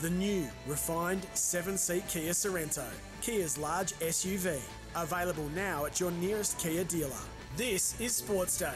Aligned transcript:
The 0.00 0.10
new 0.10 0.48
refined 0.66 1.26
seven 1.34 1.76
seat 1.76 2.04
Kia 2.08 2.30
Sorento, 2.32 2.86
Kia's 3.20 3.58
large 3.58 3.92
SUV. 3.98 4.58
Available 4.96 5.48
now 5.54 5.84
at 5.84 6.00
your 6.00 6.10
nearest 6.12 6.58
Kia 6.58 6.84
dealer. 6.84 7.12
This 7.56 8.00
is 8.00 8.14
Sports 8.14 8.56
Day. 8.58 8.72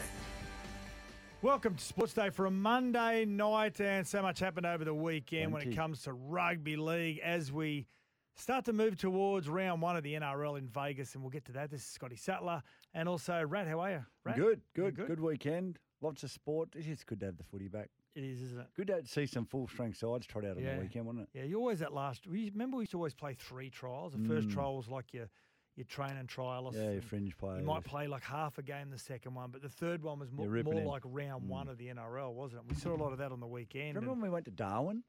Welcome 1.41 1.75
to 1.75 1.83
Sports 1.83 2.13
Day 2.13 2.29
for 2.29 2.45
a 2.45 2.51
Monday 2.51 3.25
night, 3.25 3.81
and 3.81 4.05
so 4.05 4.21
much 4.21 4.39
happened 4.39 4.67
over 4.67 4.85
the 4.85 4.93
weekend 4.93 5.51
Thank 5.51 5.63
when 5.65 5.73
it 5.73 5.75
comes 5.75 6.03
to 6.03 6.13
rugby 6.13 6.75
league 6.75 7.19
as 7.23 7.51
we 7.51 7.87
start 8.35 8.65
to 8.65 8.73
move 8.73 8.95
towards 8.97 9.49
round 9.49 9.81
one 9.81 9.95
of 9.97 10.03
the 10.03 10.13
NRL 10.13 10.59
in 10.59 10.67
Vegas, 10.67 11.15
and 11.15 11.23
we'll 11.23 11.31
get 11.31 11.45
to 11.45 11.53
that. 11.53 11.71
This 11.71 11.81
is 11.81 11.87
Scotty 11.87 12.17
Sattler 12.17 12.61
and 12.93 13.09
also 13.09 13.43
Rat. 13.43 13.67
How 13.67 13.79
are 13.79 13.91
you? 13.91 14.05
Rat? 14.23 14.35
Good, 14.35 14.61
You 14.75 14.83
good, 14.83 14.95
good? 14.95 15.07
good, 15.07 15.19
weekend. 15.19 15.79
Lots 16.01 16.21
of 16.23 16.29
sport. 16.29 16.69
It's 16.75 16.85
just 16.85 17.07
good 17.07 17.19
to 17.21 17.25
have 17.27 17.37
the 17.37 17.43
footy 17.43 17.67
back. 17.67 17.89
It 18.15 18.23
is, 18.23 18.41
isn't 18.41 18.59
it? 18.61 18.67
Good 18.75 18.87
to 18.87 19.05
see 19.05 19.25
some 19.25 19.45
full 19.45 19.67
strength 19.67 19.97
sides 19.97 20.25
trot 20.25 20.45
out 20.45 20.57
on 20.57 20.63
Yeah. 20.63 20.75
the 20.75 20.81
weekend, 20.81 21.05
wasn't 21.05 21.23
it? 21.33 21.37
Yeah, 21.37 21.43
you 21.43 21.57
always 21.59 21.79
that 21.79 21.93
last. 21.93 22.25
Remember 22.25 22.77
we 22.77 22.83
used 22.83 22.91
to 22.91 22.97
always 22.97 23.13
play 23.13 23.33
three 23.33 23.69
trials. 23.69 24.13
The 24.13 24.19
first 24.27 24.47
Mm. 24.47 24.53
trial 24.53 24.77
was 24.77 24.87
like 24.87 25.13
your 25.13 25.29
your 25.75 25.83
training 25.87 26.25
trial. 26.27 26.71
Yeah, 26.73 26.91
your 26.91 27.01
fringe 27.01 27.35
players. 27.37 27.59
You 27.59 27.65
might 27.65 27.83
play 27.83 28.07
like 28.07 28.23
half 28.23 28.57
a 28.57 28.63
game 28.63 28.89
the 28.91 28.97
second 28.97 29.33
one, 29.33 29.51
but 29.51 29.61
the 29.61 29.67
third 29.67 30.01
one 30.03 30.19
was 30.19 30.31
more, 30.31 30.47
more 30.63 30.73
like 30.85 31.01
round 31.03 31.49
one 31.49 31.67
Mm. 31.67 31.71
of 31.71 31.77
the 31.77 31.89
NRL, 31.89 32.33
wasn't 32.33 32.61
it? 32.63 32.69
We 32.69 32.75
saw 32.75 32.95
a 32.95 32.95
lot 32.95 33.11
of 33.11 33.17
that 33.17 33.33
on 33.33 33.41
the 33.41 33.47
weekend. 33.47 33.89
Remember 33.95 34.13
and- 34.13 34.21
when 34.21 34.29
we 34.29 34.33
went 34.33 34.45
to 34.45 34.51
Darwin? 34.51 35.03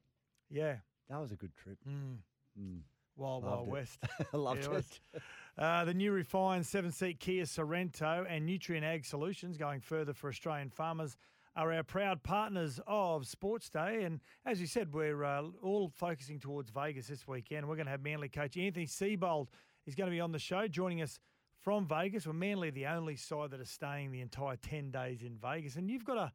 yeah. 0.50 0.80
That 1.08 1.18
was 1.18 1.30
a 1.30 1.36
good 1.36 1.54
trip. 1.54 1.78
Mm. 1.88 2.18
Mm. 2.58 2.80
Wild 3.14 3.44
Loved 3.44 3.54
Wild 3.54 3.68
it. 3.68 3.70
West. 3.70 3.98
I 4.32 4.36
loved 4.36 4.64
Yeah, 4.64 4.78
it. 4.78 5.00
Uh, 5.56 5.84
the 5.84 5.94
new 5.94 6.10
refined 6.12 6.66
seven 6.66 6.90
seat 6.90 7.20
Kia 7.20 7.44
Sorento 7.44 8.26
and 8.28 8.44
Nutrient 8.44 8.84
Ag 8.84 9.04
Solutions 9.06 9.56
going 9.56 9.80
further 9.80 10.12
for 10.12 10.28
Australian 10.28 10.68
farmers 10.68 11.16
are 11.56 11.72
our 11.72 11.82
proud 11.82 12.22
partners 12.22 12.78
of 12.86 13.26
Sports 13.26 13.70
Day. 13.70 14.02
And 14.04 14.20
as 14.44 14.60
you 14.60 14.66
said, 14.66 14.92
we're 14.92 15.24
uh, 15.24 15.42
all 15.62 15.88
focusing 15.88 16.38
towards 16.38 16.70
Vegas 16.70 17.06
this 17.06 17.26
weekend. 17.26 17.66
We're 17.66 17.76
going 17.76 17.86
to 17.86 17.90
have 17.90 18.02
Manly 18.02 18.28
coach 18.28 18.56
Anthony 18.58 18.86
Seibold. 18.86 19.48
He's 19.84 19.94
going 19.94 20.10
to 20.10 20.14
be 20.14 20.20
on 20.20 20.32
the 20.32 20.38
show, 20.38 20.68
joining 20.68 21.00
us 21.00 21.18
from 21.62 21.86
Vegas. 21.86 22.26
We're 22.26 22.34
Manly 22.34 22.70
the 22.70 22.86
only 22.86 23.16
side 23.16 23.50
that 23.52 23.60
are 23.60 23.64
staying 23.64 24.12
the 24.12 24.20
entire 24.20 24.56
10 24.56 24.90
days 24.90 25.22
in 25.22 25.38
Vegas. 25.38 25.76
And 25.76 25.90
you've 25.90 26.04
got 26.04 26.18
a, 26.18 26.32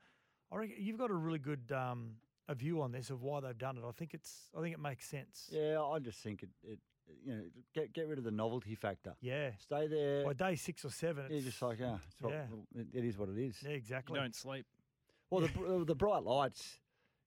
I 0.52 0.58
reckon 0.58 0.76
you've 0.80 0.98
got 0.98 1.12
a 1.12 1.16
really 1.16 1.40
good 1.40 1.72
um, 1.72 2.14
a 2.50 2.56
view 2.56 2.82
on 2.82 2.92
this 2.92 3.12
of 3.12 3.22
why 3.22 3.42
they've 3.42 3.58
done 3.58 3.78
it. 3.78 3.84
I 3.88 3.92
think 3.92 4.16
it's, 4.16 4.50
I 4.58 4.62
think 4.62 4.74
it 4.74 4.82
makes 4.82 5.06
sense. 5.08 5.50
Yeah, 5.52 5.82
I 5.84 6.00
just 6.00 6.20
think 6.20 6.42
it, 6.42 6.50
it 6.64 6.80
you 7.24 7.36
know, 7.36 7.42
get 7.76 7.94
get 7.94 8.08
rid 8.08 8.18
of 8.18 8.24
the 8.24 8.32
novelty 8.32 8.74
factor. 8.74 9.14
Yeah. 9.22 9.52
Stay 9.60 9.88
there. 9.88 10.26
By 10.26 10.34
day 10.34 10.56
six 10.56 10.84
or 10.84 10.90
seven, 10.90 11.26
You're 11.30 11.38
it's 11.38 11.46
just 11.46 11.62
like, 11.62 11.80
yeah, 11.80 11.98
it's 12.08 12.22
what, 12.22 12.34
yeah. 12.34 12.82
it, 12.82 12.88
it 12.94 13.06
is 13.06 13.18
what 13.18 13.30
it 13.30 13.38
is. 13.38 13.58
Yeah, 13.62 13.72
exactly. 13.72 14.16
You 14.16 14.22
don't 14.22 14.36
sleep. 14.36 14.66
Well, 15.32 15.48
the, 15.48 15.86
the 15.86 15.96
bright 15.96 16.24
lights 16.24 16.80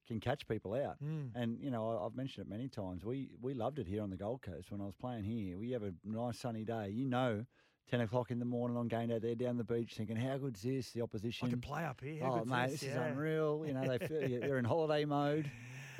can 0.06 0.20
catch 0.20 0.46
people 0.46 0.74
out. 0.74 0.96
Mm. 1.02 1.30
And, 1.34 1.58
you 1.60 1.70
know, 1.70 1.90
I- 1.98 2.06
I've 2.06 2.14
mentioned 2.14 2.46
it 2.46 2.50
many 2.50 2.68
times. 2.68 3.04
We, 3.04 3.30
we 3.40 3.54
loved 3.54 3.78
it 3.78 3.86
here 3.86 4.02
on 4.02 4.10
the 4.10 4.16
Gold 4.16 4.42
Coast 4.42 4.70
when 4.70 4.80
I 4.80 4.84
was 4.84 4.94
playing 4.94 5.24
here. 5.24 5.58
We 5.58 5.70
have 5.70 5.82
a 5.82 5.92
nice 6.04 6.38
sunny 6.38 6.64
day. 6.64 6.90
You 6.90 7.08
know, 7.08 7.44
10 7.90 8.02
o'clock 8.02 8.30
in 8.30 8.38
the 8.38 8.44
morning 8.44 8.76
on 8.76 8.88
game 8.88 9.08
day, 9.08 9.18
they're 9.18 9.34
down 9.34 9.56
the 9.56 9.64
beach 9.64 9.94
thinking, 9.94 10.16
how 10.16 10.36
good's 10.36 10.62
this? 10.62 10.90
The 10.90 11.00
opposition. 11.00 11.48
I 11.48 11.50
can 11.50 11.60
play 11.60 11.84
up 11.84 12.00
here. 12.02 12.22
How 12.22 12.42
oh, 12.42 12.44
mate, 12.44 12.70
this? 12.70 12.80
this, 12.80 12.90
is 12.90 12.94
Yeah. 12.94 13.04
unreal. 13.06 13.64
You 13.66 13.74
know, 13.74 13.86
they 13.86 14.06
feel, 14.06 14.40
they're 14.40 14.58
in 14.58 14.64
holiday 14.64 15.04
mode. 15.04 15.50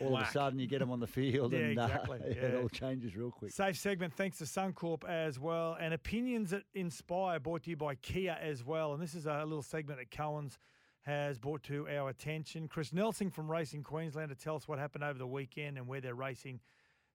All 0.01 0.17
of 0.17 0.27
a 0.27 0.31
sudden, 0.33 0.59
you 0.59 0.67
get 0.67 0.81
them 0.81 0.91
on 0.91 0.99
the 0.99 1.07
field, 1.07 1.53
Yeah, 1.53 1.61
and 1.61 1.79
uh, 1.79 1.85
exactly, 1.85 2.19
it 2.25 2.61
all 2.61 2.69
changes 2.69 3.17
real 3.17 3.31
quick. 3.31 3.53
Safe 3.53 3.79
segment 3.79 4.13
thanks 4.13 4.39
to 4.39 4.45
Suncorp 4.45 5.09
as 5.09 5.39
well. 5.39 5.77
And 5.81 5.95
Opinions 5.95 6.51
that 6.51 6.65
Inspire 6.75 7.39
brought 7.39 7.63
to 7.63 7.71
you 7.71 7.77
by 7.77 7.95
Kia 7.95 8.37
as 8.43 8.65
well. 8.65 8.93
And 8.93 9.01
this 9.01 9.15
is 9.15 9.27
a 9.27 9.45
little 9.45 9.63
segment 9.63 10.01
that 10.01 10.11
Cohen's 10.11 10.59
has 11.05 11.39
brought 11.39 11.63
to 11.65 11.87
our 11.89 12.09
attention. 12.09 12.67
Chris 12.69 12.93
Nelson 12.93 13.31
from 13.31 13.51
Racing 13.51 13.83
Queensland 13.83 14.31
to 14.31 14.35
tell 14.35 14.57
us 14.57 14.67
what 14.67 14.79
happened 14.79 15.05
over 15.05 15.19
the 15.19 15.27
weekend 15.27 15.77
and 15.79 15.87
where 15.87 16.01
they're 16.01 16.15
racing 16.15 16.61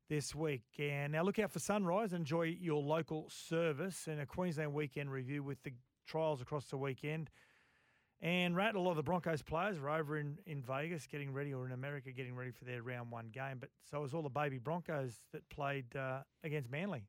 this 0.09 0.33
week. 0.33 0.63
And 0.77 1.11
now 1.11 1.23
look 1.23 1.39
out 1.39 1.51
for 1.51 1.59
Sunrise. 1.59 2.13
Enjoy 2.13 2.43
your 2.43 2.81
local 2.81 3.27
service 3.29 4.07
and 4.07 4.19
a 4.21 4.25
Queensland 4.25 4.73
weekend 4.73 5.11
review 5.11 5.43
with 5.43 5.61
the 5.63 5.73
trials 6.07 6.41
across 6.41 6.65
the 6.65 6.77
weekend. 6.77 7.29
And 8.21 8.55
Rat, 8.55 8.75
a 8.75 8.79
lot 8.79 8.91
of 8.91 8.97
the 8.97 9.03
Broncos 9.03 9.41
players 9.41 9.77
are 9.77 9.89
over 9.89 10.17
in, 10.17 10.37
in 10.45 10.61
Vegas 10.61 11.07
getting 11.07 11.31
ready, 11.31 11.53
or 11.53 11.65
in 11.65 11.71
America 11.71 12.11
getting 12.11 12.35
ready 12.35 12.51
for 12.51 12.65
their 12.65 12.83
round 12.83 13.11
one 13.11 13.29
game. 13.31 13.57
But 13.59 13.69
so 13.89 14.01
was 14.01 14.13
all 14.13 14.21
the 14.23 14.29
baby 14.29 14.57
Broncos 14.57 15.13
that 15.31 15.47
played 15.49 15.95
uh, 15.95 16.19
against 16.43 16.69
Manly. 16.69 17.03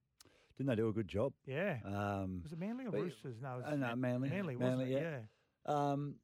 Didn't 0.57 0.69
they 0.69 0.77
do 0.77 0.89
a 0.89 0.93
good 0.93 1.09
job? 1.09 1.33
Yeah. 1.47 1.79
Um, 1.85 2.41
Was 2.45 2.53
it 2.53 2.59
Manly 2.61 2.87
or 2.87 2.91
Roosters? 2.91 3.37
No, 3.43 3.55
it 3.55 3.57
was 3.57 3.67
uh, 3.67 3.77
no, 3.77 3.97
Manly. 3.97 4.29
Manly, 4.29 4.57
wasn't 4.57 4.79
Manly, 4.79 4.95
it? 4.95 5.03
yeah. 5.03 5.19
Yeah. 5.67 5.75
um, 5.75 6.15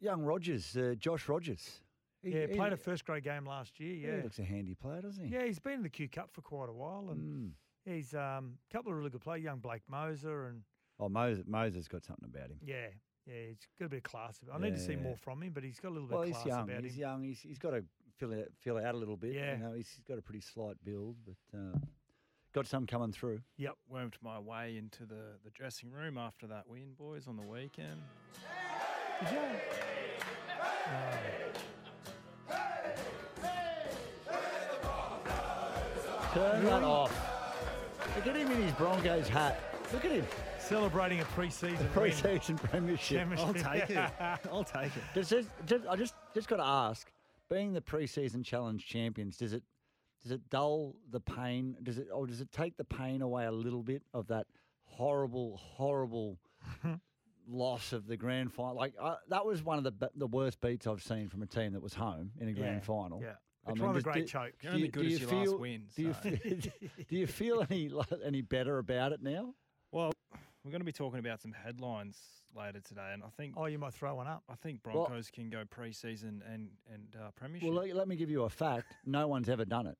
young 0.00 0.22
Rogers, 0.22 0.76
uh, 0.76 0.94
Josh 0.98 1.28
Rogers. 1.28 1.80
He- 2.22 2.30
Yeah, 2.30 2.46
he- 2.46 2.54
played 2.56 2.72
a 2.72 2.76
first 2.76 3.04
grade 3.04 3.22
game 3.24 3.46
last 3.46 3.78
year. 3.78 3.94
He 3.94 4.00
Yeah. 4.06 4.22
looks 4.22 4.38
a 4.38 4.44
handy 4.44 4.74
player, 4.74 5.02
doesn't 5.02 5.24
he? 5.24 5.32
Yeah, 5.32 5.44
he's 5.44 5.58
been 5.58 5.74
in 5.74 5.82
the 5.82 5.88
Q 5.90 6.08
Cup 6.08 6.30
for 6.32 6.42
quite 6.42 6.68
a 6.68 6.72
while. 6.72 7.10
And 7.10 7.52
Mm. 7.86 7.92
he's 7.92 8.14
um, 8.14 8.58
a 8.68 8.72
couple 8.72 8.90
of 8.92 8.98
really 8.98 9.10
good 9.10 9.20
players. 9.20 9.42
Young 9.44 9.60
Blake 9.60 9.82
Mozer 9.90 10.48
and 10.50 10.62
Oh, 10.98 11.08
Moses, 11.08 11.44
Moses 11.46 11.86
got 11.88 12.04
something 12.04 12.24
about 12.28 12.50
him. 12.50 12.58
yeah, 12.62 12.88
yeah, 13.26 13.48
he's 13.48 13.66
got 13.78 13.86
a 13.86 13.88
bit 13.90 13.96
of 13.98 14.02
class. 14.04 14.40
I 14.50 14.58
need 14.58 14.74
to 14.74 14.80
see 14.80 14.96
more 14.96 15.16
from 15.16 15.42
him, 15.42 15.52
but 15.52 15.62
he's 15.62 15.78
got 15.78 15.88
a 15.90 15.94
little 15.94 16.08
bit 16.08 16.14
Well, 16.14 16.22
of 16.22 16.28
he's 16.28 16.36
class 16.36 16.46
young. 16.46 16.70
about 16.70 16.84
He's 16.84 16.94
him. 16.94 17.00
young. 17.00 17.22
He's, 17.24 17.40
he's 17.42 17.58
got 17.58 17.70
to 17.72 17.84
fill 18.16 18.32
it, 18.32 18.50
fill 18.60 18.78
out 18.78 18.94
a 18.94 18.98
little 18.98 19.16
bit. 19.18 19.34
Yeah. 19.34 19.56
You 19.56 19.62
know, 19.62 19.72
he's, 19.74 19.90
he's 19.94 20.04
got 20.04 20.16
a 20.18 20.22
pretty 20.22 20.40
slight 20.40 20.82
build, 20.82 21.16
but 21.26 21.58
uh, 21.58 21.78
got 22.54 22.66
some 22.66 22.86
coming 22.86 23.12
through. 23.12 23.42
Yep. 23.58 23.76
Wormed 23.88 24.16
my 24.22 24.38
way 24.40 24.78
into 24.78 25.04
the, 25.04 25.38
the 25.44 25.50
dressing 25.50 25.90
room 25.90 26.16
after 26.16 26.46
that 26.46 26.66
win, 26.66 26.94
boys, 26.94 27.28
on 27.28 27.36
the 27.36 27.42
weekend. 27.46 28.00
Did 28.32 28.40
you? 29.22 29.38
Turn 36.34 36.64
that 36.66 36.82
off. 36.82 37.12
Look 38.14 38.26
at 38.26 38.36
him 38.36 38.50
in 38.50 38.62
his 38.62 38.72
Broncos 38.72 39.28
hat. 39.28 39.58
Look 39.92 40.04
at 40.04 40.10
him. 40.10 40.26
Celebrating 40.58 41.20
a 41.20 41.24
preseason 41.24 41.78
win. 41.78 41.88
Pre-season 41.88 42.58
premiership. 42.58 43.26
I'll 43.38 43.54
take 43.54 43.88
it. 43.88 44.10
I'll 44.52 44.64
take 44.64 44.96
it. 44.96 45.02
Does 45.14 45.28
this, 45.28 45.46
just, 45.64 45.86
I 45.86 45.96
just 45.96 46.14
just 46.34 46.48
got 46.48 46.56
to 46.56 46.66
ask, 46.66 47.10
being 47.48 47.72
the 47.72 47.80
pre-season 47.80 48.42
challenge 48.42 48.86
champions, 48.86 49.36
does 49.36 49.52
it 49.52 49.62
does 50.22 50.32
it 50.32 50.40
dull 50.50 50.96
the 51.10 51.20
pain? 51.20 51.76
Does 51.82 51.98
it 51.98 52.08
or 52.12 52.26
does 52.26 52.40
it 52.40 52.50
take 52.52 52.76
the 52.76 52.84
pain 52.84 53.22
away 53.22 53.46
a 53.46 53.52
little 53.52 53.82
bit 53.82 54.02
of 54.12 54.26
that 54.26 54.46
horrible, 54.84 55.56
horrible 55.56 56.38
loss 57.46 57.92
of 57.92 58.06
the 58.06 58.16
grand 58.16 58.52
final? 58.52 58.74
Like 58.76 58.94
uh, 59.00 59.16
that 59.28 59.44
was 59.44 59.62
one 59.62 59.78
of 59.78 59.84
the 59.84 59.92
be- 59.92 60.06
the 60.16 60.26
worst 60.26 60.60
beats 60.60 60.86
I've 60.86 61.02
seen 61.02 61.28
from 61.28 61.42
a 61.42 61.46
team 61.46 61.72
that 61.72 61.82
was 61.82 61.94
home 61.94 62.30
in 62.40 62.48
a 62.48 62.52
grand 62.52 62.76
Yeah, 62.76 62.80
final. 62.80 63.20
Yeah. 63.22 63.34
I 63.66 63.70
It's 63.70 63.80
mean, 63.80 63.86
one 63.88 63.96
of 63.96 64.02
the 64.04 64.10
great 64.10 64.26
do- 64.26 64.30
chokes. 64.32 64.62
You're 64.62 64.72
only 64.74 64.88
do 64.88 65.00
good 65.00 65.06
you 65.06 65.14
as 65.16 65.20
your 65.22 65.30
last 65.32 65.44
feel- 65.48 65.58
win. 65.58 65.82
Do 65.96 66.02
you, 66.02 66.12
so- 66.14 66.20
fe- 66.30 66.60
do 67.08 67.16
you 67.16 67.26
feel 67.26 67.66
any 67.68 67.90
any 68.24 68.42
better 68.42 68.78
about 68.78 69.12
it 69.12 69.22
now? 69.22 69.54
Well, 69.92 70.12
we're 70.64 70.70
going 70.70 70.80
to 70.80 70.84
be 70.84 70.92
talking 70.92 71.18
about 71.20 71.40
some 71.40 71.52
headlines 71.52 72.16
later 72.56 72.80
today, 72.80 73.10
and 73.12 73.22
I 73.22 73.28
think 73.36 73.54
Oh, 73.56 73.66
you 73.66 73.78
might 73.78 73.94
throw 73.94 74.14
one 74.16 74.26
up. 74.26 74.42
I 74.48 74.54
think 74.54 74.80
Well- 74.84 75.06
Broncos 75.06 75.30
can 75.30 75.50
go 75.50 75.64
pre-season 75.68 76.42
and 76.52 76.68
and 76.92 77.16
uh, 77.20 77.30
premiership. 77.36 77.68
Well, 77.68 77.84
let, 77.84 77.94
let 77.94 78.08
me 78.08 78.16
give 78.16 78.30
you 78.30 78.42
a 78.44 78.48
fact. 78.50 78.94
No 79.04 79.26
one's 79.28 79.48
ever 79.48 79.64
done 79.64 79.86
it. 79.86 79.96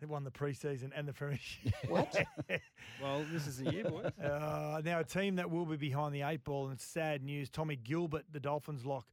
They 0.00 0.06
won 0.06 0.24
the 0.24 0.30
preseason 0.30 0.90
and 0.94 1.06
the 1.06 1.12
premiership. 1.12 1.72
What? 1.88 2.14
well, 3.02 3.24
this 3.32 3.46
is 3.46 3.58
the 3.58 3.72
year, 3.72 3.84
boys. 3.84 4.10
Uh, 4.22 4.80
now, 4.84 5.00
a 5.00 5.04
team 5.04 5.36
that 5.36 5.50
will 5.50 5.64
be 5.64 5.76
behind 5.76 6.14
the 6.14 6.22
eight 6.22 6.44
ball, 6.44 6.64
and 6.64 6.74
it's 6.74 6.84
sad 6.84 7.22
news. 7.22 7.48
Tommy 7.48 7.76
Gilbert, 7.76 8.24
the 8.32 8.40
Dolphins 8.40 8.84
lock, 8.84 9.06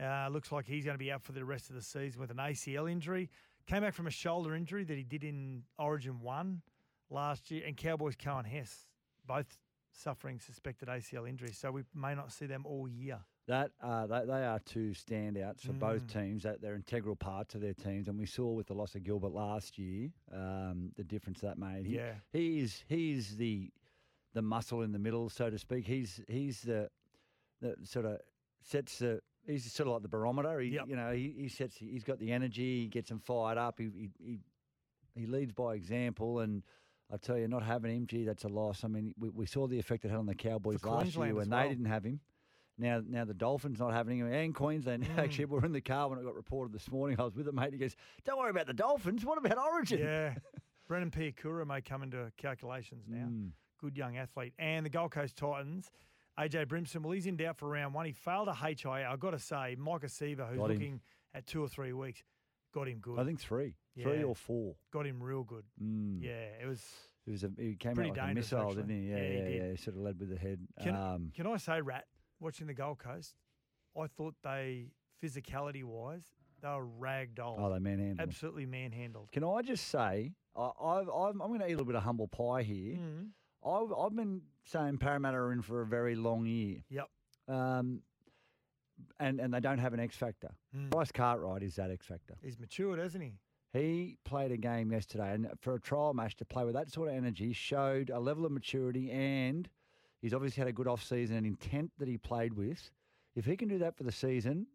uh, 0.00 0.28
looks 0.30 0.52
like 0.52 0.66
he's 0.66 0.84
going 0.84 0.94
to 0.94 0.98
be 0.98 1.10
out 1.10 1.22
for 1.22 1.32
the 1.32 1.44
rest 1.44 1.68
of 1.68 1.76
the 1.76 1.82
season 1.82 2.20
with 2.20 2.30
an 2.30 2.36
ACL 2.36 2.90
injury. 2.90 3.28
Came 3.66 3.82
back 3.82 3.94
from 3.94 4.06
a 4.06 4.10
shoulder 4.10 4.54
injury 4.54 4.84
that 4.84 4.96
he 4.96 5.04
did 5.04 5.24
in 5.24 5.64
Origin 5.78 6.20
1 6.20 6.62
last 7.10 7.50
year. 7.50 7.62
And 7.66 7.76
Cowboys 7.76 8.16
Coen 8.16 8.46
Hess, 8.46 8.86
both 9.26 9.58
suffering 9.92 10.40
suspected 10.40 10.88
ACL 10.88 11.28
injuries. 11.28 11.58
So 11.58 11.70
we 11.70 11.82
may 11.94 12.14
not 12.14 12.32
see 12.32 12.46
them 12.46 12.64
all 12.64 12.88
year. 12.88 13.18
That 13.50 13.72
uh, 13.82 14.06
they, 14.06 14.26
they 14.26 14.44
are 14.44 14.60
two 14.60 14.90
standouts 14.92 15.62
for 15.66 15.72
both 15.72 16.06
Mm. 16.06 16.12
teams. 16.12 16.42
That 16.44 16.62
they're 16.62 16.76
integral 16.76 17.16
parts 17.16 17.56
of 17.56 17.60
their 17.60 17.74
teams, 17.74 18.06
and 18.06 18.16
we 18.16 18.24
saw 18.26 18.48
with 18.52 18.68
the 18.68 18.74
loss 18.74 18.94
of 18.94 19.02
Gilbert 19.02 19.32
last 19.32 19.76
year 19.76 20.10
um, 20.32 20.92
the 20.96 21.02
difference 21.02 21.40
that 21.40 21.58
made. 21.58 21.84
He, 21.84 21.96
Yeah. 21.96 22.12
he 22.32 22.60
is 22.60 22.84
he 22.88 23.12
is 23.12 23.36
the 23.36 23.70
the 24.34 24.42
muscle 24.42 24.82
in 24.82 24.92
the 24.92 25.00
middle, 25.00 25.28
so 25.28 25.50
to 25.50 25.58
speak. 25.58 25.84
He's 25.84 26.20
he's 26.28 26.60
the 26.62 26.90
that 27.60 27.86
sort 27.88 28.06
of 28.06 28.18
sets 28.62 29.00
the. 29.00 29.20
He's 29.46 29.72
sort 29.72 29.88
of 29.88 29.94
like 29.94 30.02
the 30.02 30.08
barometer. 30.08 30.60
He, 30.60 30.68
Yep. 30.68 30.84
You 30.88 30.96
know, 30.96 31.10
he, 31.12 31.34
he 31.36 31.48
sets. 31.48 31.76
He's 31.76 32.04
got 32.04 32.18
the 32.20 32.30
energy. 32.30 32.82
He 32.82 32.86
gets 32.88 33.08
them 33.08 33.18
fired 33.18 33.58
up. 33.58 33.78
He 33.80 33.88
he, 33.92 34.10
he 34.24 34.38
he 35.22 35.26
leads 35.26 35.50
by 35.52 35.74
example, 35.74 36.38
and 36.38 36.62
I 37.12 37.16
tell 37.16 37.36
you, 37.36 37.48
not 37.48 37.64
having 37.64 37.96
him, 37.96 38.06
gee, 38.06 38.24
that's 38.24 38.44
a 38.44 38.48
loss. 38.48 38.84
I 38.84 38.88
mean, 38.88 39.12
we, 39.18 39.28
we 39.30 39.46
saw 39.46 39.66
the 39.66 39.78
effect 39.78 40.04
it 40.04 40.10
had 40.10 40.18
on 40.18 40.26
the 40.26 40.36
Cowboys 40.36 40.84
last 40.84 41.16
year 41.16 41.34
when 41.34 41.50
well. 41.50 41.62
they 41.62 41.68
didn't 41.68 41.86
have 41.86 42.04
him. 42.04 42.20
Now, 42.78 43.02
now 43.06 43.24
the 43.24 43.34
Dolphins 43.34 43.78
not 43.78 43.92
having 43.92 44.18
him, 44.18 44.32
and 44.32 44.54
Queensland. 44.54 45.04
Mm. 45.16 45.18
Actually, 45.18 45.46
we 45.46 45.58
were 45.58 45.64
in 45.66 45.72
the 45.72 45.80
car 45.80 46.08
when 46.08 46.18
it 46.18 46.24
got 46.24 46.34
reported 46.34 46.72
this 46.72 46.90
morning. 46.90 47.18
I 47.20 47.24
was 47.24 47.34
with 47.34 47.48
a 47.48 47.52
mate. 47.52 47.72
He 47.72 47.78
goes, 47.78 47.96
"Don't 48.24 48.38
worry 48.38 48.50
about 48.50 48.66
the 48.66 48.74
Dolphins. 48.74 49.24
What 49.24 49.38
about 49.38 49.58
Origin?" 49.58 49.98
Yeah. 49.98 50.34
Brendan 50.88 51.10
Piakura 51.10 51.66
may 51.66 51.80
come 51.80 52.02
into 52.02 52.32
calculations 52.36 53.04
now. 53.08 53.26
Mm. 53.30 53.50
Good 53.80 53.96
young 53.96 54.16
athlete. 54.16 54.52
And 54.58 54.84
the 54.84 54.90
Gold 54.90 55.12
Coast 55.12 55.36
Titans, 55.36 55.90
AJ 56.38 56.66
Brimson, 56.66 57.02
well, 57.02 57.12
he's 57.12 57.26
in 57.26 57.36
doubt 57.36 57.56
for 57.58 57.68
round 57.68 57.94
one. 57.94 58.06
He 58.06 58.12
failed 58.12 58.48
a 58.48 58.54
HIA. 58.54 59.08
I've 59.10 59.20
got 59.20 59.30
to 59.30 59.38
say, 59.38 59.76
Micah 59.78 60.08
Seaver, 60.08 60.46
who's 60.46 60.58
looking 60.58 61.00
at 61.32 61.46
two 61.46 61.62
or 61.62 61.68
three 61.68 61.92
weeks, 61.92 62.22
got 62.74 62.88
him 62.88 62.98
good. 62.98 63.18
I 63.20 63.24
think 63.24 63.40
three, 63.40 63.76
three 64.00 64.22
or 64.24 64.34
four. 64.34 64.74
got 64.92 65.06
him 65.06 65.22
real 65.22 65.44
good. 65.44 65.64
Mm. 65.82 66.22
Yeah, 66.22 66.62
it 66.62 66.66
was. 66.66 66.82
He 67.24 67.30
was 67.32 67.44
a, 67.44 67.50
he 67.56 67.76
came 67.76 67.92
out 67.92 68.08
like 68.08 68.18
a 68.18 68.34
missile, 68.34 68.60
actually. 68.60 68.82
didn't 68.82 69.02
he? 69.02 69.10
Yeah, 69.10 69.16
Yeah, 69.16 69.22
he 69.28 69.34
yeah, 69.34 69.44
did. 69.44 69.62
yeah. 69.62 69.70
He 69.70 69.76
sort 69.76 69.96
of 69.96 70.02
led 70.02 70.18
with 70.18 70.30
the 70.30 70.36
head. 70.38 70.58
Can, 70.82 70.96
um, 70.96 71.32
can 71.36 71.46
I 71.46 71.56
say, 71.58 71.80
Rat, 71.80 72.06
watching 72.40 72.66
the 72.66 72.74
Gold 72.74 72.98
Coast, 72.98 73.34
I 73.96 74.06
thought 74.06 74.34
they, 74.42 74.88
physicality 75.22 75.84
wise, 75.84 76.24
they 76.62 76.68
were 76.68 76.86
ragdoll. 76.86 77.56
oh, 77.58 77.72
they 77.72 77.78
manhandled. 77.78 78.20
Absolutely 78.20 78.66
manhandled. 78.66 79.30
Can 79.32 79.44
I 79.44 79.62
just 79.62 79.88
say, 79.88 80.32
I, 80.56 80.70
I've, 80.82 81.08
I'm, 81.08 81.40
I'm 81.40 81.48
going 81.48 81.60
to 81.60 81.66
eat 81.66 81.72
a 81.72 81.76
little 81.76 81.86
bit 81.86 81.94
of 81.96 82.02
humble 82.02 82.28
pie 82.28 82.62
here. 82.62 82.96
Mm. 82.96 83.28
I've, 83.64 83.92
I've 83.92 84.16
been 84.16 84.42
saying 84.64 84.98
Parramatta 84.98 85.36
are 85.36 85.52
in 85.52 85.62
for 85.62 85.82
a 85.82 85.86
very 85.86 86.16
long 86.16 86.46
year. 86.46 86.78
Yep. 86.90 87.08
Um, 87.48 88.02
and, 89.18 89.40
and 89.40 89.52
they 89.52 89.60
don't 89.60 89.78
have 89.78 89.94
an 89.94 90.00
X 90.00 90.16
factor. 90.16 90.50
Mm. 90.76 90.90
Bryce 90.90 91.12
Cartwright 91.12 91.62
is 91.62 91.76
that 91.76 91.90
X 91.90 92.06
factor. 92.06 92.36
He's 92.42 92.58
matured, 92.58 92.98
hasn't 92.98 93.24
he? 93.24 93.32
He 93.72 94.16
played 94.24 94.50
a 94.50 94.56
game 94.56 94.90
yesterday, 94.90 95.32
and 95.32 95.48
for 95.60 95.74
a 95.74 95.80
trial 95.80 96.12
match 96.12 96.36
to 96.38 96.44
play 96.44 96.64
with 96.64 96.74
that 96.74 96.90
sort 96.90 97.08
of 97.08 97.14
energy 97.14 97.52
showed 97.52 98.10
a 98.10 98.18
level 98.18 98.44
of 98.44 98.50
maturity, 98.50 99.10
and 99.12 99.68
he's 100.20 100.34
obviously 100.34 100.60
had 100.60 100.68
a 100.68 100.72
good 100.72 100.88
off 100.88 101.02
season 101.02 101.36
and 101.36 101.46
intent 101.46 101.90
that 101.98 102.08
he 102.08 102.16
played 102.16 102.54
with. 102.54 102.90
If 103.36 103.44
he 103.44 103.56
can 103.56 103.68
do 103.68 103.78
that 103.78 103.96
for 103.96 104.02
the 104.04 104.12
season 104.12 104.66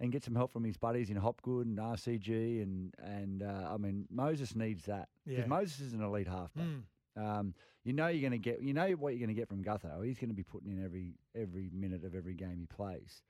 and 0.00 0.12
get 0.12 0.24
some 0.24 0.34
help 0.34 0.52
from 0.52 0.64
his 0.64 0.76
buddies 0.76 1.10
in 1.10 1.16
Hopgood 1.16 1.66
and 1.66 1.78
RCG, 1.78 2.62
and 2.62 2.94
and 3.02 3.42
uh, 3.42 3.68
I 3.72 3.76
mean 3.76 4.06
Moses 4.10 4.54
needs 4.54 4.84
that 4.86 5.08
because 5.26 5.40
Yeah. 5.40 5.46
Moses 5.46 5.80
is 5.80 5.92
an 5.92 6.02
elite 6.02 6.28
halfback. 6.28 6.64
Mm. 6.64 6.82
Um, 7.16 7.54
you 7.84 7.92
know 7.92 8.06
you're 8.08 8.28
going 8.28 8.40
to 8.40 8.50
get, 8.50 8.60
you 8.62 8.74
know 8.74 8.90
what 8.92 9.10
you're 9.14 9.18
going 9.18 9.34
to 9.34 9.40
get 9.40 9.48
from 9.48 9.64
Gutho. 9.64 10.04
He's 10.04 10.18
going 10.18 10.28
to 10.28 10.34
be 10.34 10.42
putting 10.42 10.70
in 10.70 10.84
every 10.84 11.14
every 11.34 11.70
minute 11.72 12.04
of 12.04 12.14
every 12.14 12.34
game 12.34 12.58
he 12.58 12.66
plays. 12.66 13.22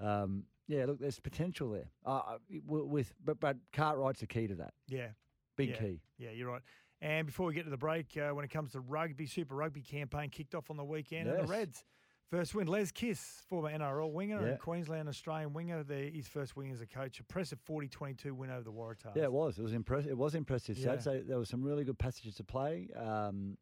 Um, 0.00 0.44
yeah, 0.68 0.84
look, 0.86 0.98
there's 0.98 1.20
potential 1.20 1.70
there. 1.70 1.90
Uh, 2.04 2.10
uh, 2.10 2.38
with 2.66 3.14
but 3.24 3.40
but 3.40 3.56
Cartwright's 3.72 4.20
the 4.20 4.26
key 4.26 4.46
to 4.46 4.54
that. 4.56 4.74
Yeah. 4.88 5.08
Big 5.56 5.70
yeah. 5.70 5.76
key. 5.76 6.00
Yeah, 6.18 6.30
you're 6.30 6.48
right. 6.50 6.62
And 7.00 7.26
before 7.26 7.46
we 7.46 7.54
get 7.54 7.64
to 7.64 7.70
the 7.70 7.76
break, 7.76 8.16
uh, 8.16 8.30
when 8.34 8.44
it 8.44 8.50
comes 8.50 8.72
to 8.72 8.80
rugby, 8.80 9.26
Super 9.26 9.54
Rugby 9.54 9.82
campaign 9.82 10.30
kicked 10.30 10.54
off 10.54 10.70
on 10.70 10.76
the 10.76 10.84
weekend, 10.84 11.28
and 11.28 11.40
the 11.40 11.46
Reds 11.46 11.84
first 12.30 12.54
win. 12.54 12.66
Les 12.66 12.90
Kiss, 12.90 13.42
former 13.48 13.70
NRL 13.70 14.10
winger 14.12 14.40
Yeah. 14.40 14.48
and 14.52 14.58
Queensland 14.58 15.08
Australian 15.08 15.52
winger, 15.52 15.84
the, 15.84 16.10
his 16.10 16.26
first 16.26 16.56
win 16.56 16.70
as 16.72 16.80
a 16.80 16.86
coach. 16.86 17.20
Impressive 17.20 17.58
40-22 17.68 18.32
win 18.32 18.50
over 18.50 18.62
the 18.62 18.72
Waratahs. 18.72 19.14
Yeah, 19.14 19.24
it 19.24 19.32
was. 19.32 19.58
It 19.58 19.62
was 19.62 19.74
impressive. 19.74 20.10
It 20.10 20.16
was 20.18 20.34
impressive. 20.34 20.78
Yeah. 20.78 20.98
So 20.98 21.20
there 21.26 21.38
was 21.38 21.48
some 21.50 21.62
really 21.62 21.84
good 21.84 21.98
passages 21.98 22.34
to 22.36 22.44
play. 22.44 22.88
Um, 22.96 23.58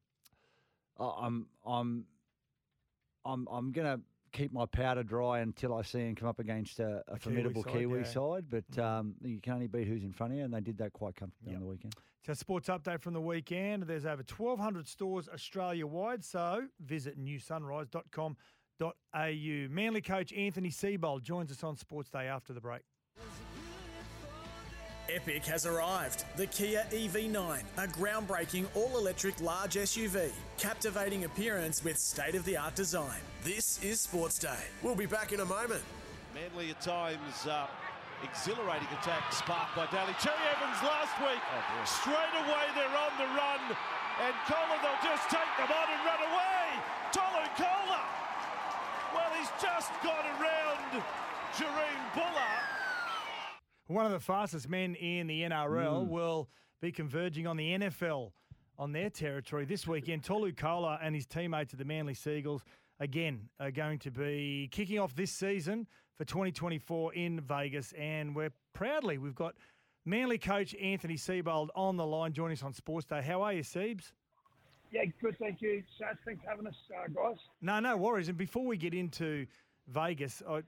I'm 0.99 1.47
I'm 1.67 2.05
I'm 3.25 3.49
I'm 3.51 3.73
gonna 3.73 4.01
keep 4.35 4.53
my 4.53 4.67
powder 4.67 5.03
dry 5.03 5.39
until 5.41 5.73
I 5.75 5.81
see 5.83 6.01
him 6.01 6.15
come 6.15 6.29
up 6.29 6.39
against 6.41 6.79
a, 6.81 7.03
a 7.09 7.15
A 7.15 7.19
Kiwi 7.19 7.21
formidable 7.21 7.63
side, 7.63 7.73
Kiwi 7.73 7.99
yeah. 8.01 8.05
Side. 8.05 8.45
But 8.51 8.79
um, 8.79 9.15
you 9.23 9.41
can 9.41 9.55
only 9.55 9.67
beat 9.69 9.87
who's 9.89 10.05
in 10.05 10.13
front 10.13 10.33
of 10.35 10.39
you, 10.39 10.45
and 10.45 10.53
they 10.53 10.61
did 10.61 10.77
that 10.79 10.93
quite 10.93 11.15
comfortably 11.17 11.53
Yep. 11.53 11.61
on 11.61 11.65
the 11.67 11.71
weekend. 11.71 11.95
So 12.27 12.35
sports 12.35 12.69
update 12.69 13.01
from 13.01 13.15
the 13.15 13.21
weekend. 13.21 13.85
There's 13.85 14.05
over 14.07 14.23
1,200 14.27 14.87
stores 14.89 15.29
Australia-wide, 15.33 16.25
so 16.25 16.63
visit 16.81 17.19
newsunrise.com.au. 17.19 19.69
Manly 19.71 20.01
coach 20.01 20.33
Anthony 20.33 20.71
Seibold 20.71 21.23
joins 21.23 21.51
us 21.51 21.63
on 21.63 21.77
Sports 21.77 22.11
Day 22.11 22.27
after 22.27 22.53
the 22.53 22.61
break. 22.61 22.83
Epic 25.09 25.45
has 25.45 25.67
arrived. 25.67 26.25
The 26.37 26.47
Kia 26.47 26.85
EV9, 26.91 27.61
a 27.77 27.87
groundbreaking 27.89 28.67
all 28.75 28.97
electric 28.97 29.39
large 29.41 29.75
SUV. 29.75 30.33
Captivating 30.57 31.25
appearance 31.25 31.85
with 31.85 31.99
state 31.99 32.35
of 32.35 32.45
the 32.45 32.57
art 32.57 32.75
design. 32.75 33.21
This 33.45 33.83
is 33.83 34.01
Sports 34.01 34.39
Day. 34.39 34.65
We'll 34.83 34.95
be 34.95 35.07
back 35.07 35.33
in 35.33 35.41
a 35.41 35.45
moment. 35.45 35.83
Manly 36.33 36.71
at 36.71 36.81
times 36.81 37.47
uh, 37.47 37.67
exhilarating 38.25 38.89
attack 39.01 39.31
sparked 39.33 39.77
by 39.77 39.85
Daly. 39.93 40.17
Cherry 40.25 40.41
Evans 40.57 40.81
last 40.81 41.13
week. 41.21 41.43
Straight 41.85 42.35
away 42.41 42.65
they're 42.73 42.97
on 42.97 43.13
the 43.21 43.29
run. 43.37 43.61
And 44.25 44.35
Koula, 44.49 44.77
they'll 44.81 45.05
just 45.05 45.29
take 45.29 45.53
them 45.61 45.69
on 45.69 45.87
and 45.93 46.01
run 46.07 46.23
away. 46.33 46.65
Tolu 47.13 47.45
Koula. 47.61 48.03
Well, 49.13 49.31
he's 49.37 49.53
just 49.61 49.93
got 50.03 50.25
around 50.41 51.03
Jerome 51.59 52.05
Buller. 52.15 52.84
One 53.87 54.07
of 54.07 54.13
the 54.13 54.21
fastest 54.21 54.69
men 54.69 54.95
in 54.95 55.27
the 55.27 55.43
Mm. 55.43 55.51
NRL 55.51 56.07
will 56.09 56.49
be 56.81 56.91
converging 56.91 57.47
on 57.47 57.57
the 57.57 57.73
NFL 57.75 58.33
on 58.79 58.93
their 58.93 59.11
territory 59.11 59.65
this 59.65 59.87
weekend. 59.87 60.25
Tolu 60.25 60.53
Koula 60.53 60.99
and 61.03 61.15
his 61.15 61.27
teammates 61.27 61.73
at 61.75 61.79
the 61.79 61.85
Manly 61.85 62.15
Seagulls 62.15 62.65
again 62.99 63.49
are 63.61 63.71
going 63.71 63.99
to 64.01 64.11
be 64.11 64.69
kicking 64.73 64.99
off 64.99 65.15
this 65.15 65.31
season 65.31 65.87
for 66.17 66.25
2024 66.25 67.15
in 67.15 67.41
Vegas, 67.41 67.93
and 67.93 68.35
we're 68.35 68.53
proudly 68.73 69.19
we've 69.19 69.35
got 69.35 69.55
Manly 70.07 70.39
coach 70.39 70.75
Anthony 70.77 71.15
Seibold 71.17 71.69
on 71.75 71.97
the 71.97 72.07
line 72.07 72.33
joining 72.33 72.57
us 72.57 72.63
on 72.63 72.73
Sports 72.73 73.07
Day. 73.07 73.23
How 73.23 73.43
are 73.43 73.53
you, 73.53 73.63
Seabs? 73.63 74.13
Yeah, 74.91 75.05
good. 75.21 75.37
Thank 75.39 75.61
you, 75.61 75.83
Sats. 76.01 76.19
Thanks 76.25 76.43
for 76.45 76.51
having 76.51 76.67
us, 76.67 76.75
uh, 76.95 77.09
guys. 77.09 77.37
No, 77.61 77.81
no 77.81 77.97
worries. 77.97 78.29
And 78.29 78.39
before 78.39 78.65
we 78.65 78.77
get 78.77 78.95
into 78.95 79.47
Vegas, 79.89 80.43
I, 80.49 80.57
I, 80.57 80.63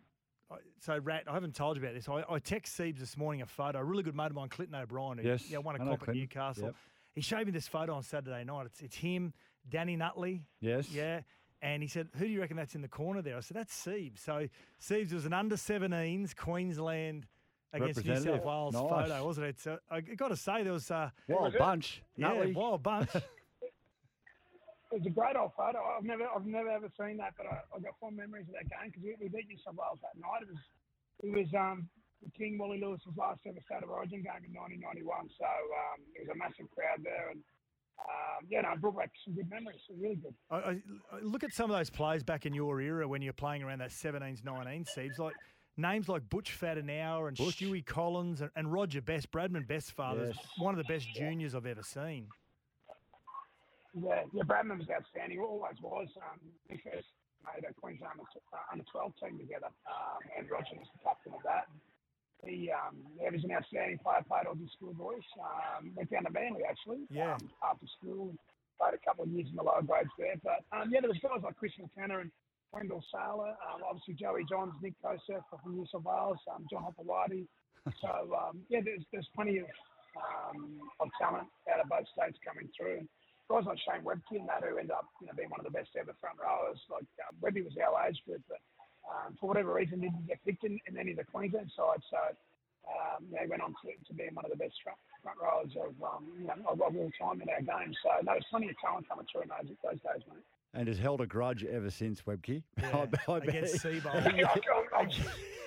so 0.81 0.99
Rat, 0.99 1.25
I 1.29 1.35
haven't 1.35 1.55
told 1.55 1.77
you 1.77 1.83
about 1.83 1.95
this. 1.95 2.09
I, 2.09 2.23
I 2.29 2.39
text 2.39 2.77
Siebes 2.79 2.99
this 3.01 3.17
morning 3.17 3.43
a 3.43 3.47
photo. 3.47 3.79
A 3.79 3.85
really 3.85 4.03
good 4.03 4.15
mate 4.15 4.27
of 4.27 4.35
mine, 4.35 4.49
Clinton 4.49 4.77
O'Brien, 4.77 5.19
who 5.19 5.27
Yes, 5.29 5.49
yeah, 5.51 5.59
won 5.59 5.75
a 5.77 5.79
know 5.79 5.97
comp 5.97 6.09
at 6.09 6.15
Newcastle. 6.15 6.65
Yep. 6.67 6.75
He 7.15 7.21
showed 7.21 7.47
me 7.47 7.53
this 7.53 7.67
photo 7.67 7.95
on 7.95 8.03
Saturday 8.03 8.45
night. 8.45 8.67
It's 8.67 8.81
it's 8.83 8.97
him, 8.97 9.33
Danny 9.69 9.97
Nutley. 9.97 10.43
Yes. 10.61 10.91
Yeah. 10.91 11.21
And 11.63 11.83
he 11.83 11.89
said, 11.89 12.09
"Who 12.17 12.27
do 12.27 12.31
you 12.31 12.41
reckon 12.41 12.57
that's 12.57 12.75
in 12.75 12.83
the 12.83 12.89
corner 12.89 13.23
there?" 13.23 13.37
I 13.37 13.41
said, 13.41 13.57
"That's 13.57 13.75
Siebes." 13.75 14.19
So 14.21 14.47
Siebes 14.79 15.13
was 15.13 15.25
an 15.27 15.33
under 15.33 15.57
17s 15.57 16.37
Queensland 16.37 17.27
against 17.73 18.05
New 18.05 18.17
South 18.17 18.45
Wales 18.45 18.75
Nice. 18.75 18.83
photo, 18.89 19.25
wasn't 19.25 19.47
it? 19.49 19.61
So 19.61 19.79
I 19.91 20.01
got 20.01 20.29
to 20.29 20.37
say, 20.37 20.63
there 20.63 20.73
was 20.73 20.91
uh, 20.91 21.11
Wild 21.29 21.57
bunch. 21.59 22.03
yeah, 22.17 22.29
Nutley. 22.29 22.53
wild 22.53 22.83
bunch. 22.83 23.11
It 24.97 25.05
was 25.05 25.13
a 25.13 25.13
great 25.13 25.37
old 25.37 25.53
photo. 25.53 25.77
I've 25.77 26.05
never, 26.09 26.25
I've 26.25 26.47
never 26.49 26.71
ever 26.73 26.89
seen 26.99 27.19
that, 27.21 27.35
but 27.37 27.45
I, 27.45 27.61
I've 27.77 27.85
got 27.85 28.01
fond 28.01 28.17
memories 28.17 28.49
of 28.49 28.55
that 28.57 28.65
game 28.65 28.89
because 28.89 29.05
we, 29.05 29.13
we 29.21 29.29
beat 29.29 29.45
New 29.47 29.61
South 29.61 29.77
Wales 29.77 30.01
that 30.01 30.17
night. 30.17 30.41
It 30.41 30.49
was, 30.49 30.63
it 31.21 31.33
was 31.37 31.49
um, 31.53 31.85
King 32.33 32.57
Wally 32.57 32.81
Lewis's 32.81 33.13
last 33.15 33.41
ever 33.45 33.61
state 33.61 33.85
of 33.85 33.91
origin 33.93 34.25
game 34.25 34.41
in 34.49 34.57
1991. 34.57 35.05
So 35.37 35.45
um, 35.45 36.01
it 36.17 36.25
was 36.25 36.33
a 36.33 36.39
massive 36.41 36.73
crowd 36.73 37.05
there, 37.05 37.29
and 37.29 37.45
um, 38.01 38.49
yeah, 38.49 38.65
no, 38.65 38.73
it 38.73 38.81
brought 38.81 38.97
back 38.97 39.13
some 39.23 39.35
good 39.37 39.51
memories. 39.53 39.85
It 39.85 39.93
was 39.93 40.01
really 40.01 40.17
good. 40.17 40.33
I, 40.49 40.57
I, 40.57 40.71
I 41.13 41.21
look 41.21 41.45
at 41.45 41.53
some 41.53 41.71
of 41.71 41.77
those 41.77 41.91
players 41.93 42.25
back 42.25 42.47
in 42.49 42.55
your 42.57 42.81
era 42.81 43.07
when 43.07 43.21
you're 43.21 43.37
playing 43.37 43.63
around 43.63 43.85
that 43.85 43.91
17s, 43.93 44.41
19s, 44.41 44.89
Seeds, 44.89 45.19
like 45.19 45.37
names 45.77 46.09
like 46.09 46.25
Butch 46.31 46.57
Fadenauer 46.59 47.29
and 47.29 47.37
Butch. 47.37 47.61
Stewie 47.61 47.85
Collins 47.85 48.41
and, 48.41 48.51
and 48.57 48.73
Roger 48.73 49.03
Best, 49.03 49.31
Bradman 49.31 49.69
Best's 49.69 49.91
father, 49.91 50.33
Yes. 50.35 50.37
one 50.57 50.73
of 50.73 50.79
the 50.79 50.89
best 50.91 51.07
juniors 51.15 51.55
I've 51.55 51.67
ever 51.67 51.83
seen. 51.83 52.29
Yeah, 53.97 54.29
yeah, 54.33 54.45
Bradman 54.45 54.79
was 54.79 54.93
outstanding. 54.93 55.41
Always 55.41 55.81
was. 55.81 56.09
Um, 56.21 56.41
we 56.69 56.77
first 56.85 57.09
made 57.41 57.65
a 57.65 57.73
Queensland 57.73 58.21
under, 58.21 58.85
12 58.85 59.13
team 59.17 59.39
together, 59.41 59.73
um, 59.89 60.21
and 60.37 60.45
Roger 60.51 60.77
was 60.77 60.91
the 60.93 61.01
captain 61.01 61.33
of 61.33 61.41
that. 61.49 61.71
He, 62.45 62.69
um, 62.69 63.01
yeah, 63.17 63.33
he 63.33 63.41
was 63.41 63.45
an 63.49 63.57
outstanding 63.57 63.99
player. 64.05 64.21
Played 64.29 64.47
all 64.47 64.61
his 64.61 64.69
school 64.77 64.93
boys. 64.93 65.25
Um, 65.41 65.97
went 65.97 66.13
down 66.13 66.29
to 66.29 66.33
Manly 66.33 66.69
actually. 66.69 67.09
Yeah. 67.09 67.41
Um, 67.41 67.49
after 67.65 67.89
school, 67.97 68.37
played 68.77 68.93
a 68.93 69.01
couple 69.01 69.25
of 69.25 69.33
years 69.33 69.49
in 69.49 69.57
the 69.57 69.65
lower 69.65 69.81
grades 69.81 70.13
there. 70.21 70.37
But 70.45 70.61
um, 70.77 70.93
yeah, 70.93 71.01
there 71.01 71.09
was 71.09 71.19
guys 71.25 71.41
like 71.41 71.57
Chris 71.57 71.73
McKenna 71.81 72.21
and 72.21 72.31
Wendell 72.77 73.03
Sailor. 73.09 73.57
Um, 73.65 73.81
obviously 73.89 74.21
Joey 74.21 74.45
Johns, 74.45 74.77
Nik 74.85 74.95
Kosef 75.01 75.41
from 75.49 75.65
New 75.73 75.89
South 75.89 76.05
Wales, 76.05 76.39
um, 76.53 76.69
John 76.69 76.85
Hopoate. 76.85 77.49
so 78.05 78.13
um, 78.37 78.61
yeah, 78.69 78.85
there's 78.85 79.03
there's 79.13 79.29
plenty 79.35 79.65
of 79.65 79.67
um, 80.17 80.77
of 81.01 81.09
talent 81.17 81.49
out 81.73 81.81
of 81.81 81.89
both 81.89 82.07
states 82.13 82.37
coming 82.45 82.69
through. 82.77 83.01
And 83.49 83.65
guys 83.65 83.67
like 83.67 83.79
Shane 83.79 84.05
Webke 84.05 84.39
and 84.41 84.49
that 84.49 84.63
who 84.63 84.79
end 84.79 84.91
up 84.91 85.07
you 85.21 85.27
know 85.27 85.33
being 85.37 85.51
one 85.51 85.61
of 85.61 85.67
the 85.67 85.77
best 85.77 85.91
ever 85.99 86.15
front 86.21 86.39
rowers. 86.43 86.79
Like 86.91 87.07
um, 87.29 87.37
Webby 87.41 87.63
was 87.63 87.75
our 87.79 88.07
age 88.09 88.21
group, 88.27 88.43
but 88.49 88.59
um, 89.07 89.37
for 89.41 89.47
whatever 89.49 89.73
reason 89.75 90.01
didn't 90.01 90.27
get 90.27 90.45
picked 90.45 90.65
in, 90.65 90.79
in 90.87 90.99
any 90.99 91.13
of 91.13 91.19
the 91.19 91.25
Queensland 91.25 91.71
side. 91.77 92.03
So 92.11 92.19
um, 92.87 93.25
you 93.29 93.35
know, 93.35 93.43
he 93.43 93.49
went 93.51 93.63
on 93.63 93.75
to, 93.83 93.91
to 94.07 94.15
being 94.15 94.31
one 94.35 94.45
of 94.45 94.51
the 94.51 94.57
best 94.57 94.75
front, 94.83 94.99
front 95.23 95.39
rowers 95.43 95.73
of, 95.75 95.91
um, 96.07 96.25
you 96.39 96.47
know, 96.47 96.55
of, 96.71 96.81
of 96.81 96.95
all 96.97 97.11
time 97.21 97.43
in 97.43 97.49
our 97.51 97.61
game. 97.61 97.93
So 98.03 98.11
no, 98.23 98.33
there's 98.33 98.45
plenty 98.49 98.69
of 98.69 98.79
talent 98.79 99.09
coming 99.09 99.27
through 99.31 99.43
in 99.43 99.49
those, 99.49 99.75
those 99.83 100.01
days, 100.03 100.23
mate. 100.31 100.45
And 100.73 100.87
has 100.89 100.99
held 100.99 101.21
a 101.21 101.27
grudge 101.27 101.65
ever 101.65 101.91
since 101.91 102.23
Webke. 102.23 102.63
Yeah, 102.81 102.91
I, 102.95 103.03
I 103.03 103.07
bet- 103.07 103.49
against 103.49 103.83
Seibold. 103.83 104.15
I'm, 104.27 104.79
I'm, 104.95 105.11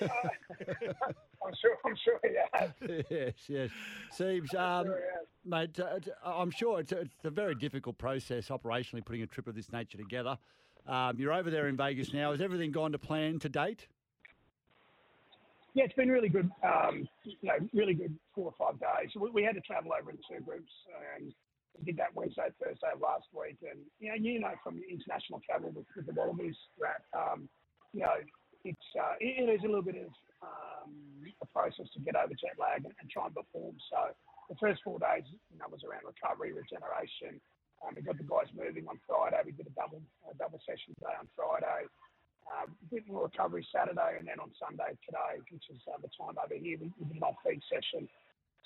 I'm 0.00 1.54
sure, 1.60 1.76
I'm 1.84 1.96
sure 2.02 2.20
he 2.22 2.30
has. 2.54 2.70
yes, 3.10 3.34
yes. 3.48 3.70
Siebes, 4.16 4.54
um, 4.54 4.86
Sure 4.86 4.96
he 4.96 5.18
has. 5.18 5.26
Mate, 5.44 5.78
uh, 5.78 5.98
I'm 6.24 6.50
sure 6.50 6.80
it's 6.80 6.92
a, 6.92 7.00
it's 7.00 7.24
a 7.24 7.30
very 7.30 7.54
difficult 7.54 7.98
process 7.98 8.48
operationally 8.48 9.04
putting 9.04 9.22
a 9.22 9.26
trip 9.26 9.46
of 9.46 9.54
this 9.54 9.72
nature 9.72 9.98
together. 9.98 10.38
Um, 10.86 11.18
you're 11.18 11.32
over 11.32 11.50
there 11.50 11.68
in 11.68 11.76
Vegas 11.76 12.12
now. 12.12 12.32
Has 12.32 12.40
everything 12.40 12.72
gone 12.72 12.92
to 12.92 12.98
plan 12.98 13.38
to 13.40 13.48
date? 13.48 13.86
Yeah, 15.74 15.84
it's 15.84 15.94
been 15.94 16.10
really 16.10 16.28
good. 16.28 16.50
Um, 16.64 17.08
you 17.22 17.36
know, 17.42 17.58
really 17.72 17.94
good 17.94 18.16
four 18.34 18.46
or 18.46 18.54
five 18.58 18.80
days. 18.80 19.10
We, 19.14 19.30
we 19.30 19.42
had 19.44 19.54
to 19.54 19.60
travel 19.60 19.92
over 19.98 20.10
in 20.10 20.18
two 20.28 20.42
groups, 20.44 20.72
and 21.16 21.32
we 21.78 21.84
did 21.84 21.96
that 21.98 22.14
Wednesday, 22.14 22.48
Thursday 22.58 22.90
last 23.00 23.26
week. 23.32 23.58
And 23.62 23.78
you 24.00 24.08
know, 24.08 24.14
you 24.16 24.40
know 24.40 24.54
from 24.64 24.80
international 24.90 25.40
travel 25.46 25.70
with, 25.70 25.86
with 25.94 26.06
the 26.06 26.12
Wallabies, 26.12 26.56
that 26.80 27.06
um, 27.16 27.48
you 27.92 28.00
know, 28.00 28.18
it's 28.64 28.88
uh, 28.98 29.14
it, 29.20 29.48
it 29.48 29.52
is 29.52 29.60
a 29.62 29.66
little 29.66 29.82
bit 29.82 29.96
of 29.96 30.10
um, 30.42 30.90
a 31.40 31.46
process 31.46 31.86
to 31.94 32.00
get 32.00 32.16
over 32.16 32.34
jet 32.34 32.58
lag 32.58 32.84
and, 32.84 32.94
and 33.00 33.08
try 33.08 33.26
and 33.26 33.34
perform. 33.34 33.76
So 33.90 34.10
the 34.50 34.58
first 34.58 34.82
four 34.82 34.98
days, 34.98 35.24
you 35.30 35.56
know, 35.56 35.70
was 35.70 35.86
around 35.86 36.02
recovery, 36.02 36.50
regeneration. 36.50 37.38
Um, 37.80 37.94
we 37.96 38.02
got 38.02 38.18
the 38.18 38.26
guys 38.26 38.50
moving 38.52 38.84
on 38.90 38.98
Friday. 39.06 39.40
We 39.46 39.54
did 39.54 39.70
a 39.70 39.74
double 39.78 40.02
a 40.26 40.34
double 40.36 40.60
session 40.66 40.92
day 41.00 41.14
on 41.14 41.30
Friday 41.32 41.88
uh, 42.50 42.66
more 43.06 43.24
recovery 43.24 43.66
Saturday, 43.74 44.18
and 44.18 44.26
then 44.26 44.38
on 44.40 44.50
Sunday 44.58 44.98
today, 45.06 45.42
which 45.50 45.66
is 45.70 45.80
uh, 45.86 45.98
the 46.02 46.10
time 46.14 46.34
over 46.38 46.54
here, 46.54 46.78
we, 46.78 46.90
we 46.98 47.04
did 47.06 47.16
an 47.16 47.22
off-feed 47.22 47.62
session. 47.70 48.08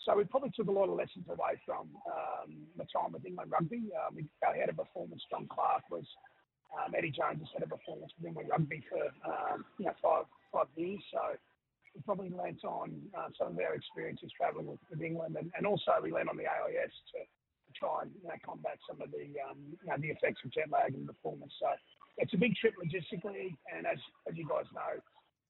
So 0.05 0.17
we 0.17 0.25
probably 0.25 0.51
took 0.53 0.69
a 0.69 0.75
lot 0.75 0.89
of 0.89 0.97
lessons 0.97 1.25
away 1.29 1.61
from 1.65 1.89
um, 2.09 2.67
the 2.77 2.85
time 2.91 3.13
with 3.13 3.25
England 3.25 3.53
rugby. 3.53 3.93
Um, 3.95 4.17
we, 4.17 4.27
our 4.45 4.55
head 4.55 4.69
of 4.69 4.77
performance, 4.77 5.23
John 5.31 5.47
Clark, 5.49 5.85
was 5.91 6.05
um, 6.75 6.93
Eddie 6.97 7.15
Jones' 7.15 7.49
head 7.53 7.63
of 7.63 7.71
performance 7.71 8.13
with 8.19 8.27
England 8.27 8.49
rugby 8.51 8.83
for 8.89 9.05
um, 9.25 9.65
you 9.79 9.87
know 9.87 9.97
five 10.03 10.27
five 10.53 10.69
years. 10.77 11.01
So 11.13 11.39
probably 12.03 12.31
learnt 12.31 12.65
on 12.65 12.91
uh, 13.17 13.29
some 13.39 13.49
of 13.49 13.59
our 13.59 13.75
experiences 13.75 14.31
travelling 14.37 14.67
with, 14.67 14.81
with 14.91 15.03
England, 15.03 15.37
and, 15.39 15.51
and 15.57 15.67
also 15.67 15.93
we 16.03 16.13
learned 16.13 16.29
on 16.29 16.37
the 16.37 16.47
AIS 16.47 16.93
to, 17.13 17.21
try 17.75 18.03
and 18.03 18.13
you 18.23 18.29
know, 18.29 18.39
combat 18.47 18.79
some 18.89 19.03
of 19.03 19.11
the 19.11 19.35
um, 19.51 19.59
you 19.83 19.91
know, 19.91 19.99
the 19.99 20.07
effects 20.07 20.39
of 20.45 20.53
jet 20.53 20.71
lag 20.71 20.95
and 20.95 21.09
performance. 21.09 21.53
So 21.59 21.67
it's 22.19 22.33
a 22.33 22.37
big 22.37 22.55
trip 22.55 22.75
logistically, 22.79 23.51
and 23.75 23.85
as 23.85 23.99
as 24.31 24.37
you 24.37 24.47
guys 24.49 24.67
know, 24.73 24.95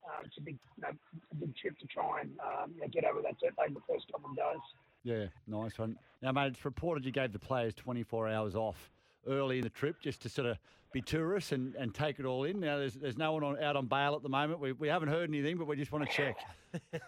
um, 0.09 0.25
it's 0.25 0.39
a 0.39 0.41
big 0.41 0.57
you 0.77 0.83
know, 0.83 0.89
a 0.89 1.35
big 1.35 1.55
trip 1.57 1.79
to 1.79 1.87
try 1.87 2.23
and 2.23 2.33
um, 2.41 2.73
get 2.91 3.05
over 3.05 3.21
that 3.21 3.39
jet 3.41 3.53
lag 3.59 3.75
the 3.75 3.85
first 3.87 4.07
couple 4.11 4.31
of 4.31 4.37
days. 4.37 4.65
Yeah, 5.03 5.27
nice 5.47 5.79
one. 5.79 5.99
Now, 6.23 6.33
mate, 6.33 6.57
it's 6.57 6.65
reported 6.65 7.05
you 7.05 7.13
gave 7.13 7.33
the 7.33 7.39
players 7.39 7.75
24 7.75 8.29
hours 8.29 8.55
off 8.55 8.91
early 9.27 9.59
in 9.59 9.65
the 9.65 9.71
trip 9.71 10.01
just 10.01 10.23
to 10.23 10.29
sort 10.29 10.47
of 10.47 10.59
be 10.93 11.01
tourists 11.03 11.53
and, 11.53 11.75
and 11.75 11.95
take 11.95 12.19
it 12.19 12.25
all 12.25 12.45
in. 12.45 12.61
Now, 12.61 12.79
there's, 12.79 12.95
there's 12.95 13.19
no 13.19 13.33
one 13.33 13.43
on, 13.43 13.63
out 13.63 13.77
on 13.77 13.87
bail 13.87 14.15
at 14.15 14.23
the 14.23 14.29
moment. 14.29 14.61
We, 14.61 14.73
we 14.73 14.89
haven't 14.89 15.09
heard 15.09 15.29
anything, 15.29 15.59
but 15.59 15.67
we 15.67 15.77
just 15.77 15.93
want 15.93 16.09
to 16.09 16.17
check. 16.17 16.37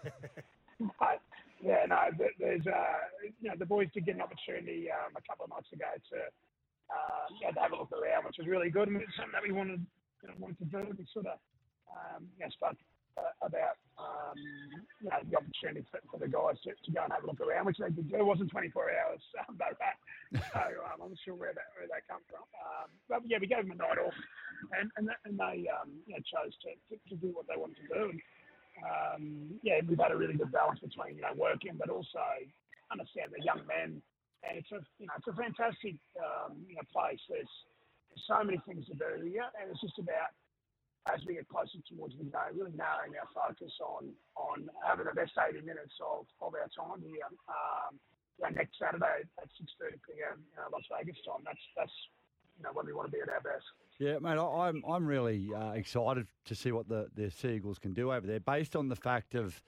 Yeah, 1.63 1.89
no, 1.89 1.97
th- 2.17 2.37
there's 2.37 2.65
uh, 2.67 3.01
you 3.41 3.49
know 3.49 3.55
the 3.57 3.65
boys 3.65 3.89
did 3.93 4.05
get 4.05 4.15
an 4.15 4.21
opportunity 4.21 4.89
um, 4.93 5.17
a 5.17 5.23
couple 5.25 5.45
of 5.45 5.49
months 5.49 5.73
ago 5.73 5.89
to 6.13 6.17
um, 6.93 7.29
yeah, 7.41 7.51
to 7.51 7.59
have 7.59 7.73
a 7.73 7.75
look 7.75 7.91
around, 7.91 8.25
which 8.25 8.37
was 8.37 8.47
really 8.47 8.69
good, 8.69 8.87
and 8.87 9.01
it's 9.01 9.15
something 9.17 9.33
that 9.33 9.41
we 9.41 9.51
wanted 9.51 9.81
you 10.21 10.27
know 10.29 10.35
wanted 10.37 10.59
to 10.59 10.65
do. 10.69 10.85
We 10.85 11.05
sort 11.11 11.25
of 11.25 11.41
um, 11.89 12.29
you 12.37 12.45
know 12.45 12.51
spoke 12.53 12.77
uh, 13.17 13.33
about 13.41 13.81
you 15.01 15.09
know 15.09 15.21
the 15.29 15.37
opportunity 15.37 15.85
for, 15.89 15.99
for 16.09 16.19
the 16.21 16.29
guys 16.29 16.57
to, 16.65 16.73
to 16.73 16.89
go 16.91 17.01
and 17.03 17.13
have 17.13 17.23
a 17.23 17.27
look 17.27 17.41
around, 17.41 17.65
which 17.65 17.77
they 17.77 17.89
did 17.89 18.09
do. 18.09 18.17
It 18.17 18.25
wasn't 18.25 18.51
24 18.51 18.73
hours, 18.93 19.23
um, 19.41 19.57
but 19.57 19.77
so 20.53 20.61
um, 20.85 21.01
I'm 21.01 21.09
not 21.13 21.21
sure 21.25 21.35
where 21.35 21.53
that 21.53 21.73
where 21.77 21.89
that 21.89 22.05
come 22.09 22.21
from. 22.29 22.45
Um, 22.57 22.89
but 23.09 23.25
yeah, 23.25 23.37
we 23.41 23.47
gave 23.49 23.65
them 23.65 23.73
a 23.73 23.79
night 23.79 24.01
off, 24.01 24.17
and 24.77 24.89
and, 24.97 25.09
and 25.25 25.35
they 25.37 25.69
um, 25.69 25.89
you 26.05 26.17
know 26.17 26.23
chose 26.25 26.53
to, 26.65 26.73
to, 26.89 26.93
to 27.09 27.15
do 27.17 27.33
what 27.33 27.45
they 27.49 27.57
wanted 27.57 27.81
to 27.81 27.89
do. 27.89 28.03
And, 28.13 28.21
um, 28.85 29.23
yeah, 29.65 29.81
we've 29.81 29.97
had 29.97 30.13
a 30.13 30.19
really 30.19 30.37
good 30.37 30.51
balance 30.51 30.79
between 30.79 31.17
you 31.17 31.23
know 31.25 31.33
working, 31.33 31.77
but 31.77 31.89
also 31.89 32.21
understand 32.91 33.33
the 33.33 33.43
young 33.43 33.65
men, 33.65 34.01
and 34.45 34.53
it's 34.57 34.71
a 34.73 34.81
you 35.01 35.07
know 35.09 35.15
it's 35.17 35.29
a 35.29 35.35
fantastic 35.37 35.97
um, 36.21 36.61
you 36.69 36.77
know 36.77 36.85
place. 36.93 37.21
There's, 37.29 37.49
there's 38.09 38.25
so 38.29 38.41
many 38.45 38.61
things 38.65 38.85
to 38.87 38.95
do 38.95 39.25
here, 39.25 39.49
and 39.57 39.69
it's 39.73 39.81
just 39.81 39.97
about 39.97 40.33
as 41.13 41.21
we 41.25 41.35
get 41.35 41.47
closer 41.47 41.79
towards 41.87 42.15
the 42.17 42.23
game, 42.25 42.53
really 42.57 42.75
narrowing 42.75 43.13
our 43.19 43.29
focus 43.33 43.71
on 43.81 44.11
on 44.35 44.69
having 44.85 45.05
the 45.05 45.13
best 45.15 45.31
80 45.37 45.61
minutes 45.65 45.93
of, 46.03 46.25
of 46.41 46.53
our 46.53 46.69
time 46.75 47.01
here. 47.01 47.27
Um, 47.47 47.99
you 48.39 48.45
know, 48.45 48.49
next 48.55 48.77
Saturday 48.79 49.25
at 49.41 49.49
6:30 49.55 49.97
p.m. 50.05 50.43
Uh, 50.57 50.69
Las 50.71 50.83
Vegas 50.91 51.17
time. 51.25 51.41
That's 51.45 51.63
that's 51.75 51.91
you 52.57 52.63
know 52.63 52.71
when 52.73 52.85
we 52.85 52.93
want 52.93 53.07
to 53.07 53.11
be 53.11 53.21
at 53.21 53.29
our 53.29 53.41
best. 53.41 53.65
Yeah, 53.99 54.19
mate, 54.19 54.37
I- 54.37 54.67
I'm 54.69 54.83
I'm 54.87 55.05
really 55.07 55.49
uh, 55.53 55.71
excited 55.71 56.27
to 56.45 56.55
see 56.55 56.71
what 56.71 56.87
the 56.87 57.07
the 57.15 57.31
Seagulls 57.31 57.79
can 57.79 57.93
do 57.93 58.11
over 58.11 58.27
there, 58.27 58.39
based 58.39 58.75
on 58.75 58.89
the 58.89 58.95
fact 58.95 59.35
of. 59.35 59.61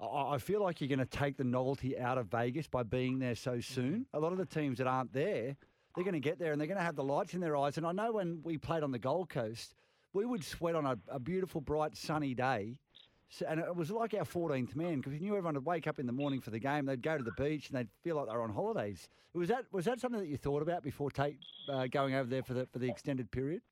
I 0.00 0.34
I 0.34 0.38
feel 0.38 0.62
like 0.62 0.80
you're 0.80 0.88
going 0.88 1.00
to 1.00 1.04
take 1.06 1.36
the 1.36 1.44
novelty 1.44 1.98
out 1.98 2.18
of 2.18 2.26
Vegas 2.28 2.68
by 2.68 2.84
being 2.84 3.18
there 3.18 3.34
so 3.34 3.58
soon. 3.60 4.06
A 4.14 4.20
lot 4.20 4.30
of 4.32 4.38
the 4.38 4.46
teams 4.46 4.78
that 4.78 4.86
aren't 4.86 5.12
there, 5.12 5.56
they're 5.96 6.04
going 6.04 6.12
to 6.14 6.20
get 6.20 6.38
there 6.38 6.52
and 6.52 6.60
they're 6.60 6.68
going 6.68 6.78
to 6.78 6.84
have 6.84 6.94
the 6.94 7.02
lights 7.02 7.34
in 7.34 7.40
their 7.40 7.56
eyes. 7.56 7.76
And 7.78 7.84
I 7.84 7.90
know 7.90 8.12
when 8.12 8.40
we 8.44 8.58
played 8.58 8.84
on 8.84 8.92
the 8.92 9.00
Gold 9.00 9.28
Coast, 9.28 9.74
we 10.18 10.26
would 10.26 10.44
sweat 10.44 10.74
on 10.74 10.84
a, 10.84 10.98
a 11.08 11.20
beautiful, 11.20 11.60
bright, 11.60 11.96
sunny 11.96 12.34
day. 12.34 12.76
So, 13.30 13.46
and 13.46 13.60
it 13.60 13.76
was 13.76 13.90
like 13.90 14.14
our 14.14 14.24
14th 14.24 14.74
man 14.74 14.96
because 14.96 15.12
we 15.12 15.20
knew 15.20 15.36
everyone 15.36 15.54
would 15.54 15.64
wake 15.64 15.86
up 15.86 15.98
in 15.98 16.06
the 16.06 16.12
morning 16.12 16.40
for 16.40 16.50
the 16.50 16.58
game. 16.58 16.86
They'd 16.86 17.02
go 17.02 17.16
to 17.16 17.22
the 17.22 17.32
beach 17.32 17.68
and 17.68 17.78
they'd 17.78 17.88
feel 18.02 18.16
like 18.16 18.26
they 18.26 18.32
were 18.32 18.42
on 18.42 18.52
holidays. 18.52 19.08
Was 19.34 19.48
that 19.48 19.66
was 19.70 19.84
that 19.84 20.00
something 20.00 20.18
that 20.18 20.26
you 20.26 20.36
thought 20.36 20.62
about 20.62 20.82
before 20.82 21.10
take, 21.10 21.36
uh, 21.68 21.86
going 21.86 22.14
over 22.14 22.28
there 22.28 22.42
for 22.42 22.54
the 22.54 22.66
for 22.72 22.80
the 22.80 22.88
extended 22.88 23.30
period? 23.30 23.62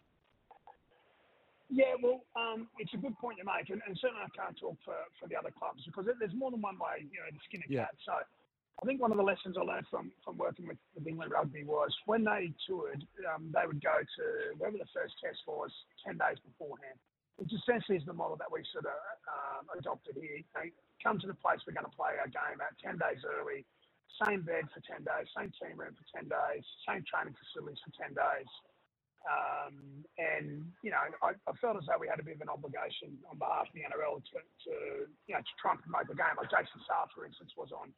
Yeah, 1.68 1.94
well, 2.00 2.22
um, 2.36 2.68
it's 2.78 2.94
a 2.94 2.96
good 2.96 3.18
point 3.18 3.38
you 3.38 3.44
make, 3.44 3.70
and, 3.70 3.82
and 3.88 3.98
certainly 3.98 4.22
I 4.22 4.30
can't 4.36 4.56
talk 4.56 4.76
for, 4.84 4.94
for 5.18 5.26
the 5.26 5.34
other 5.34 5.50
clubs 5.58 5.82
because 5.84 6.06
there's 6.20 6.34
more 6.34 6.52
than 6.52 6.62
one 6.62 6.78
way, 6.78 7.02
you 7.10 7.18
know, 7.18 7.26
to 7.26 7.42
skin 7.48 7.62
a 7.66 7.72
Yeah. 7.72 7.86
cat. 7.86 7.94
So 8.04 8.12
I 8.76 8.84
think 8.84 9.00
one 9.00 9.08
of 9.08 9.16
the 9.16 9.24
lessons 9.24 9.56
I 9.56 9.64
learned 9.64 9.88
from, 9.88 10.12
from 10.20 10.36
working 10.36 10.68
with, 10.68 10.76
with 10.92 11.08
England 11.08 11.32
Rugby 11.32 11.64
was 11.64 11.88
when 12.04 12.28
they 12.28 12.52
toured, 12.68 13.00
um, 13.24 13.48
they 13.48 13.64
would 13.64 13.80
go 13.80 13.96
to 13.96 14.24
wherever 14.60 14.76
the 14.76 14.92
first 14.92 15.16
test 15.16 15.40
was 15.48 15.72
10 16.04 16.20
days 16.20 16.36
beforehand, 16.44 17.00
which 17.40 17.48
essentially 17.56 17.96
is 17.96 18.04
the 18.04 18.12
model 18.12 18.36
that 18.36 18.52
we 18.52 18.60
sort 18.76 18.84
of 18.84 19.00
um, 19.32 19.64
adopted 19.80 20.20
here. 20.20 20.44
They 20.52 20.76
come 21.00 21.16
to 21.24 21.28
the 21.28 21.40
place 21.40 21.64
we're 21.64 21.72
going 21.72 21.88
to 21.88 21.96
play 21.96 22.20
our 22.20 22.28
game 22.28 22.60
at 22.60 22.76
10 22.84 23.00
days 23.00 23.24
early, 23.24 23.64
same 24.20 24.44
bed 24.44 24.68
for 24.68 24.84
10 24.84 25.08
days, 25.08 25.24
same 25.32 25.48
team 25.56 25.80
room 25.80 25.96
for 25.96 26.04
10 26.12 26.28
days, 26.28 26.64
same 26.84 27.00
training 27.08 27.32
facilities 27.32 27.80
for 27.80 27.96
10 27.96 28.12
days. 28.12 28.50
Um, 29.26 30.04
and 30.20 30.68
you 30.84 30.92
know, 30.92 31.02
I, 31.24 31.34
I 31.34 31.52
felt 31.58 31.80
as 31.80 31.88
though 31.88 31.98
we 31.98 32.06
had 32.06 32.20
a 32.20 32.26
bit 32.28 32.38
of 32.38 32.44
an 32.46 32.52
obligation 32.52 33.18
on 33.26 33.40
behalf 33.40 33.66
of 33.66 33.74
the 33.74 33.82
NRL 33.82 34.22
to, 34.22 34.38
to 34.38 34.72
you 35.26 35.34
know 35.34 35.42
to 35.42 35.54
try 35.58 35.74
and 35.74 35.82
promote 35.82 36.06
the 36.06 36.14
game. 36.14 36.38
Like 36.38 36.46
Jason 36.46 36.78
Saab, 36.86 37.10
for 37.10 37.26
instance, 37.26 37.50
was 37.58 37.74
on 37.74 37.90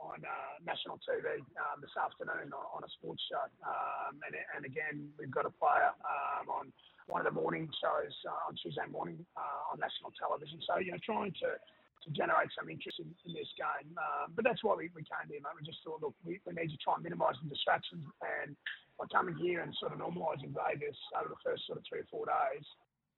on 0.00 0.18
uh, 0.24 0.54
national 0.64 0.96
TV 1.04 1.44
um, 1.60 1.78
this 1.84 1.92
afternoon 1.94 2.50
on, 2.56 2.64
on 2.76 2.80
a 2.82 2.90
sports 2.96 3.20
show. 3.28 3.44
Um, 3.62 4.16
and, 4.24 4.32
and 4.56 4.62
again, 4.64 5.12
we've 5.20 5.30
got 5.32 5.44
a 5.44 5.54
player 5.54 5.92
um, 6.02 6.48
on 6.48 6.64
one 7.06 7.20
of 7.20 7.28
the 7.28 7.36
morning 7.36 7.68
shows 7.80 8.14
uh, 8.24 8.48
on 8.48 8.56
Tuesday 8.56 8.86
morning 8.88 9.20
uh, 9.36 9.72
on 9.72 9.78
national 9.78 10.14
television. 10.16 10.58
So 10.64 10.80
you 10.80 10.92
know, 10.92 11.02
trying 11.04 11.36
to 11.44 11.60
to 12.00 12.08
generate 12.16 12.48
some 12.56 12.72
interest 12.72 12.96
in, 12.96 13.12
in 13.28 13.36
this 13.36 13.52
game. 13.60 13.92
Um, 13.92 14.32
but 14.32 14.40
that's 14.40 14.64
why 14.64 14.72
we, 14.72 14.88
we 14.96 15.04
came 15.04 15.28
here, 15.28 15.40
mate. 15.44 15.52
We 15.52 15.68
just 15.68 15.84
thought, 15.84 16.00
look, 16.00 16.16
we, 16.24 16.40
we 16.48 16.56
need 16.56 16.72
to 16.72 16.80
try 16.80 16.96
and 16.96 17.04
minimise 17.04 17.36
the 17.44 17.52
distractions. 17.52 18.08
And 18.24 18.56
by 18.96 19.04
coming 19.12 19.36
here 19.36 19.60
and 19.60 19.68
sort 19.76 19.92
of 19.92 20.00
normalising 20.00 20.56
Vegas 20.56 20.96
over 21.20 21.28
the 21.28 21.40
first 21.44 21.68
sort 21.68 21.76
of 21.76 21.84
three 21.84 22.00
or 22.00 22.08
four 22.08 22.24
days, 22.24 22.64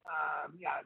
um, 0.06 0.58
you 0.58 0.66
know, 0.66 0.82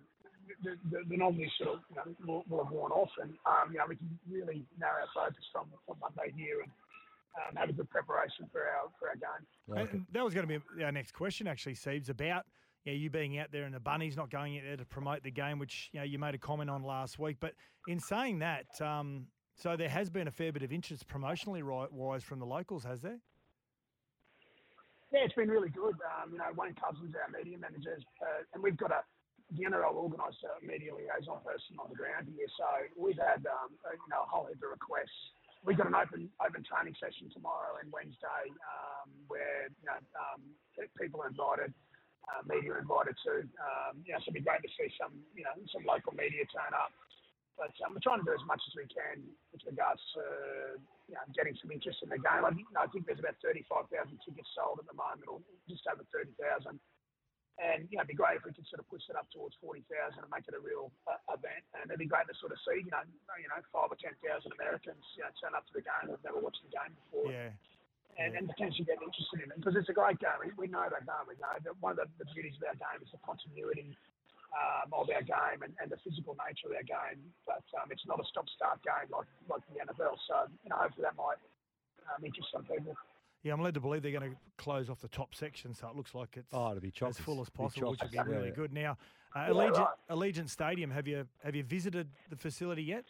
the, 0.62 0.76
the, 0.90 1.04
the 1.08 1.16
novelty 1.16 1.50
sort 1.58 1.76
of 1.76 1.80
you 1.90 1.96
know, 1.96 2.04
will, 2.26 2.44
will 2.48 2.64
have 2.64 2.72
worn 2.72 2.92
off. 2.92 3.10
And, 3.20 3.34
um, 3.46 3.72
you 3.72 3.78
know, 3.78 3.84
we 3.88 3.96
can 3.96 4.18
really 4.30 4.64
narrow 4.78 5.02
our 5.02 5.08
focus 5.14 5.44
from, 5.52 5.66
from 5.86 5.96
Monday 6.00 6.32
here 6.36 6.62
and 6.62 6.70
um, 7.36 7.56
have 7.56 7.68
a 7.68 7.72
good 7.72 7.90
preparation 7.90 8.48
for 8.52 8.62
our, 8.62 8.88
for 8.98 9.08
our 9.08 9.16
game. 9.16 9.90
And 9.92 10.06
that 10.12 10.24
was 10.24 10.34
going 10.34 10.48
to 10.48 10.60
be 10.60 10.84
our 10.84 10.92
next 10.92 11.12
question, 11.12 11.46
actually, 11.46 11.74
Siebes, 11.74 12.08
about 12.08 12.44
you, 12.84 12.92
know, 12.92 12.98
you 12.98 13.10
being 13.10 13.38
out 13.38 13.48
there 13.52 13.64
and 13.64 13.74
the 13.74 13.80
bunnies 13.80 14.16
not 14.16 14.30
going 14.30 14.56
out 14.58 14.64
there 14.64 14.76
to 14.76 14.84
promote 14.84 15.22
the 15.22 15.30
game, 15.30 15.58
which 15.58 15.90
you 15.92 16.00
know 16.00 16.04
you 16.04 16.18
made 16.18 16.34
a 16.34 16.38
comment 16.38 16.70
on 16.70 16.82
last 16.82 17.18
week. 17.18 17.36
But 17.40 17.52
in 17.88 17.98
saying 17.98 18.38
that, 18.38 18.66
um, 18.80 19.26
so 19.56 19.76
there 19.76 19.88
has 19.88 20.08
been 20.08 20.28
a 20.28 20.30
fair 20.30 20.52
bit 20.52 20.62
of 20.62 20.72
interest 20.72 21.08
promotionally 21.08 21.62
wise 21.90 22.22
from 22.22 22.38
the 22.38 22.46
locals, 22.46 22.84
has 22.84 23.00
there? 23.00 23.18
Yeah, 25.12 25.20
it's 25.24 25.34
been 25.34 25.48
really 25.48 25.70
good. 25.70 25.94
Um, 25.94 26.32
you 26.32 26.38
know, 26.38 26.44
Wayne 26.56 26.74
Cousins, 26.74 27.14
our 27.14 27.30
media 27.30 27.56
manager, 27.58 27.96
uh, 28.20 28.42
and 28.52 28.62
we've 28.62 28.76
got 28.76 28.90
a 28.90 29.02
organised 29.54 30.42
a 30.42 30.58
media 30.64 30.92
liaison 30.92 31.40
person 31.46 31.78
on 31.78 31.88
the 31.90 31.98
ground 31.98 32.28
here. 32.30 32.50
So 32.58 32.66
we've 32.98 33.18
had 33.18 33.46
um, 33.46 33.74
you 33.74 34.10
know 34.10 34.26
a 34.26 34.28
whole 34.28 34.46
heap 34.50 34.58
of 34.62 34.70
requests 34.70 35.36
we've 35.66 35.76
got 35.76 35.90
an 35.90 35.98
open 35.98 36.30
open 36.38 36.62
training 36.62 36.94
session 37.02 37.26
tomorrow 37.34 37.82
and 37.82 37.90
Wednesday 37.90 38.46
um, 38.62 39.10
where 39.26 39.66
you 39.66 39.86
know 39.90 39.98
um, 40.14 40.40
people 40.94 41.18
are 41.20 41.28
invited, 41.28 41.74
uh, 42.30 42.46
media 42.46 42.78
are 42.78 42.82
invited 42.86 43.18
to. 43.26 43.42
Um, 43.58 43.98
you 44.06 44.14
know, 44.14 44.22
so 44.22 44.30
it'd 44.30 44.38
be 44.38 44.46
great 44.46 44.62
to 44.62 44.70
see 44.78 44.88
some 44.94 45.12
you 45.34 45.42
know 45.42 45.52
some 45.74 45.82
local 45.82 46.14
media 46.14 46.46
turn 46.54 46.70
up. 46.72 46.94
But 47.58 47.72
um, 47.82 47.96
we're 47.96 48.04
trying 48.04 48.20
to 48.20 48.28
do 48.28 48.36
as 48.36 48.46
much 48.46 48.60
as 48.68 48.72
we 48.76 48.84
can 48.84 49.24
with 49.50 49.64
regards 49.64 50.00
to 50.12 50.22
you 51.08 51.16
know, 51.16 51.24
getting 51.32 51.56
some 51.56 51.72
interest 51.72 52.04
in 52.04 52.12
the 52.12 52.20
game. 52.20 52.44
I, 52.44 52.52
you 52.52 52.68
know, 52.68 52.84
I 52.84 52.90
think 52.92 53.08
there's 53.08 53.22
about 53.22 53.40
35,000 53.40 53.88
tickets 54.20 54.52
sold 54.52 54.76
at 54.76 54.84
the 54.84 54.92
moment, 54.92 55.24
or 55.24 55.40
just 55.64 55.88
over 55.88 56.04
30,000. 56.12 56.36
And 57.56 57.88
you 57.88 57.96
know, 57.96 58.04
it'd 58.04 58.12
be 58.12 58.18
great 58.18 58.36
if 58.36 58.44
we 58.44 58.52
could 58.52 58.68
sort 58.68 58.84
of 58.84 58.88
push 58.92 59.08
it 59.08 59.16
up 59.16 59.32
towards 59.32 59.56
40,000 59.64 59.88
and 60.20 60.28
make 60.28 60.44
it 60.44 60.52
a 60.52 60.60
real 60.60 60.92
uh, 61.08 61.16
event. 61.32 61.64
And 61.72 61.88
it'd 61.88 62.00
be 62.00 62.08
great 62.08 62.28
to 62.28 62.36
sort 62.36 62.52
of 62.52 62.60
see, 62.68 62.84
you 62.84 62.92
know, 62.92 63.00
you 63.40 63.48
know, 63.48 63.60
five 63.72 63.88
or 63.88 63.96
10,000 63.96 64.20
Americans, 64.60 65.00
you 65.16 65.24
know, 65.24 65.32
turn 65.40 65.56
up 65.56 65.64
to 65.64 65.72
the 65.72 65.80
game 65.80 66.12
who've 66.12 66.20
never 66.20 66.36
watched 66.36 66.60
the 66.60 66.72
game 66.72 66.92
before. 66.92 67.32
Yeah. 67.32 67.56
And, 68.16 68.32
and 68.32 68.48
potentially 68.48 68.88
get 68.88 68.96
interested 69.04 69.44
in 69.44 69.52
it 69.52 69.60
because 69.60 69.76
it's 69.76 69.92
a 69.92 69.96
great 69.96 70.16
game. 70.16 70.40
We, 70.40 70.48
we 70.56 70.68
know 70.72 70.88
that, 70.88 71.04
don't 71.04 71.28
we? 71.28 71.36
know 71.36 71.52
that 71.52 71.76
one 71.84 71.96
of 71.96 72.00
the, 72.00 72.08
the 72.16 72.28
beauties 72.32 72.56
of 72.56 72.64
our 72.64 72.76
game 72.76 73.04
is 73.04 73.12
the 73.12 73.20
continuity 73.20 73.92
um, 74.56 74.88
of 74.96 75.04
our 75.12 75.20
game 75.20 75.60
and, 75.60 75.76
and 75.80 75.92
the 75.92 76.00
physical 76.00 76.32
nature 76.40 76.72
of 76.72 76.80
our 76.80 76.88
game. 76.88 77.20
But 77.44 77.64
um, 77.76 77.92
it's 77.92 78.04
not 78.08 78.16
a 78.16 78.26
stop-start 78.28 78.80
game 78.80 79.12
like 79.12 79.28
like 79.52 79.64
the 79.68 79.84
NFL. 79.84 80.16
So 80.24 80.48
you 80.64 80.72
know, 80.72 80.80
hopefully 80.80 81.04
that 81.04 81.16
might 81.20 81.40
um, 82.08 82.24
interest 82.24 82.48
some 82.52 82.64
people. 82.64 82.96
Yeah, 83.42 83.52
I'm 83.52 83.62
led 83.62 83.74
to 83.74 83.80
believe 83.80 84.02
they're 84.02 84.12
going 84.12 84.30
to 84.30 84.36
close 84.56 84.90
off 84.90 85.00
the 85.00 85.08
top 85.08 85.34
section, 85.34 85.74
so 85.74 85.88
it 85.88 85.96
looks 85.96 86.14
like 86.14 86.36
it's 86.36 86.52
Oh, 86.52 86.70
it'll 86.70 86.80
be 86.80 86.92
as 87.06 87.18
full 87.18 87.40
as 87.40 87.48
possible, 87.48 87.90
which 87.90 88.02
would 88.02 88.10
be 88.10 88.18
really 88.22 88.48
Yeah. 88.48 88.54
good. 88.54 88.72
Now, 88.72 88.98
uh, 89.34 89.40
Yeah, 89.40 89.48
Allegiant, 89.50 89.78
right. 89.78 89.96
Allegiant 90.10 90.48
Stadium, 90.50 90.90
have 90.90 91.06
you 91.06 91.28
have 91.44 91.54
you 91.54 91.62
visited 91.62 92.08
the 92.28 92.36
facility 92.36 92.82
yet? 92.82 93.04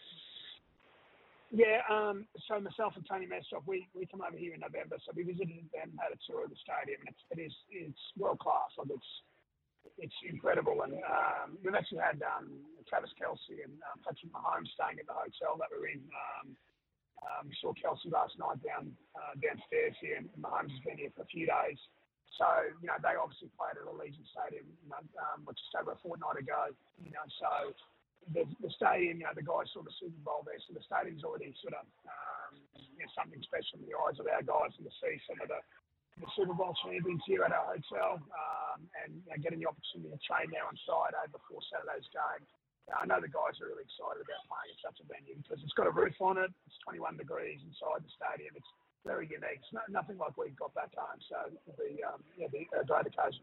Yeah, 1.50 1.80
um, 1.88 2.26
so 2.48 2.58
myself 2.60 2.96
and 2.96 3.06
Tony 3.06 3.26
Mestrov, 3.26 3.62
we, 3.66 3.88
we 3.94 4.04
come 4.04 4.20
over 4.20 4.36
here 4.36 4.52
in 4.52 4.60
November, 4.60 4.98
so 5.06 5.12
we 5.14 5.22
visited 5.22 5.70
them, 5.72 5.94
had 5.96 6.10
a 6.12 6.18
tour 6.26 6.42
of 6.44 6.50
the 6.50 6.56
stadium, 6.56 7.00
and 7.06 7.14
it's, 7.14 7.22
it 7.30 7.38
is 7.40 7.54
it's 7.70 8.00
world 8.18 8.40
class. 8.40 8.68
Like 8.76 8.90
it's 8.90 9.12
it's 9.98 10.14
incredible, 10.28 10.82
and 10.82 10.92
um, 11.06 11.56
we've 11.64 11.74
actually 11.74 12.02
had 12.02 12.20
um, 12.36 12.50
Travis 12.88 13.10
Kelce 13.14 13.62
and 13.62 13.72
um, 13.88 14.02
Patrick 14.04 14.32
Mahomes 14.34 14.68
staying 14.74 14.98
at 14.98 15.06
the 15.06 15.14
hotel 15.14 15.56
that 15.56 15.68
we're 15.70 15.86
in. 15.86 16.02
Um, 16.10 16.56
um, 17.24 17.48
saw 17.60 17.72
Kelce 17.76 18.10
last 18.12 18.36
night 18.36 18.60
down 18.60 18.92
uh, 19.16 19.34
downstairs 19.40 19.96
here, 20.00 20.20
and 20.20 20.28
Mahomes 20.36 20.72
has 20.72 20.82
been 20.84 20.98
here 21.00 21.12
for 21.16 21.22
a 21.24 21.30
few 21.32 21.48
days. 21.48 21.80
So 22.36 22.46
you 22.82 22.88
know 22.90 22.98
they 23.00 23.16
obviously 23.16 23.48
played 23.56 23.80
at 23.80 23.88
Allegiant 23.88 24.28
Stadium, 24.28 24.68
you 24.68 24.88
know, 24.92 25.00
um, 25.32 25.48
just 25.48 25.72
over 25.78 25.96
a 25.96 26.00
fortnight 26.04 26.36
ago. 26.36 26.74
You 27.00 27.12
know, 27.14 27.26
so 27.40 27.72
the, 28.34 28.42
the 28.58 28.70
stadium, 28.74 29.22
you 29.22 29.26
know, 29.26 29.36
the 29.36 29.46
guys 29.46 29.70
saw 29.70 29.86
the 29.86 29.94
Super 29.94 30.18
Bowl 30.26 30.42
there, 30.42 30.58
so 30.66 30.74
the 30.74 30.82
stadium's 30.82 31.22
already 31.22 31.54
sort 31.62 31.78
of 31.78 31.86
um, 32.06 32.58
you 32.74 33.04
know, 33.04 33.10
something 33.14 33.38
special 33.46 33.78
in 33.78 33.86
the 33.86 33.94
eyes 33.94 34.18
of 34.18 34.26
our 34.26 34.42
guys, 34.42 34.74
and 34.76 34.86
to 34.86 34.94
see 34.98 35.14
some 35.30 35.38
of 35.38 35.46
the, 35.46 35.60
the 36.18 36.28
Super 36.34 36.56
Bowl 36.56 36.74
champions 36.82 37.22
here 37.28 37.46
at 37.46 37.54
our 37.54 37.78
hotel, 37.78 38.18
um, 38.18 38.82
and 39.04 39.22
you 39.22 39.30
know, 39.30 39.38
getting 39.38 39.62
the 39.62 39.70
opportunity 39.70 40.10
to 40.10 40.20
train 40.26 40.50
there 40.50 40.66
on 40.66 40.74
Friday 40.82 41.24
before 41.30 41.62
Saturday's 41.70 42.08
game. 42.10 42.42
You 42.86 42.94
know, 42.94 42.98
I 43.02 43.04
know 43.06 43.20
the 43.20 43.28
guys 43.32 43.58
are 43.58 43.66
really 43.66 43.82
excited 43.82 44.22
about 44.22 44.42
playing 44.46 44.70
at 44.70 44.78
such 44.78 44.98
a 45.02 45.06
venue 45.10 45.34
because 45.42 45.58
it's 45.62 45.74
got 45.74 45.90
a 45.90 45.94
roof 45.94 46.14
on 46.22 46.38
it. 46.38 46.50
It's 46.70 46.78
21 46.86 47.18
degrees 47.18 47.58
inside 47.66 48.06
the 48.06 48.12
stadium. 48.14 48.54
It's 48.54 48.70
very 49.02 49.26
unique. 49.26 49.58
It's 49.58 49.74
not, 49.74 49.90
nothing 49.90 50.18
like 50.18 50.38
we've 50.38 50.54
got 50.54 50.70
back 50.74 50.94
home. 50.94 51.18
So 51.26 51.50
it'll 51.50 51.74
be, 51.74 51.98
um, 52.06 52.22
yeah, 52.38 52.46
be 52.46 52.70
a 52.70 52.86
great 52.86 53.10
occasion. 53.10 53.42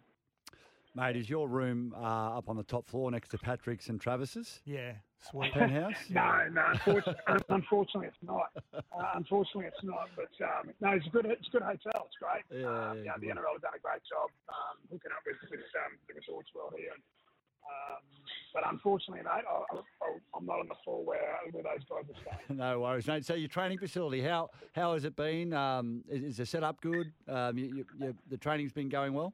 Mate, 0.96 1.18
is 1.18 1.28
your 1.28 1.50
room 1.50 1.92
uh, 1.98 2.38
up 2.38 2.48
on 2.48 2.56
the 2.56 2.64
top 2.64 2.88
floor 2.88 3.10
next 3.10 3.30
to 3.34 3.38
Patrick's 3.42 3.90
and 3.90 4.00
Travis's 4.00 4.62
Yeah, 4.64 5.02
sweet. 5.18 5.52
penthouse? 5.58 5.98
No, 6.08 6.46
no. 6.54 6.64
Unfortunately, 6.70 7.42
unfortunately 7.50 8.08
it's 8.14 8.24
not. 8.24 8.54
Uh, 8.72 9.18
unfortunately, 9.18 9.66
it's 9.74 9.84
not. 9.84 10.08
But 10.16 10.32
um, 10.46 10.70
no, 10.80 10.94
it's 10.94 11.08
a 11.08 11.10
good. 11.10 11.26
It's 11.26 11.50
a 11.50 11.52
good 11.52 11.66
hotel. 11.66 12.06
It's 12.06 12.20
great. 12.22 12.46
Yeah, 12.54 12.70
um, 12.70 13.02
yeah, 13.02 13.10
yeah, 13.10 13.18
the 13.18 13.26
good. 13.26 13.42
NRL 13.42 13.58
has 13.58 13.66
done 13.66 13.74
a 13.76 13.82
great 13.82 14.06
job 14.06 14.30
um, 14.54 14.78
hooking 14.94 15.12
up 15.12 15.26
with, 15.26 15.42
with 15.50 15.66
um, 15.82 15.98
the 16.06 16.14
resorts 16.14 16.54
world 16.54 16.78
here. 16.78 16.94
Um, 17.66 18.06
but 18.54 18.64
unfortunately, 18.70 19.24
mate, 19.24 19.44
I, 19.50 19.76
I, 19.76 19.80
I'm 20.36 20.46
not 20.46 20.60
on 20.60 20.68
the 20.68 20.76
floor 20.84 21.04
where, 21.04 21.38
where 21.52 21.64
those 21.64 21.84
guys 21.90 22.06
are 22.10 22.22
staying. 22.22 22.40
No 22.60 22.82
worries, 22.82 23.08
mate. 23.08 23.26
So 23.26 23.34
your 23.34 23.50
training 23.50 23.80
facility, 23.80 24.22
how 24.22 24.50
how 24.74 24.94
has 24.94 25.06
it 25.06 25.16
been? 25.16 25.54
Um, 25.54 26.04
is, 26.08 26.24
is 26.24 26.38
the 26.38 26.46
setup 26.46 26.80
good? 26.82 27.12
Um, 27.28 27.58
you, 27.58 27.66
you, 27.66 27.86
you, 28.00 28.16
the 28.30 28.38
training's 28.38 28.72
been 28.72 28.90
going 28.90 29.14
well. 29.14 29.34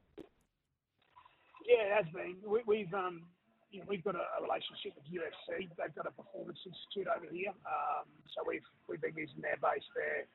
Yeah, 1.68 1.84
it 1.84 2.04
has 2.04 2.06
been. 2.14 2.38
We, 2.48 2.62
we've 2.66 2.94
um, 2.94 3.24
you 3.72 3.80
know, 3.80 3.86
we've 3.88 4.04
got 4.04 4.16
a, 4.16 4.24
a 4.40 4.42
relationship 4.42 4.96
with 4.96 5.06
UFC. 5.12 5.68
They've 5.68 5.96
got 5.96 6.08
a 6.08 6.16
performance 6.16 6.60
institute 6.66 7.12
over 7.12 7.28
here, 7.30 7.52
um, 7.68 8.08
so 8.34 8.42
we've 8.48 8.66
we've 8.88 9.02
been 9.02 9.18
using 9.18 9.42
their 9.42 9.60
base 9.62 9.86
there 9.96 10.26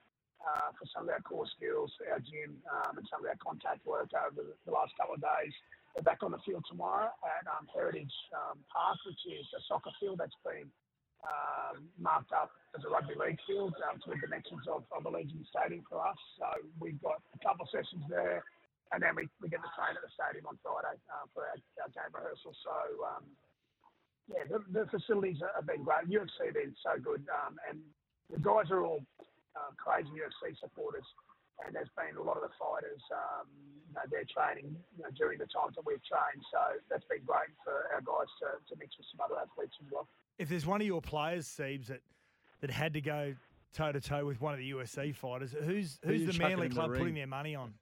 uh, 0.45 0.71
for 0.77 0.85
some 0.93 1.09
of 1.09 1.11
our 1.11 1.25
core 1.25 1.49
skills, 1.57 1.91
our 2.13 2.21
gym, 2.21 2.61
um, 2.69 3.01
and 3.01 3.07
some 3.09 3.25
of 3.25 3.27
our 3.27 3.41
contact 3.41 3.85
work 3.87 4.13
over 4.13 4.45
the, 4.45 4.55
the 4.69 4.73
last 4.73 4.93
couple 5.01 5.17
of 5.17 5.23
days. 5.25 5.55
We're 5.95 6.03
back 6.03 6.27
on 6.27 6.35
the 6.35 6.43
field 6.43 6.67
tomorrow 6.67 7.07
at 7.23 7.47
um, 7.47 7.71
Heritage 7.71 8.11
um, 8.35 8.59
Park, 8.67 8.99
which 9.07 9.23
is 9.31 9.47
a 9.55 9.63
soccer 9.71 9.95
field 10.03 10.19
that's 10.19 10.35
been 10.43 10.67
um, 11.23 11.87
marked 12.03 12.35
up 12.35 12.51
as 12.75 12.83
a 12.83 12.91
rugby 12.91 13.15
league 13.15 13.39
field 13.47 13.79
um, 13.87 14.03
to 14.03 14.11
the 14.11 14.19
dimensions 14.19 14.67
of, 14.67 14.83
of 14.91 15.07
the 15.07 15.13
Legion 15.15 15.47
Stadium 15.47 15.87
for 15.87 16.03
us. 16.03 16.19
So 16.35 16.51
we've 16.83 16.99
got 16.99 17.23
a 17.31 17.39
couple 17.47 17.63
of 17.63 17.71
sessions 17.71 18.03
there, 18.11 18.43
and 18.91 18.99
then 18.99 19.15
we, 19.15 19.31
we 19.39 19.47
get 19.47 19.63
to 19.63 19.71
train 19.79 19.95
at 19.95 20.03
the 20.03 20.11
stadium 20.11 20.51
on 20.51 20.59
Friday 20.67 20.99
uh, 21.15 21.31
for 21.31 21.47
our, 21.47 21.59
our 21.87 21.91
game 21.95 22.11
rehearsal. 22.11 22.51
So 22.67 22.75
um, 23.15 23.25
yeah, 24.27 24.51
the, 24.51 24.67
the 24.75 24.91
facilities 24.91 25.39
have 25.47 25.71
been 25.71 25.87
great. 25.87 26.11
UFC 26.11 26.51
have 26.51 26.59
been 26.59 26.75
so 26.83 26.99
good, 26.99 27.23
um, 27.31 27.55
and 27.71 27.79
the 28.35 28.43
guys 28.43 28.67
are 28.75 28.83
all 28.83 29.07
uh, 29.55 29.71
crazy 29.79 30.11
UFC 30.11 30.59
supporters. 30.59 31.07
And 31.63 31.71
there's 31.71 31.93
been 31.95 32.19
a 32.19 32.25
lot 32.27 32.35
of 32.35 32.43
the 32.43 32.55
fighters, 32.59 32.99
um, 33.15 33.47
you 33.95 34.01
know, 34.03 34.07
they're 34.11 34.27
training 34.27 34.75
you 34.97 35.03
know, 35.03 35.11
during 35.17 35.39
the 35.39 35.47
times 35.47 35.77
that 35.77 35.87
we've 35.87 36.03
trained. 36.03 36.43
So 36.51 36.59
that's 36.91 37.05
been 37.07 37.23
great 37.25 37.55
for 37.63 37.87
our 37.95 38.03
guys 38.03 38.27
to, 38.43 38.59
to 38.67 38.79
mix 38.79 38.99
with 38.99 39.07
some 39.15 39.23
other 39.23 39.39
athletes 39.39 39.75
as 39.79 39.87
well. 39.93 40.09
If 40.39 40.49
there's 40.49 40.67
one 40.67 40.81
of 40.81 40.87
your 40.87 41.01
players, 41.01 41.47
Siebes, 41.47 41.87
that 41.87 42.03
that 42.61 42.71
had 42.71 42.95
to 42.95 43.01
go 43.01 43.35
toe 43.73 43.93
to 43.93 44.01
toe 44.01 44.27
with 44.27 44.41
one 44.41 44.53
of 44.53 44.59
the 44.59 44.71
UFC 44.71 45.15
fighters, 45.15 45.55
who's 45.55 45.99
who's 46.03 46.23
you 46.23 46.33
the 46.33 46.39
Manly 46.39 46.67
in 46.67 46.75
the 46.75 46.75
club 46.75 46.91
putting 46.97 47.15
their 47.15 47.31
money 47.31 47.55
on? 47.55 47.75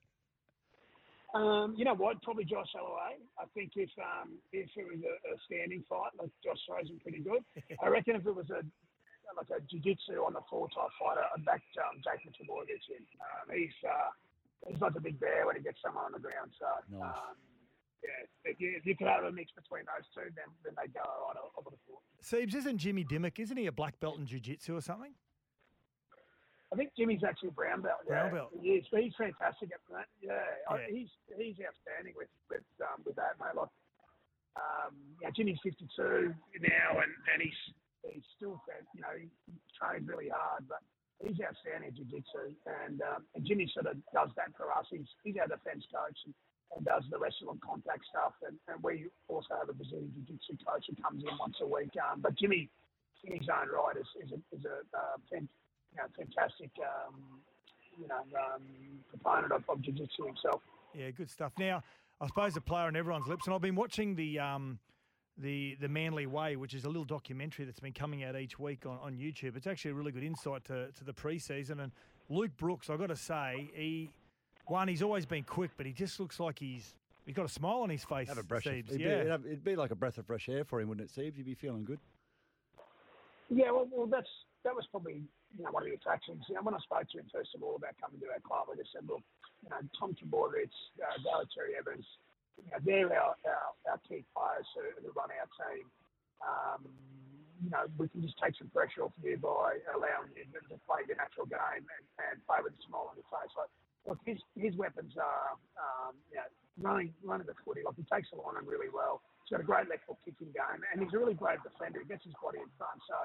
Um, 1.33 1.73
you 1.75 1.83
know 1.83 1.97
what? 1.97 2.21
Probably 2.21 2.45
Josh 2.45 2.69
Holloway. 2.77 3.17
I 3.41 3.45
think 3.57 3.73
if 3.75 3.89
um, 3.97 4.37
if 4.53 4.69
it 4.77 4.85
was 4.85 5.01
a, 5.01 5.15
a 5.33 5.35
standing 5.49 5.81
fight, 5.89 6.13
like 6.21 6.29
Josh 6.45 6.61
throws 6.69 6.85
him 6.85 7.01
pretty 7.01 7.25
good. 7.25 7.41
I 7.81 7.89
reckon 7.89 8.15
if 8.15 8.25
it 8.27 8.35
was 8.35 8.49
a 8.53 8.61
like 9.33 9.49
a 9.49 9.57
jiu-jitsu 9.65 10.21
on 10.21 10.37
the 10.37 10.45
floor 10.45 10.69
type 10.69 10.93
fighter, 11.01 11.25
I'd 11.33 11.41
back 11.41 11.65
um, 11.81 11.97
Jason 12.05 12.29
Trbojevic 12.37 12.85
in. 12.93 13.01
Um, 13.17 13.49
he's 13.49 13.73
uh, 13.81 14.13
he's 14.67 14.81
like 14.81 14.95
a 14.95 15.01
big 15.01 15.19
bear 15.19 15.45
when 15.45 15.55
he 15.55 15.61
gets 15.61 15.81
someone 15.81 16.05
on 16.05 16.13
the 16.13 16.19
ground. 16.19 16.51
So 16.59 16.67
Nice. 16.91 17.15
um, 17.15 17.35
yeah, 18.03 18.51
if 18.51 18.59
you, 18.59 18.75
if 18.75 18.85
you 18.85 18.95
could 18.95 19.07
have 19.07 19.23
a 19.23 19.31
mix 19.31 19.51
between 19.51 19.83
those 19.87 20.07
two, 20.11 20.27
then 20.35 20.49
then 20.63 20.73
they 20.75 20.91
go 20.91 20.99
all 21.03 21.31
right. 21.31 21.39
I, 21.39 21.43
I 21.43 21.59
would 21.63 21.73
have 21.73 21.83
thought. 21.87 22.03
Siebes, 22.19 22.55
isn't 22.55 22.77
Jimmy 22.77 23.03
Dymock, 23.03 23.39
isn't 23.39 23.57
he 23.57 23.67
a 23.67 23.71
black 23.71 23.99
belt 23.99 24.17
in 24.17 24.25
jiu-jitsu 24.25 24.75
or 24.75 24.81
something? 24.81 25.13
I 26.71 26.75
think 26.75 26.89
Jimmy's 26.97 27.21
actually 27.21 27.49
a 27.49 27.57
brown 27.59 27.81
belt. 27.81 28.01
Brown 28.07 28.33
yeah. 28.33 28.33
belt. 28.33 28.49
He 28.59 28.81
is, 28.81 28.85
but 28.89 29.05
he's 29.05 29.13
fantastic 29.13 29.69
at 29.69 29.79
that. 29.93 30.09
Yeah, 30.19 30.41
I, 30.67 30.89
he's 30.89 31.11
he's 31.37 31.55
outstanding 31.61 32.17
with 32.17 32.33
with 32.49 32.65
um, 32.81 33.05
with 33.05 33.15
that, 33.15 33.37
mate. 33.37 33.53
Like, 33.53 33.69
um, 34.57 34.93
yeah, 35.21 35.29
Jimmy's 35.35 35.61
52 35.61 36.33
now, 36.65 36.97
and, 36.97 37.13
and 37.29 37.39
he's 37.41 37.59
he's 38.09 38.25
still, 38.35 38.59
fan- 38.67 38.89
you 38.93 39.01
know, 39.01 39.13
he 39.15 39.29
trains 39.77 40.07
really 40.07 40.29
hard, 40.29 40.67
but 40.67 40.81
he's 41.23 41.39
outstanding 41.39 41.95
jiu-jitsu. 41.95 42.51
And 42.83 43.01
um, 43.01 43.23
and 43.33 43.41
Jimmy 43.47 43.71
sort 43.71 43.87
of 43.87 43.95
does 44.11 44.29
that 44.35 44.51
for 44.57 44.67
us. 44.75 44.85
He's 44.91 45.07
he's 45.23 45.39
our 45.39 45.47
defence 45.47 45.87
coach 45.87 46.19
and, 46.27 46.35
and 46.75 46.85
does 46.85 47.03
the 47.09 47.17
wrestling 47.17 47.55
and 47.55 47.61
contact 47.61 48.03
stuff. 48.11 48.35
And, 48.45 48.59
and 48.67 48.83
we 48.83 49.07
also 49.31 49.55
have 49.55 49.69
a 49.69 49.73
Brazilian 49.73 50.11
jiu-jitsu 50.13 50.59
coach 50.67 50.85
who 50.91 50.95
comes 51.01 51.23
in 51.23 51.33
once 51.39 51.57
a 51.61 51.67
week. 51.67 51.95
Um, 51.97 52.19
but 52.19 52.35
Jimmy, 52.35 52.69
in 53.23 53.39
his 53.39 53.47
own 53.47 53.71
right, 53.71 53.95
is 53.95 54.09
is 54.19 54.31
a, 54.35 54.39
is 54.51 54.63
a 54.67 54.83
uh, 54.91 55.17
fan, 55.31 55.47
you 55.91 55.97
know, 55.97 56.07
fantastic, 56.17 56.71
um, 56.83 57.15
you 57.95 58.07
know, 58.07 58.23
um, 58.35 58.63
proponent 59.09 59.51
of, 59.51 59.63
of 59.69 59.81
jiu-jitsu 59.81 60.27
himself. 60.27 60.61
Yeah, 60.93 61.09
good 61.11 61.29
stuff. 61.29 61.53
Now, 61.57 61.83
I 62.19 62.27
suppose 62.27 62.55
a 62.57 62.61
player 62.61 62.85
on 62.85 62.95
everyone's 62.95 63.27
lips, 63.27 63.47
and 63.47 63.55
I've 63.55 63.61
been 63.61 63.75
watching 63.75 64.15
the 64.15 64.39
um, 64.39 64.79
the 65.37 65.75
the 65.79 65.87
Manly 65.89 66.25
Way, 66.25 66.55
which 66.55 66.73
is 66.73 66.85
a 66.85 66.87
little 66.87 67.05
documentary 67.05 67.65
that's 67.65 67.79
been 67.79 67.93
coming 67.93 68.23
out 68.23 68.35
each 68.35 68.59
week 68.59 68.85
on, 68.85 68.97
on 69.01 69.13
YouTube. 69.15 69.55
It's 69.55 69.67
actually 69.67 69.91
a 69.91 69.95
really 69.95 70.11
good 70.11 70.23
insight 70.23 70.63
to, 70.65 70.91
to 70.91 71.03
the 71.03 71.13
preseason. 71.13 71.81
And 71.81 71.91
Luke 72.29 72.55
Brooks, 72.57 72.89
I've 72.89 72.99
got 72.99 73.07
to 73.07 73.15
say, 73.15 73.69
he 73.73 74.09
one, 74.67 74.87
he's 74.87 75.01
always 75.01 75.25
been 75.25 75.43
quick, 75.43 75.71
but 75.75 75.85
he 75.85 75.91
just 75.91 76.19
looks 76.19 76.39
like 76.39 76.59
he's 76.59 76.93
he's 77.25 77.35
got 77.35 77.45
a 77.45 77.49
smile 77.49 77.81
on 77.81 77.89
his 77.89 78.03
face. 78.03 78.27
Have 78.27 78.37
a 78.37 78.43
breath. 78.43 78.65
Of, 78.65 78.73
it'd, 78.73 78.97
be, 78.97 79.03
yeah. 79.03 79.09
it'd, 79.09 79.31
have- 79.31 79.45
it'd 79.45 79.63
be 79.63 79.75
like 79.75 79.91
a 79.91 79.95
breath 79.95 80.17
of 80.17 80.25
fresh 80.25 80.49
air 80.49 80.63
for 80.63 80.79
him, 80.79 80.89
wouldn't 80.89 81.09
it, 81.09 81.11
Steve? 81.11 81.37
You'd 81.37 81.45
be 81.45 81.55
feeling 81.55 81.83
good. 81.83 81.99
Yeah, 83.49 83.71
well, 83.71 83.87
well, 83.91 84.07
that's 84.07 84.29
that 84.63 84.73
was 84.73 84.85
probably 84.89 85.21
you 85.57 85.63
know 85.63 85.71
one 85.71 85.83
of 85.83 85.89
the 85.89 85.95
attractions. 85.95 86.45
You 86.47 86.55
know, 86.55 86.61
when 86.61 86.73
I 86.73 86.79
spoke 86.79 87.09
to 87.09 87.17
him 87.19 87.25
first 87.31 87.49
of 87.55 87.61
all 87.63 87.75
about 87.75 87.95
coming 88.01 88.19
to 88.21 88.27
our 88.31 88.39
club, 88.41 88.67
I 88.71 88.77
just 88.77 88.93
said, 88.93 89.03
look, 89.07 89.21
you 89.63 89.69
know, 89.69 89.77
Tom 89.99 90.15
Trbojevic, 90.15 90.71
uh, 91.01 91.17
Daly 91.21 91.45
Cherry 91.53 91.75
Evans, 91.77 92.05
know, 92.69 92.79
they're 92.85 93.09
our, 93.17 93.33
our, 93.45 93.69
our 93.89 93.99
key 94.05 94.21
players 94.33 94.67
who, 94.77 94.85
who 95.01 95.09
run 95.17 95.29
our 95.33 95.49
team. 95.57 95.85
Um, 96.43 96.81
you 97.63 97.71
know, 97.71 97.87
we 97.95 98.11
can 98.11 98.19
just 98.19 98.35
take 98.43 98.59
some 98.59 98.67
pressure 98.75 99.07
off 99.07 99.15
you 99.23 99.39
by 99.39 99.79
allowing 99.95 100.35
you 100.35 100.43
to 100.43 100.75
play 100.83 101.07
your 101.07 101.15
natural 101.15 101.47
game 101.47 101.85
and, 101.87 102.05
and 102.19 102.35
play 102.43 102.59
with 102.59 102.75
a 102.75 102.81
smile 102.83 103.07
on 103.07 103.15
your 103.15 103.29
face. 103.31 103.53
Like, 103.55 103.71
look, 104.03 104.19
his 104.27 104.39
his 104.59 104.75
weapons 104.75 105.15
are, 105.15 105.55
um, 105.79 106.19
you 106.27 106.43
know, 106.43 106.49
running 106.83 107.15
running 107.23 107.47
the 107.47 107.55
footy. 107.63 107.87
Like 107.87 107.95
he 107.95 108.03
takes 108.11 108.27
the 108.35 108.43
line 108.43 108.67
really 108.67 108.91
well. 108.91 109.23
He's 109.43 109.55
got 109.55 109.63
a 109.63 109.67
great 109.67 109.87
left 109.87 110.03
foot 110.03 110.19
kicking 110.27 110.51
game, 110.51 110.81
and 110.91 110.99
he's 110.99 111.15
a 111.15 111.19
really 111.19 111.39
great 111.39 111.63
defender. 111.63 112.03
He 112.03 112.07
gets 112.11 112.27
his 112.27 112.35
body 112.43 112.59
in 112.59 112.71
front. 112.75 112.99
So 113.07 113.15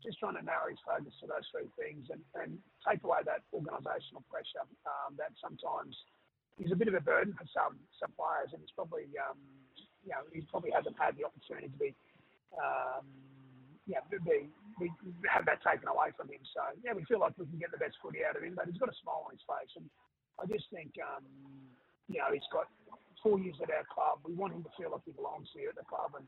just 0.00 0.18
trying 0.18 0.40
to 0.40 0.44
narrow 0.44 0.72
his 0.72 0.80
focus 0.82 1.14
to 1.22 1.30
those 1.30 1.46
three 1.54 1.70
things 1.78 2.10
and, 2.10 2.20
and 2.34 2.58
take 2.82 3.00
away 3.06 3.22
that 3.22 3.46
organisational 3.54 4.26
pressure 4.26 4.66
um, 4.84 5.14
that 5.14 5.30
sometimes 5.38 5.94
is 6.60 6.72
a 6.72 6.76
bit 6.76 6.88
of 6.88 6.94
a 6.94 7.04
burden 7.04 7.32
for 7.32 7.46
some 7.48 7.78
some 7.96 8.12
players, 8.18 8.52
and 8.52 8.60
he's 8.60 8.74
probably 8.74 9.08
um, 9.16 9.38
you 10.04 10.12
know 10.12 10.22
he 10.32 10.44
probably 10.52 10.72
hasn't 10.72 10.96
had 10.98 11.16
the 11.16 11.24
opportunity 11.24 11.72
to 11.72 11.78
be 11.78 11.90
um, 12.58 13.06
yeah 13.88 14.04
be, 14.12 14.20
be, 14.20 14.88
have 15.24 15.48
that 15.48 15.64
taken 15.64 15.88
away 15.88 16.12
from 16.16 16.28
him. 16.28 16.42
So 16.52 16.62
yeah, 16.84 16.92
we 16.92 17.04
feel 17.08 17.20
like 17.20 17.36
we 17.40 17.48
can 17.48 17.60
get 17.60 17.72
the 17.72 17.80
best 17.80 17.96
footy 18.02 18.20
out 18.26 18.36
of 18.36 18.42
him, 18.44 18.56
but 18.56 18.68
he's 18.68 18.80
got 18.80 18.92
a 18.92 18.98
smile 19.00 19.24
on 19.28 19.32
his 19.32 19.44
face, 19.48 19.72
and 19.80 19.86
I 20.36 20.44
just 20.44 20.68
think 20.68 20.92
um, 21.00 21.24
you 22.12 22.20
know 22.20 22.28
he's 22.34 22.46
got 22.52 22.68
four 23.24 23.38
years 23.38 23.56
at 23.62 23.70
our 23.70 23.86
club. 23.88 24.20
We 24.26 24.34
want 24.34 24.52
him 24.52 24.66
to 24.66 24.72
feel 24.76 24.90
like 24.92 25.06
he 25.06 25.14
belongs 25.14 25.48
here 25.54 25.70
at 25.70 25.78
the 25.78 25.86
club, 25.86 26.18
and 26.18 26.26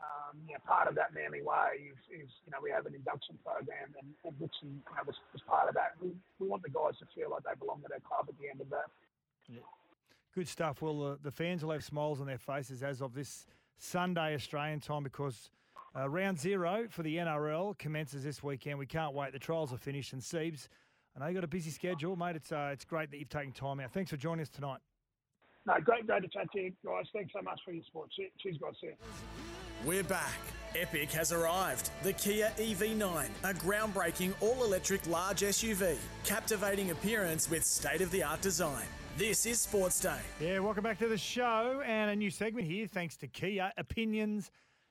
um, 0.00 0.36
part 0.68 0.88
of 0.88 0.94
that 0.98 1.14
Manly 1.14 1.40
way 1.40 1.88
is, 1.88 2.00
is, 2.10 2.28
you 2.44 2.50
know, 2.52 2.60
we 2.60 2.68
have 2.74 2.84
an 2.84 2.92
induction 2.92 3.38
program, 3.40 3.94
and, 3.96 4.08
and 4.26 4.34
Dixon 4.36 4.82
you 4.82 4.92
know, 4.92 5.04
was, 5.06 5.16
was 5.32 5.40
part 5.48 5.70
of 5.70 5.74
that. 5.78 5.96
We, 6.02 6.12
we 6.42 6.50
want 6.50 6.66
the 6.66 6.74
guys 6.74 6.98
to 7.00 7.06
feel 7.16 7.32
like 7.32 7.46
they 7.46 7.56
belong 7.56 7.80
at 7.86 7.94
our 7.94 8.04
club 8.04 8.28
at 8.28 8.36
the 8.36 8.50
end 8.50 8.60
of 8.60 8.68
that. 8.74 8.90
Yeah. 9.48 9.60
Good 10.34 10.48
stuff. 10.48 10.82
Well, 10.82 11.02
uh, 11.02 11.16
the 11.22 11.30
fans 11.30 11.64
will 11.64 11.72
have 11.72 11.84
smiles 11.84 12.20
on 12.20 12.26
their 12.26 12.38
faces 12.38 12.82
as 12.82 13.00
of 13.00 13.14
this 13.14 13.46
Sunday 13.78 14.34
Australian 14.34 14.80
time 14.80 15.02
because 15.02 15.50
uh, 15.96 16.08
round 16.08 16.38
zero 16.38 16.86
for 16.90 17.02
the 17.02 17.16
NRL 17.16 17.78
commences 17.78 18.22
this 18.22 18.42
weekend. 18.42 18.78
We 18.78 18.86
can't 18.86 19.14
wait. 19.14 19.32
The 19.32 19.38
trials 19.38 19.72
are 19.72 19.78
finished, 19.78 20.12
and 20.12 20.22
Siebes, 20.22 20.68
I 21.16 21.20
know 21.20 21.26
you've 21.26 21.36
got 21.36 21.44
a 21.44 21.48
busy 21.48 21.70
schedule, 21.70 22.16
mate. 22.16 22.36
It's 22.36 22.52
uh, 22.52 22.70
it's 22.72 22.84
great 22.84 23.10
that 23.10 23.18
you've 23.18 23.30
taken 23.30 23.52
time 23.52 23.80
out. 23.80 23.92
Thanks 23.92 24.10
for 24.10 24.18
joining 24.18 24.42
us 24.42 24.50
tonight. 24.50 24.80
No, 25.66 25.74
great, 25.82 26.06
great 26.06 26.22
to 26.22 26.28
chat 26.28 26.52
to 26.52 26.60
you 26.60 26.72
guys. 26.84 27.06
Thanks 27.12 27.32
so 27.32 27.42
much 27.42 27.60
for 27.64 27.72
your 27.72 27.82
support. 27.84 28.10
Cheers, 28.12 28.58
guys. 28.60 28.74
See 28.80 28.88
you. 28.88 28.94
We're 29.84 30.04
back. 30.04 30.38
Epic 30.74 31.10
has 31.12 31.32
arrived. 31.32 31.90
The 32.02 32.12
Kia 32.12 32.52
EV9, 32.58 33.28
a 33.44 33.54
groundbreaking 33.54 34.34
all 34.40 34.62
electric 34.62 35.06
large 35.06 35.40
SUV, 35.40 35.96
captivating 36.24 36.90
appearance 36.90 37.50
with 37.50 37.64
state 37.64 38.00
of 38.02 38.10
the 38.10 38.22
art 38.22 38.42
design. 38.42 38.84
This 39.16 39.46
is 39.46 39.60
Sports 39.60 40.00
Day. 40.00 40.18
Yeah, 40.42 40.58
welcome 40.58 40.84
back 40.84 40.98
to 40.98 41.08
the 41.08 41.16
show 41.16 41.82
and 41.86 42.10
a 42.10 42.16
new 42.16 42.28
segment 42.28 42.66
here 42.66 42.86
thanks 42.86 43.16
to 43.16 43.26
Kia 43.26 43.72
Opinions 43.78 44.50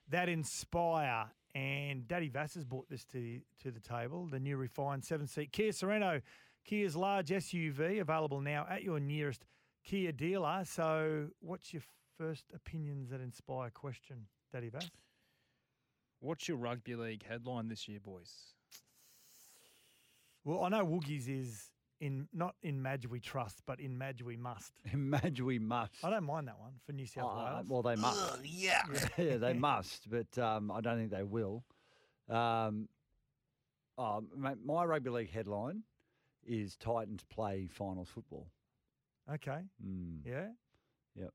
that 0.10 0.30
inspire. 0.30 1.26
And 1.54 2.08
Daddy 2.08 2.30
Vass 2.30 2.56
has 2.56 2.66
brought 2.66 2.90
this 2.90 3.06
to, 3.06 3.40
to 3.62 3.70
the 3.70 3.80
table 3.80 4.26
the 4.26 4.40
new 4.40 4.58
refined 4.58 5.06
seven 5.06 5.28
seat 5.28 5.52
Kia 5.52 5.72
Sorento, 5.72 6.24
Kia's 6.66 6.96
large 6.96 7.28
SUV, 7.28 8.02
available 8.02 8.42
now 8.42 8.66
at 8.68 8.82
your 8.82 9.00
nearest 9.00 9.46
Kia 9.84 10.12
dealer. 10.12 10.64
So, 10.66 11.28
what's 11.42 11.72
your 11.72 11.84
first 12.18 12.46
opinions 12.52 13.12
that 13.12 13.22
inspire 13.22 13.70
question, 13.70 14.26
Daddy 14.52 14.70
Vass? 14.70 14.90
What's 16.20 16.48
your 16.48 16.58
rugby 16.58 16.96
league 16.96 17.24
headline 17.30 17.68
this 17.68 17.88
year, 17.88 18.00
boys? 18.04 18.32
Well, 20.44 20.64
I 20.64 20.70
know 20.70 20.84
Woogies 20.84 21.30
is 21.30 21.70
in 22.00 22.28
not 22.34 22.56
in 22.62 22.82
Madge 22.82 23.08
we 23.08 23.20
trust, 23.20 23.62
but 23.66 23.80
in 23.80 23.98
Madge 23.98 24.22
we 24.22 24.36
must. 24.38 24.74
In 24.92 25.10
Madge 25.10 25.42
we 25.42 25.60
must. 25.60 26.04
I 26.04 26.10
don't 26.10 26.26
mind 26.26 26.48
that 26.48 26.60
one 26.60 26.74
for 26.86 26.92
New 26.94 27.06
South 27.08 27.32
Uh, 27.38 27.54
Wales. 27.56 27.68
well, 27.70 27.82
they 27.82 27.96
must. 27.96 28.44
yeah. 28.46 28.82
yeah, 29.18 29.38
they 29.38 29.54
must, 29.72 30.10
but 30.10 30.38
um, 30.38 30.72
I 30.72 30.82
don't 30.82 30.98
think 30.98 31.12
they 31.12 31.24
will. 31.24 31.64
Um, 32.30 32.90
oh, 33.98 34.24
my 34.64 34.84
rugby 34.86 35.10
league 35.10 35.32
headline 35.32 35.84
is 36.46 36.76
Titans 36.76 37.24
play 37.30 37.68
finals 37.68 38.10
football. 38.10 38.48
Okay. 39.32 39.60
Mm. 39.86 40.20
Yeah. 40.26 40.48
Yep. 41.16 41.30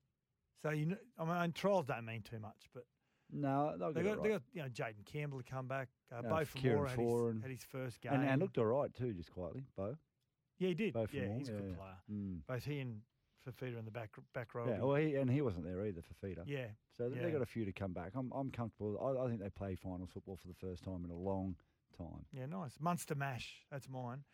So 0.62 0.70
you 0.70 0.86
know, 0.86 0.96
I 1.18 1.42
mean, 1.42 1.52
trials 1.52 1.86
don't 1.86 2.04
mean 2.04 2.22
too 2.22 2.38
much, 2.38 2.68
but 2.74 2.84
No, 3.32 3.74
they'll 3.78 3.92
they 3.92 4.02
get 4.02 4.16
got, 4.16 4.18
it 4.18 4.22
they 4.22 4.28
got 4.30 4.42
you 4.52 4.62
know 4.62 4.68
Jayden 4.68 5.04
Campbell 5.06 5.38
to 5.38 5.44
come 5.50 5.66
back. 5.66 5.88
Uh, 6.12 6.20
Yeah, 6.22 6.28
Bo 6.28 6.44
Kieran 6.54 6.86
Famora 6.86 6.88
had, 6.90 7.34
his, 7.34 7.42
had 7.42 7.50
his 7.50 7.64
first 7.64 8.00
game. 8.02 8.12
and, 8.12 8.24
and 8.28 8.40
looked 8.42 8.58
all 8.58 8.66
right 8.66 8.92
too, 8.94 9.12
just 9.14 9.32
quietly, 9.32 9.64
Bo. 9.76 9.96
Yeah, 10.60 10.68
he 10.68 10.74
did. 10.74 10.92
Bo 10.92 11.06
yeah, 11.10 11.22
he's 11.36 11.48
a 11.48 11.52
good 11.52 11.64
yeah. 11.70 11.74
player. 11.74 11.96
Mm. 12.12 12.38
Both 12.46 12.64
he 12.64 12.78
and 12.78 13.00
Fifita 13.48 13.78
in 13.78 13.84
the 13.84 13.90
back 13.90 14.10
back 14.34 14.54
row. 14.54 14.66
Yeah, 14.68 14.82
well, 14.82 14.96
he, 14.96 15.16
and 15.16 15.28
he 15.30 15.40
wasn't 15.40 15.64
there 15.64 15.84
either 15.86 16.02
for 16.02 16.14
feeder. 16.14 16.42
yeah. 16.46 16.66
So 16.96 17.08
they 17.08 17.16
yeah. 17.16 17.22
they 17.24 17.30
got 17.32 17.42
a 17.42 17.46
few 17.46 17.64
to 17.64 17.72
come 17.72 17.92
back. 17.92 18.12
I'm, 18.14 18.30
I'm 18.32 18.50
comfortable. 18.50 18.98
I, 19.02 19.24
I 19.24 19.28
think 19.28 19.40
they 19.40 19.48
play 19.48 19.74
finals 19.74 20.10
football 20.12 20.36
for 20.36 20.46
the 20.46 20.54
first 20.54 20.84
time 20.84 21.02
in 21.04 21.10
a 21.10 21.16
long 21.16 21.56
time. 21.96 22.26
Yeah, 22.32 22.46
nice. 22.46 22.76
Munster 22.78 23.14
Mash, 23.14 23.64
that's 23.70 23.88
mine. 23.88 24.24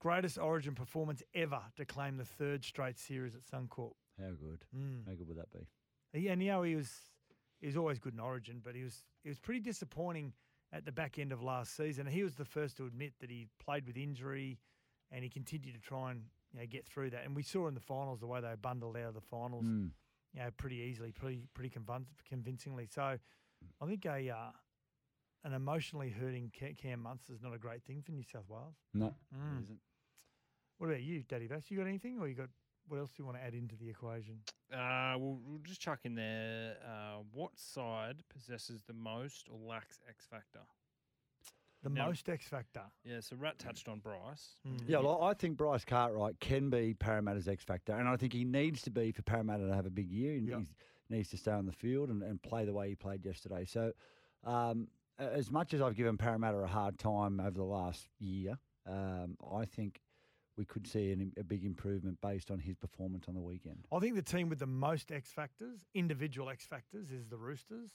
Greatest 0.00 0.38
Origin 0.38 0.74
performance 0.74 1.22
ever 1.34 1.60
to 1.76 1.84
claim 1.84 2.16
the 2.16 2.24
third 2.24 2.64
straight 2.64 2.98
series 2.98 3.36
at 3.36 3.42
Suncorp. 3.42 3.92
How 4.18 4.30
good? 4.30 4.64
Mm. 4.76 5.06
How 5.06 5.14
good 5.14 5.28
would 5.28 5.38
that 5.38 5.52
be? 5.52 5.66
Yeah, 6.18 6.32
and 6.32 6.42
you 6.42 6.50
know 6.50 6.62
he 6.62 6.74
was 6.74 6.90
he 7.60 7.66
was 7.66 7.76
always 7.76 7.98
good 7.98 8.14
in 8.14 8.20
Origin, 8.20 8.60
but 8.64 8.74
he 8.74 8.82
was 8.82 9.04
he 9.22 9.28
was 9.28 9.38
pretty 9.38 9.60
disappointing 9.60 10.32
at 10.72 10.84
the 10.86 10.92
back 10.92 11.18
end 11.18 11.32
of 11.32 11.42
last 11.42 11.76
season. 11.76 12.06
He 12.06 12.22
was 12.22 12.34
the 12.34 12.44
first 12.44 12.78
to 12.78 12.86
admit 12.86 13.12
that 13.20 13.30
he 13.30 13.46
played 13.62 13.86
with 13.86 13.96
injury, 13.96 14.58
and 15.12 15.22
he 15.22 15.30
continued 15.30 15.74
to 15.74 15.80
try 15.80 16.10
and 16.10 16.22
you 16.52 16.60
know, 16.60 16.66
get 16.66 16.84
through 16.86 17.10
that. 17.10 17.24
And 17.24 17.36
we 17.36 17.42
saw 17.42 17.68
in 17.68 17.74
the 17.74 17.80
finals 17.80 18.18
the 18.20 18.26
way 18.26 18.40
they 18.40 18.52
bundled 18.60 18.96
out 18.96 19.04
of 19.08 19.14
the 19.14 19.20
finals, 19.20 19.64
Mm. 19.64 19.90
you 20.34 20.40
know, 20.40 20.50
pretty 20.56 20.76
easily, 20.76 21.12
pretty 21.12 21.46
pretty 21.54 21.70
convin- 21.70 22.06
convincingly. 22.28 22.86
So 22.86 23.02
I 23.80 23.86
think 23.86 24.04
a 24.06 24.30
uh, 24.30 24.50
an 25.44 25.52
emotionally 25.54 26.10
hurting 26.10 26.50
Ca- 26.58 26.74
Cam 26.74 27.00
Munster 27.00 27.32
is 27.32 27.42
not 27.42 27.52
a 27.54 27.58
great 27.58 27.82
thing 27.84 28.02
for 28.02 28.12
New 28.12 28.22
South 28.24 28.48
Wales. 28.48 28.74
No, 28.94 29.14
Mm. 29.34 29.58
it 29.58 29.62
isn't. 29.64 29.80
What 30.78 30.88
about 30.88 31.02
you, 31.02 31.22
Daddy 31.22 31.46
Vass? 31.46 31.70
You 31.70 31.78
got 31.78 31.86
anything, 31.86 32.18
or 32.18 32.26
you 32.28 32.34
got 32.34 32.48
what 32.88 32.98
else 32.98 33.10
do 33.12 33.22
you 33.22 33.24
want 33.26 33.38
to 33.38 33.44
add 33.44 33.54
into 33.54 33.76
the 33.76 33.88
equation? 33.88 34.40
Uh, 34.72 35.14
we'll, 35.16 35.38
we'll 35.44 35.60
just 35.62 35.80
chuck 35.80 36.00
in 36.04 36.16
there. 36.16 36.76
Uh, 36.84 37.22
what 37.32 37.56
side 37.56 38.24
possesses 38.28 38.82
the 38.82 38.92
most 38.92 39.48
or 39.48 39.56
lacks 39.58 40.00
X 40.08 40.26
factor? 40.26 40.58
The 41.82 41.90
Now- 41.90 42.06
most 42.06 42.28
X 42.28 42.46
factor. 42.46 42.82
Yeah, 43.04 43.20
so 43.20 43.34
Rat 43.36 43.58
touched 43.58 43.88
on 43.88 43.98
Bryce. 43.98 44.54
Mm. 44.66 44.88
Yeah, 44.88 44.98
well, 44.98 45.22
I 45.22 45.34
think 45.34 45.56
Bryce 45.56 45.84
Cartwright 45.84 46.38
can 46.38 46.70
be 46.70 46.94
Parramatta's 46.94 47.48
X 47.48 47.64
factor, 47.64 47.92
and 47.96 48.08
I 48.08 48.16
think 48.16 48.32
he 48.32 48.44
needs 48.44 48.82
to 48.82 48.90
be 48.90 49.10
for 49.10 49.22
Parramatta 49.22 49.66
to 49.66 49.74
have 49.74 49.86
a 49.86 49.90
big 49.90 50.10
year. 50.10 50.36
And 50.36 50.48
Yeah. 50.48 50.58
he 50.60 50.66
needs 51.16 51.28
to 51.30 51.36
stay 51.36 51.50
on 51.52 51.66
the 51.66 51.72
field 51.72 52.08
and, 52.10 52.22
and 52.22 52.40
play 52.40 52.64
the 52.64 52.72
way 52.72 52.88
he 52.90 52.94
played 52.94 53.24
yesterday. 53.24 53.64
So, 53.64 53.92
um, 54.44 54.88
as 55.18 55.50
much 55.50 55.74
as 55.74 55.82
I've 55.82 55.96
given 55.96 56.16
Parramatta 56.16 56.58
a 56.58 56.66
hard 56.66 56.98
time 56.98 57.40
over 57.40 57.50
the 57.58 57.64
last 57.64 58.08
year, 58.20 58.58
um, 58.86 59.36
I 59.52 59.64
think 59.64 60.00
we 60.56 60.64
could 60.64 60.86
see 60.86 61.10
an, 61.12 61.32
a 61.38 61.42
big 61.44 61.64
improvement 61.64 62.20
based 62.20 62.50
on 62.50 62.58
his 62.60 62.76
performance 62.76 63.26
on 63.26 63.34
the 63.34 63.40
weekend. 63.40 63.86
I 63.90 63.98
think 63.98 64.14
the 64.14 64.22
team 64.22 64.48
with 64.48 64.58
the 64.60 64.66
most 64.66 65.10
X 65.10 65.32
factors, 65.32 65.84
individual 65.94 66.48
X 66.48 66.64
factors, 66.66 67.10
is 67.10 67.26
the 67.28 67.38
Roosters. 67.38 67.90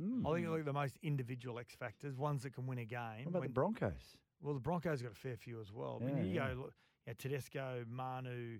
Mm. 0.00 0.26
I 0.26 0.34
think 0.36 0.48
like 0.48 0.64
the 0.64 0.72
most 0.72 0.98
individual 1.02 1.58
X 1.58 1.74
factors, 1.74 2.16
ones 2.16 2.42
that 2.44 2.54
can 2.54 2.66
win 2.66 2.78
a 2.78 2.84
game. 2.84 3.24
What 3.24 3.30
about 3.30 3.42
the 3.42 3.48
Broncos? 3.50 4.16
well, 4.40 4.54
the 4.54 4.60
Broncos 4.60 5.02
got 5.02 5.12
a 5.12 5.14
fair 5.14 5.36
few 5.36 5.60
as 5.60 5.72
well. 5.72 5.98
when 6.00 6.16
Yeah, 6.16 6.22
you 6.22 6.34
yeah. 6.34 6.48
go, 6.54 6.60
look, 6.62 6.72
yeah, 7.06 7.12
Tedesco, 7.18 7.84
Manu, 7.88 8.58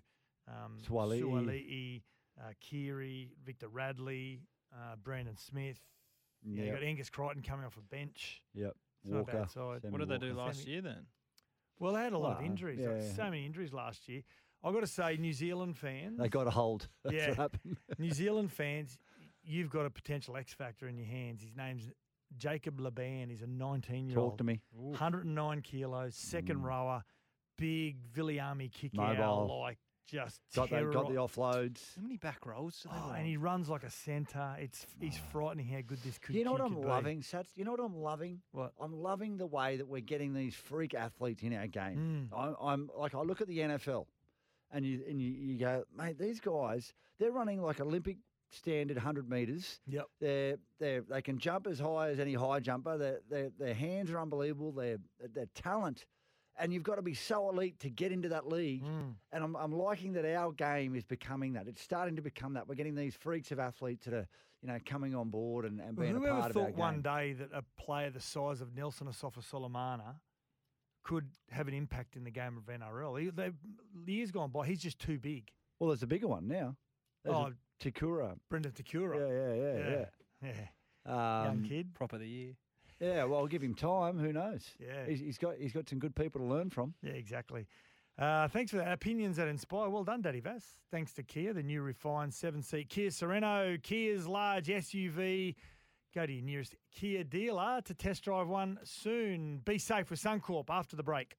um, 0.49 0.79
Suaalii. 0.89 1.23
Suaalii, 1.23 2.03
uh, 2.41 2.53
Kiri, 2.61 3.31
Victor 3.45 3.69
Radley, 3.69 4.41
uh, 4.73 4.97
Brandon 5.03 5.37
Smith. 5.37 5.81
Yeah, 6.45 6.65
you 6.65 6.73
got 6.73 6.83
Angus 6.83 7.09
Crichton 7.11 7.43
coming 7.43 7.65
off 7.65 7.77
a 7.77 7.83
bench. 7.83 8.43
Yep. 8.55 8.77
It's 9.05 9.11
Walker. 9.13 9.33
bad 9.33 9.51
side. 9.51 9.81
What 9.91 9.99
did 9.99 10.09
they 10.09 10.19
do 10.19 10.33
last 10.35 10.61
Sammy- 10.61 10.73
year 10.73 10.81
then? 10.83 11.07
Well, 11.79 11.95
they 11.95 12.03
had 12.03 12.13
a 12.13 12.19
lot 12.19 12.33
of 12.33 12.39
Well, 12.39 12.47
injuries. 12.47 12.79
like, 12.81 13.03
yeah. 13.03 13.13
So 13.15 13.25
many 13.25 13.45
injuries 13.47 13.73
last 13.73 14.09
year. 14.09 14.23
I've 14.63 14.73
got 14.73 14.81
to 14.81 14.87
say, 14.87 15.17
New 15.17 15.33
Zealand 15.33 15.77
fans. 15.77 16.19
They 16.19 16.29
got 16.29 16.47
a 16.47 16.51
hold. 16.51 16.89
That's 17.05 17.15
Yeah. 17.17 17.29
what 17.31 17.37
happened. 17.39 17.79
New 17.99 18.13
Zealand 18.13 18.53
fans, 18.53 18.97
you've 19.45 19.71
got 19.71 19.87
a 19.87 19.91
potential 19.91 20.37
X 20.37 20.53
factor 20.53 20.89
in 20.89 20.97
your 20.97 21.07
hands. 21.07 21.43
His 21.43 21.57
name's 21.57 21.91
Jacob 22.37 22.81
Laban. 22.81 23.29
He's 23.31 23.43
a 23.43 23.47
19 23.47 24.07
year 24.09 24.15
Talk 24.17 24.23
old. 24.33 24.39
to 24.39 24.45
me. 24.45 24.61
109 24.73 25.61
kilos, 25.63 26.15
second 26.15 26.59
Mm. 26.61 26.65
rower, 26.65 27.05
big 27.59 27.97
Viliami 28.13 28.71
kick 28.73 28.95
Mobile. 28.95 29.23
out, 29.23 29.47
like 29.47 29.79
just 30.07 30.41
Got, 30.55 30.69
the, 30.71 30.83
got 30.93 31.09
the 31.09 31.15
offloads. 31.15 31.95
How 31.97 32.03
many 32.03 32.17
back 32.17 32.45
rolls 32.45 32.87
Oh, 32.91 32.91
want? 33.09 33.19
and 33.19 33.27
he 33.27 33.37
runs 33.37 33.69
like 33.69 33.85
a 33.85 33.91
centre. 33.91 34.57
It's 34.59 34.85
he's 35.01 35.17
frightening 35.17 35.67
how 35.69 35.81
good 35.81 35.99
this 36.03 36.19
could. 36.19 36.33
Be. 36.33 36.39
You 36.41 36.45
know 36.45 36.53
what 36.53 36.61
I'm 36.61 36.75
could 36.75 36.83
be. 36.83 36.89
loving, 36.89 37.21
Sats? 37.23 37.49
You 37.57 37.65
know 37.65 37.71
what 37.71 37.81
I'm 37.81 37.97
loving? 37.97 38.43
What? 38.51 38.73
I'm 38.81 38.93
loving 38.93 39.37
the 39.37 39.47
way 39.47 39.77
that 39.77 39.87
we're 39.87 40.01
getting 40.01 40.35
these 40.35 40.55
freak 40.55 40.95
athletes 40.95 41.43
in 41.43 41.55
our 41.55 41.67
game. 41.69 42.29
Mm. 42.33 42.37
I'm, 42.39 42.57
I'm 42.61 42.91
like, 42.97 43.15
I 43.15 43.21
look 43.21 43.41
at 43.41 43.47
the 43.47 43.59
NFL, 43.59 44.07
and 44.71 44.85
you 44.85 45.03
and 45.09 45.21
you, 45.21 45.31
you 45.31 45.59
go, 45.59 45.85
mate, 45.97 46.19
these 46.19 46.41
guys, 46.41 46.93
they're 47.19 47.31
running 47.33 47.63
like 47.63 47.81
Olympic 47.81 48.19
standard 48.53 48.97
100 48.97 49.29
meters. 49.29 49.81
Yep. 49.89 50.07
They're 50.21 50.57
they 50.79 50.97
are 50.97 51.03
they 51.03 51.23
can 51.23 51.39
jump 51.39 51.67
as 51.67 51.79
high 51.79 52.11
as 52.11 52.21
any 52.21 52.35
high 52.35 52.61
jumper. 52.61 52.97
Their 52.99 53.21
their 53.29 53.51
their 53.59 53.75
hands 53.75 54.11
are 54.11 54.21
unbelievable. 54.21 54.73
Their 54.73 54.99
their 55.35 55.47
talent 55.55 56.07
and 56.59 56.73
you've 56.73 56.83
got 56.83 56.97
to 56.97 57.03
be 57.03 57.15
so 57.15 57.49
elite 57.49 57.81
to 57.81 57.91
get 57.91 58.13
into 58.13 58.29
that 58.29 58.47
league. 58.47 58.85
Mm. 58.85 59.15
And 59.33 59.45
I'm, 59.45 59.57
I'm 59.57 59.73
liking 59.73 60.13
that 60.15 60.25
our 60.37 60.53
game 60.53 60.95
is 60.95 61.05
becoming 61.05 61.55
that. 61.55 61.67
It's 61.67 61.81
starting 61.81 62.17
to 62.17 62.23
become 62.23 62.55
that. 62.55 62.69
We're 62.69 62.75
getting 62.75 62.95
these 62.95 63.15
freaks 63.15 63.53
of 63.53 63.59
athletes 63.59 64.05
that 64.05 64.15
are, 64.15 64.29
you 64.61 64.69
know, 64.69 64.79
coming 64.85 65.15
on 65.15 65.31
board 65.31 65.65
and, 65.65 65.81
and 65.81 65.97
Well, 65.97 66.07
being 66.07 66.17
a 66.17 66.21
part 66.21 66.51
of 66.51 66.57
our 66.57 66.65
thought 66.65 66.77
one 66.77 67.03
day 67.03 67.33
that 67.33 67.51
a 67.55 67.63
player 67.81 68.11
the 68.11 68.21
size 68.21 68.61
of 68.61 68.75
Nelson 68.75 69.07
Asofa-Solomona 69.07 70.21
could 71.03 71.27
have 71.51 71.69
an 71.69 71.75
impact 71.75 72.17
in 72.17 72.25
the 72.25 72.31
game 72.31 72.57
of 72.57 72.73
NRL? 72.73 73.21
He, 73.21 73.31
they, 73.31 73.51
years 74.07 74.31
gone 74.31 74.51
by, 74.51 74.67
he's 74.67 74.83
just 74.83 74.99
too 74.99 75.19
big. 75.19 75.51
Well, 75.79 75.89
there's 75.89 76.03
a 76.03 76.07
bigger 76.07 76.29
one 76.29 76.47
now. 76.47 76.77
There's 77.25 77.37
Oh, 77.37 77.47
a 77.51 77.53
Takura. 77.85 78.37
Brendan 78.49 78.73
Takura. 78.73 79.17
Yeah, 79.19 79.55
yeah, 79.55 79.95
yeah, 79.95 80.05
yeah. 80.43 80.53
yeah. 81.07 81.41
Um, 81.41 81.47
Young 81.47 81.65
kid. 81.69 81.95
Prop 81.95 82.13
of 82.13 82.21
the 82.21 82.29
year. 82.29 82.53
Yeah, 83.01 83.25
well, 83.25 83.41
I'll 83.41 83.47
give 83.49 83.63
him 83.63 83.75
time. 83.75 84.19
Who 84.19 84.33
knows? 84.33 84.65
Yeah. 84.79 85.07
he's, 85.07 85.19
he's 85.21 85.39
got 85.39 85.57
he's 85.59 85.73
got 85.73 85.89
some 85.89 85.99
good 85.99 86.15
people 86.15 86.41
to 86.41 86.47
learn 86.47 86.71
from. 86.71 86.95
Yeah, 87.03 87.13
exactly. 87.13 87.67
Uh, 88.19 88.47
thanks 88.49 88.71
for 88.71 88.77
that. 88.77 88.93
Opinions 88.93 89.37
that 89.39 89.49
inspire. 89.49 89.89
Well 89.89 90.05
done, 90.05 90.21
Daddy 90.23 90.41
Vass. 90.41 90.65
Thanks 90.91 91.13
to 91.15 91.23
Kia, 91.23 91.53
the 91.53 91.63
new 91.63 91.83
refined 91.83 92.33
seven 92.35 92.63
seat 92.63 92.89
Kia 92.91 93.09
Sorento, 93.09 93.83
Kia's 93.83 94.29
large 94.29 94.67
SUV. 94.69 95.55
Go 96.15 96.27
to 96.27 96.33
your 96.33 96.45
nearest 96.45 96.77
Kia 96.95 97.25
dealer 97.25 97.81
to 97.87 97.95
test 97.95 98.23
drive 98.23 98.47
one 98.47 98.79
soon. 98.85 99.63
Be 99.65 99.79
safe 99.79 100.11
with 100.11 100.21
Suncorp 100.21 100.67
after 100.69 100.95
the 100.95 101.03
break. 101.03 101.37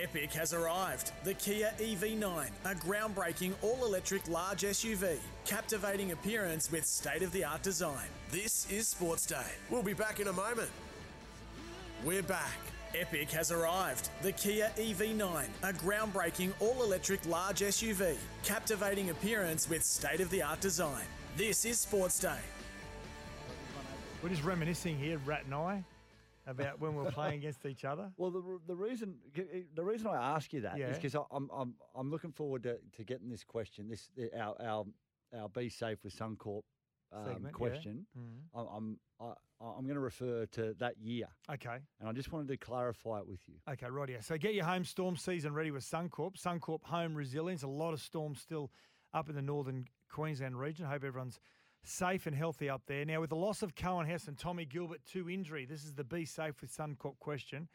Epic 0.00 0.32
has 0.32 0.54
arrived. 0.54 1.12
The 1.22 1.34
Kia 1.34 1.72
EV9, 1.78 2.46
a 2.64 2.74
groundbreaking 2.74 3.52
all 3.62 3.84
electric 3.84 4.26
large 4.28 4.62
SUV. 4.62 5.18
Captivating 5.44 6.12
appearance 6.12 6.72
with 6.72 6.86
state 6.86 7.22
of 7.22 7.30
the 7.32 7.44
art 7.44 7.62
design. 7.62 8.06
This 8.30 8.70
is 8.70 8.88
Sports 8.88 9.26
Day. 9.26 9.44
We'll 9.70 9.82
be 9.82 9.92
back 9.92 10.18
in 10.18 10.28
a 10.28 10.32
moment. 10.32 10.70
We're 12.04 12.22
back. 12.22 12.58
Epic 12.98 13.30
has 13.30 13.52
arrived. 13.52 14.08
The 14.22 14.32
Kia 14.32 14.70
EV9, 14.76 15.44
a 15.62 15.72
groundbreaking 15.72 16.52
all 16.60 16.82
electric 16.82 17.24
large 17.26 17.60
SUV. 17.60 18.16
Captivating 18.44 19.10
appearance 19.10 19.68
with 19.68 19.84
state 19.84 20.20
of 20.20 20.30
the 20.30 20.42
art 20.42 20.60
design. 20.60 21.04
This 21.36 21.64
is 21.64 21.78
Sports 21.78 22.18
Day. 22.18 22.40
We're 24.22 24.30
just 24.30 24.44
reminiscing 24.44 24.98
here, 24.98 25.20
Rat 25.26 25.42
and 25.46 25.54
I, 25.54 25.84
about 26.46 26.80
when 26.80 26.94
we're 26.94 27.10
playing 27.10 27.34
against 27.40 27.64
each 27.66 27.84
other. 27.84 28.10
Well, 28.16 28.30
the, 28.30 28.42
the 28.66 28.74
reason 28.76 29.14
the 29.74 29.84
reason 29.84 30.06
I 30.08 30.16
ask 30.34 30.52
you 30.52 30.60
that 30.62 30.74
is 30.74 30.80
Yeah. 30.80 30.92
because 30.92 31.14
I'm, 31.30 31.50
I'm 31.52 31.74
I'm 31.94 32.10
looking 32.10 32.32
forward 32.32 32.62
to, 32.64 32.78
to 32.96 33.04
getting 33.04 33.28
this 33.30 33.44
question. 33.44 33.88
This 33.88 34.10
our 34.38 34.56
our 34.60 34.84
our 35.38 35.48
be 35.48 35.68
safe 35.68 35.98
with 36.04 36.16
Suncorp 36.16 36.62
um, 37.12 37.24
Segment, 37.24 37.44
yeah. 37.46 37.50
question. 37.50 38.06
Mhm. 38.18 38.40
I'm 38.54 38.66
I'm 38.68 38.98
I, 39.20 39.32
I'm 39.64 39.84
going 39.84 39.94
to 39.94 40.00
refer 40.00 40.46
to 40.46 40.74
that 40.80 40.98
year, 40.98 41.28
Okay. 41.48 41.78
and 42.00 42.08
I 42.08 42.12
just 42.12 42.32
wanted 42.32 42.48
to 42.48 42.56
clarify 42.56 43.18
it 43.20 43.28
with 43.28 43.38
you. 43.46 43.54
Okay, 43.70 43.86
right 43.88 44.08
here. 44.08 44.20
So 44.20 44.36
get 44.36 44.54
your 44.54 44.64
home 44.64 44.84
storm 44.84 45.16
season 45.16 45.54
ready 45.54 45.70
with 45.70 45.84
Suncorp. 45.84 46.34
Suncorp 46.36 46.82
Home 46.84 47.14
Resilience. 47.14 47.62
A 47.62 47.68
lot 47.68 47.92
of 47.92 48.00
storms 48.00 48.40
still 48.40 48.72
up 49.14 49.28
in 49.28 49.36
the 49.36 49.42
northern 49.42 49.84
Queensland 50.10 50.58
region. 50.58 50.86
Hope 50.86 51.04
everyone's 51.04 51.38
safe 51.84 52.26
and 52.26 52.36
healthy 52.36 52.68
up 52.70 52.82
there. 52.86 53.04
Now, 53.04 53.20
with 53.20 53.30
the 53.30 53.36
loss 53.36 53.62
of 53.62 53.74
Coen 53.74 54.06
Hess 54.06 54.28
and 54.28 54.38
Tommy 54.38 54.64
Gilbert 54.64 55.00
to 55.12 55.28
injury, 55.28 55.64
this 55.64 55.84
is 55.84 55.94
the 55.94 56.04
be 56.04 56.24
safe 56.24 56.60
with 56.60 56.74
Suncorp 56.74 57.18
question. 57.18 57.68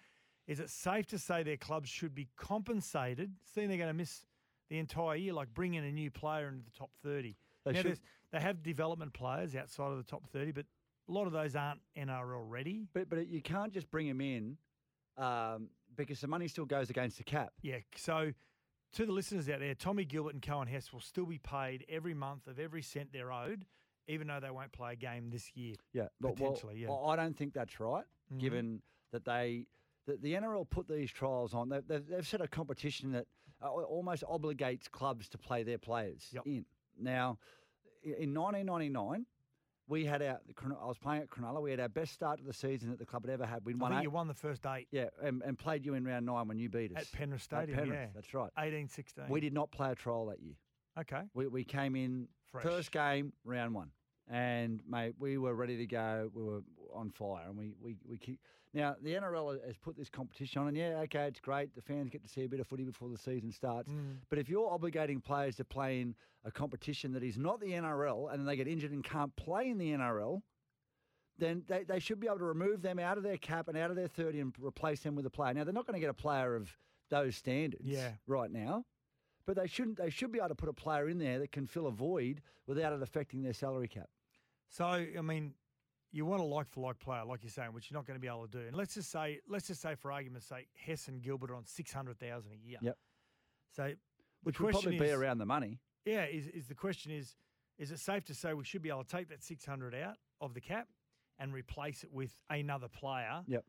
Is 0.47 0.59
it 0.59 0.69
safe 0.69 1.05
to 1.07 1.19
say 1.19 1.43
their 1.43 1.57
clubs 1.57 1.89
should 1.89 2.15
be 2.15 2.29
compensated, 2.37 3.33
seeing 3.53 3.67
they're 3.67 3.77
going 3.77 3.89
to 3.89 3.93
miss 3.93 4.23
the 4.69 4.79
entire 4.79 5.15
year, 5.15 5.33
like 5.33 5.53
bring 5.53 5.73
in 5.73 5.83
a 5.83 5.91
new 5.91 6.09
player 6.09 6.47
into 6.47 6.63
the 6.63 6.77
top 6.77 6.91
30? 7.03 7.35
They 7.65 7.73
now, 7.73 7.81
should- 7.81 7.99
they 8.31 8.39
have 8.39 8.63
development 8.63 9.13
players 9.13 9.55
outside 9.55 9.91
of 9.91 9.97
the 9.97 10.03
top 10.03 10.27
30, 10.27 10.51
but 10.51 10.65
a 11.07 11.11
lot 11.11 11.27
of 11.27 11.33
those 11.33 11.55
aren't 11.55 11.81
NRL 11.97 12.43
ready. 12.49 12.85
But 12.93 13.09
but 13.09 13.27
you 13.27 13.41
can't 13.41 13.73
just 13.73 13.89
bring 13.89 14.07
them 14.07 14.21
in 14.21 14.57
um, 15.17 15.69
because 15.95 16.21
the 16.21 16.27
money 16.27 16.47
still 16.47 16.65
goes 16.65 16.89
against 16.89 17.17
the 17.17 17.23
cap. 17.23 17.53
Yeah. 17.61 17.77
So, 17.95 18.33
to 18.93 19.05
the 19.05 19.11
listeners 19.11 19.49
out 19.49 19.59
there, 19.59 19.75
Tommy 19.75 20.05
Gilbert 20.05 20.33
and 20.33 20.41
Coen 20.41 20.67
Hess 20.67 20.91
will 20.93 21.01
still 21.01 21.25
be 21.25 21.37
paid 21.39 21.85
every 21.89 22.13
month 22.13 22.47
of 22.47 22.59
every 22.59 22.81
cent 22.81 23.09
they're 23.11 23.31
owed, 23.31 23.65
even 24.07 24.27
though 24.27 24.39
they 24.39 24.51
won't 24.51 24.71
play 24.71 24.93
a 24.93 24.95
game 24.95 25.29
this 25.29 25.51
year. 25.55 25.75
Yeah, 25.93 26.07
but 26.21 26.39
well, 26.39 26.51
Potentially, 26.51 26.81
yeah. 26.81 26.89
I 26.91 27.13
I 27.13 27.15
don't 27.15 27.35
think 27.37 27.53
that's 27.53 27.79
right, 27.79 28.05
Mhm. 28.33 28.39
given 28.39 28.81
that 29.11 29.25
they 29.25 29.67
the, 30.05 30.17
the 30.17 30.33
NRL 30.35 30.69
put 30.69 30.87
these 30.87 31.11
trials 31.11 31.53
on. 31.53 31.67
They've, 31.69 31.85
they've, 31.87 32.07
they've 32.07 32.27
set 32.27 32.39
a 32.41 32.47
competition 32.47 33.11
that 33.11 33.25
uh, 33.61 33.67
almost 33.69 34.23
obligates 34.23 34.89
clubs 34.89 35.27
to 35.29 35.37
play 35.37 35.63
their 35.63 35.77
players 35.77 36.29
Yep. 36.31 36.43
in. 36.47 36.65
Now, 36.99 37.37
in 38.03 38.33
1999. 38.33 39.25
We 39.89 40.03
had 40.03 40.21
our. 40.21 40.41
I 40.81 40.85
was 40.85 40.97
playing 40.97 41.21
at 41.21 41.29
Cronulla. 41.29 41.61
We 41.61 41.71
had 41.71 41.79
our 41.79 41.87
best 41.87 42.11
start 42.11 42.39
to 42.39 42.43
the 42.43 42.51
season 42.51 42.89
that 42.89 42.99
the 42.99 43.05
club 43.05 43.23
had 43.25 43.31
ever 43.31 43.45
had. 43.45 43.63
We 43.63 43.71
I 43.73 43.77
won 43.77 43.91
think 43.91 43.99
eight. 44.01 44.03
you 44.03 44.09
won 44.11 44.27
the 44.27 44.33
first 44.33 44.65
eight 44.65 44.89
Yeah, 44.91 45.05
and, 45.23 45.41
and 45.43 45.57
played 45.57 45.85
you 45.85 45.93
in 45.93 46.03
round 46.03 46.25
nine 46.25 46.45
when 46.49 46.59
you 46.59 46.67
beat 46.67 46.91
us 46.93 47.03
at 47.03 47.11
Penrith 47.13 47.39
At 47.39 47.43
Stadium. 47.43 47.77
Penrith, 47.79 47.97
yeah. 47.97 48.07
that's 48.13 48.33
right. 48.33 48.51
18 48.59 48.89
16. 48.89 49.23
We 49.29 49.39
did 49.39 49.53
not 49.53 49.71
play 49.71 49.91
a 49.91 49.95
trial 49.95 50.25
that 50.25 50.41
year. 50.41 50.55
Okay. 50.99 51.21
We, 51.33 51.47
we 51.47 51.63
came 51.63 51.95
in 51.95 52.27
Fresh. 52.51 52.65
first 52.65 52.91
game, 52.91 53.31
round 53.45 53.73
one, 53.73 53.91
and 54.29 54.81
mate, 54.89 55.15
we 55.19 55.37
were 55.37 55.53
ready 55.53 55.77
to 55.77 55.85
go. 55.85 56.29
We 56.33 56.43
were 56.43 56.61
on 56.93 57.09
fire, 57.11 57.45
and 57.47 57.57
we 57.57 57.73
we 57.81 57.95
we 58.07 58.17
kick. 58.17 58.39
Now 58.73 58.95
the 59.01 59.13
NRL 59.13 59.65
has 59.65 59.77
put 59.77 59.95
this 59.97 60.09
competition 60.09 60.61
on, 60.61 60.67
and 60.67 60.77
yeah, 60.77 60.99
okay, 61.03 61.25
it's 61.27 61.39
great. 61.39 61.73
The 61.75 61.81
fans 61.81 62.09
get 62.09 62.21
to 62.23 62.29
see 62.29 62.43
a 62.43 62.49
bit 62.49 62.59
of 62.59 62.67
footy 62.67 62.83
before 62.83 63.09
the 63.09 63.17
season 63.17 63.51
starts. 63.51 63.89
Mm. 63.89 64.17
But 64.29 64.39
if 64.39 64.49
you're 64.49 64.69
obligating 64.69 65.23
players 65.23 65.55
to 65.57 65.63
play 65.65 66.01
in 66.01 66.15
a 66.43 66.51
competition 66.51 67.13
that 67.13 67.23
is 67.23 67.37
not 67.37 67.59
the 67.59 67.67
NRL, 67.71 68.29
and 68.31 68.39
then 68.39 68.45
they 68.45 68.55
get 68.55 68.67
injured 68.67 68.91
and 68.91 69.03
can't 69.03 69.35
play 69.35 69.69
in 69.69 69.77
the 69.77 69.91
NRL. 69.91 70.41
Then 71.39 71.63
they, 71.67 71.83
they 71.83 71.99
should 71.99 72.19
be 72.19 72.25
able 72.25 72.39
to 72.39 72.45
remove 72.45 72.81
them 72.81 72.97
out 72.97 73.17
of 73.17 73.23
their 73.23 73.37
cap 73.37 73.67
and 73.67 73.77
out 73.77 73.91
of 73.91 73.95
their 73.95 74.07
30 74.07 74.39
and 74.39 74.53
replace 74.59 75.01
them 75.01 75.15
with 75.15 75.23
a 75.27 75.29
player. 75.29 75.53
Now, 75.53 75.65
they're 75.65 75.73
not 75.73 75.85
going 75.85 75.93
to 75.93 75.99
get 75.99 76.09
a 76.09 76.13
player 76.13 76.55
of 76.55 76.75
those 77.11 77.35
standards 77.35 77.85
Yeah. 77.85 78.13
right 78.25 78.49
now, 78.49 78.85
but 79.45 79.55
they 79.55 79.67
shouldn't. 79.67 79.97
They 79.99 80.09
should 80.09 80.31
be 80.31 80.39
able 80.39 80.49
to 80.49 80.55
put 80.55 80.67
a 80.67 80.73
player 80.73 81.07
in 81.07 81.19
there 81.19 81.37
that 81.37 81.51
can 81.51 81.67
fill 81.67 81.85
a 81.85 81.91
void 81.91 82.41
without 82.65 82.91
it 82.91 83.03
affecting 83.03 83.43
their 83.43 83.53
salary 83.53 83.87
cap. 83.87 84.09
So, 84.69 84.85
I 84.85 85.21
mean, 85.21 85.53
you 86.11 86.25
want 86.25 86.41
a 86.41 86.45
like 86.45 86.69
for 86.69 86.81
like 86.81 86.99
player, 86.99 87.23
like 87.25 87.43
you're 87.43 87.51
saying, 87.51 87.73
which 87.73 87.89
you're 87.89 87.97
not 87.97 88.05
going 88.05 88.17
to 88.17 88.21
be 88.21 88.27
able 88.27 88.47
to 88.47 88.51
do. 88.59 88.65
And 88.65 88.75
let's 88.75 88.93
just 88.93 89.11
say, 89.11 89.39
let's 89.47 89.67
just 89.67 89.81
say, 89.81 89.95
for 89.95 90.11
argument's 90.11 90.47
sake, 90.47 90.67
Hess 90.75 91.07
and 91.07 91.21
Gilbert 91.21 91.51
are 91.51 91.55
on 91.55 91.65
600000 91.65 92.51
a 92.51 92.55
year. 92.55 92.79
Yep. 92.81 92.97
So, 93.75 93.91
Which 94.43 94.59
would 94.59 94.71
probably 94.71 94.97
be 94.97 95.09
around 95.09 95.37
the 95.37 95.45
money. 95.45 95.79
Yeah, 96.05 96.25
is, 96.25 96.47
is 96.47 96.67
the 96.67 96.75
question 96.75 97.11
is 97.11 97.35
is 97.77 97.91
it 97.91 97.99
safe 97.99 98.25
to 98.25 98.33
say 98.33 98.53
we 98.53 98.63
should 98.63 98.81
be 98.81 98.89
able 98.89 99.03
to 99.03 99.09
take 99.09 99.29
that 99.29 99.43
600 99.43 99.93
out 99.93 100.15
of 100.41 100.53
the 100.53 100.61
cap 100.61 100.87
and 101.37 101.53
replace 101.53 102.03
it 102.03 102.11
with 102.11 102.31
another 102.49 102.87
player 102.87 103.43
Yep. 103.45 103.63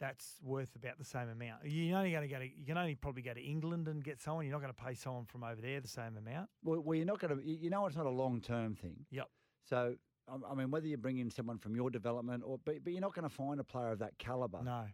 that's 0.00 0.38
worth 0.42 0.74
about 0.74 0.98
the 0.98 1.04
same 1.04 1.28
amount? 1.28 1.64
You're 1.64 1.98
only 1.98 2.12
going 2.12 2.22
to 2.22 2.28
go 2.28 2.38
to 2.38 2.46
you 2.46 2.64
can 2.64 2.78
only 2.78 2.94
probably 2.94 3.22
go 3.22 3.34
to 3.34 3.42
England 3.42 3.88
and 3.88 4.02
get 4.02 4.20
someone. 4.20 4.46
You're 4.46 4.52
not 4.52 4.62
going 4.62 4.72
to 4.72 4.82
pay 4.82 4.94
someone 4.94 5.26
from 5.26 5.44
over 5.44 5.60
there 5.60 5.80
the 5.80 5.88
same 5.88 6.16
amount. 6.16 6.48
Well, 6.62 6.80
well 6.80 6.94
you're 6.94 7.06
not 7.06 7.18
going 7.18 7.36
to. 7.36 7.46
You 7.46 7.68
know, 7.68 7.84
it's 7.86 7.96
not 7.96 8.06
a 8.06 8.10
long 8.10 8.40
term 8.40 8.74
thing. 8.74 9.04
Yep. 9.10 9.28
So, 9.68 9.96
I- 10.28 10.50
I 10.50 10.54
mean, 10.54 10.70
whether 10.70 10.86
you 10.86 10.96
bring 10.96 11.18
in 11.18 11.30
someone 11.30 11.58
from 11.58 11.74
your 11.76 11.90
development 11.90 12.42
or, 12.46 12.58
but, 12.64 12.82
but 12.84 12.92
you're 12.92 13.00
not 13.02 13.14
going 13.14 13.28
to 13.28 13.34
find 13.34 13.58
a 13.60 13.64
player 13.64 13.90
of 13.92 13.98
that 14.00 14.16
caliber 14.18 14.62
No. 14.62 14.86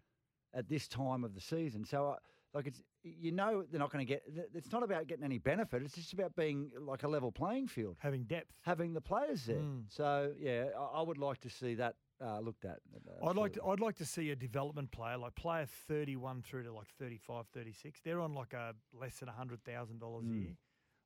at 0.55 0.69
this 0.69 0.89
time 0.89 1.25
of 1.25 1.35
the 1.35 1.41
season. 1.41 1.85
So, 1.85 2.09
uh, 2.11 2.17
like, 2.55 2.67
it's 2.67 2.83
you 3.05 3.31
know 3.31 3.63
they're 3.71 3.79
not 3.79 3.93
going 3.93 4.05
to 4.05 4.09
get. 4.09 4.23
It's 4.55 4.73
not 4.73 4.83
about 4.83 5.07
getting 5.07 5.25
any 5.25 5.39
benefit. 5.39 5.83
It's 5.83 5.95
just 5.95 6.13
about 6.15 6.35
being 6.35 6.73
like 6.81 7.03
a 7.03 7.09
level 7.09 7.31
playing 7.31 7.69
field, 7.69 7.97
Having 8.01 8.25
depth. 8.25 8.53
having 8.63 8.93
the 8.95 9.01
players 9.03 9.45
there. 9.45 9.61
Mm. 9.61 9.85
So, 9.89 10.33
yeah, 10.39 10.67
I, 10.77 10.99
I 10.99 11.03
would 11.03 11.19
like 11.19 11.39
to 11.43 11.51
see 11.51 11.75
that 11.75 11.97
uh, 12.23 12.41
looked 12.41 12.65
at. 12.65 12.79
I'd 13.23 13.37
like 13.37 13.53
to. 13.53 13.65
I'd 13.65 13.81
like 13.81 13.97
to 13.97 14.05
see 14.07 14.31
a 14.31 14.37
development 14.37 14.91
player 14.91 15.19
like 15.19 15.35
player 15.37 15.67
31 15.67 16.43
through 16.43 16.65
to 16.65 16.73
like 16.73 16.89
35, 16.99 17.45
36. 17.53 18.01
They're 18.03 18.21
on 18.21 18.33
like 18.35 18.55
a 18.55 18.75
less 18.99 19.19
than 19.19 19.29
$100,000 19.29 19.59
a 19.61 20.23
Mm. 20.25 20.41
year. 20.43 20.57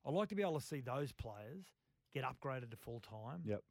I'd 0.05 0.13
like 0.13 0.29
to 0.29 0.35
be 0.35 0.41
able 0.43 0.59
to 0.59 0.65
see 0.65 0.79
those 0.79 1.11
players 1.11 1.65
get 2.13 2.23
upgraded 2.23 2.71
to 2.71 2.77
full 2.77 3.01
time. 3.01 3.41
Yep. 3.45 3.61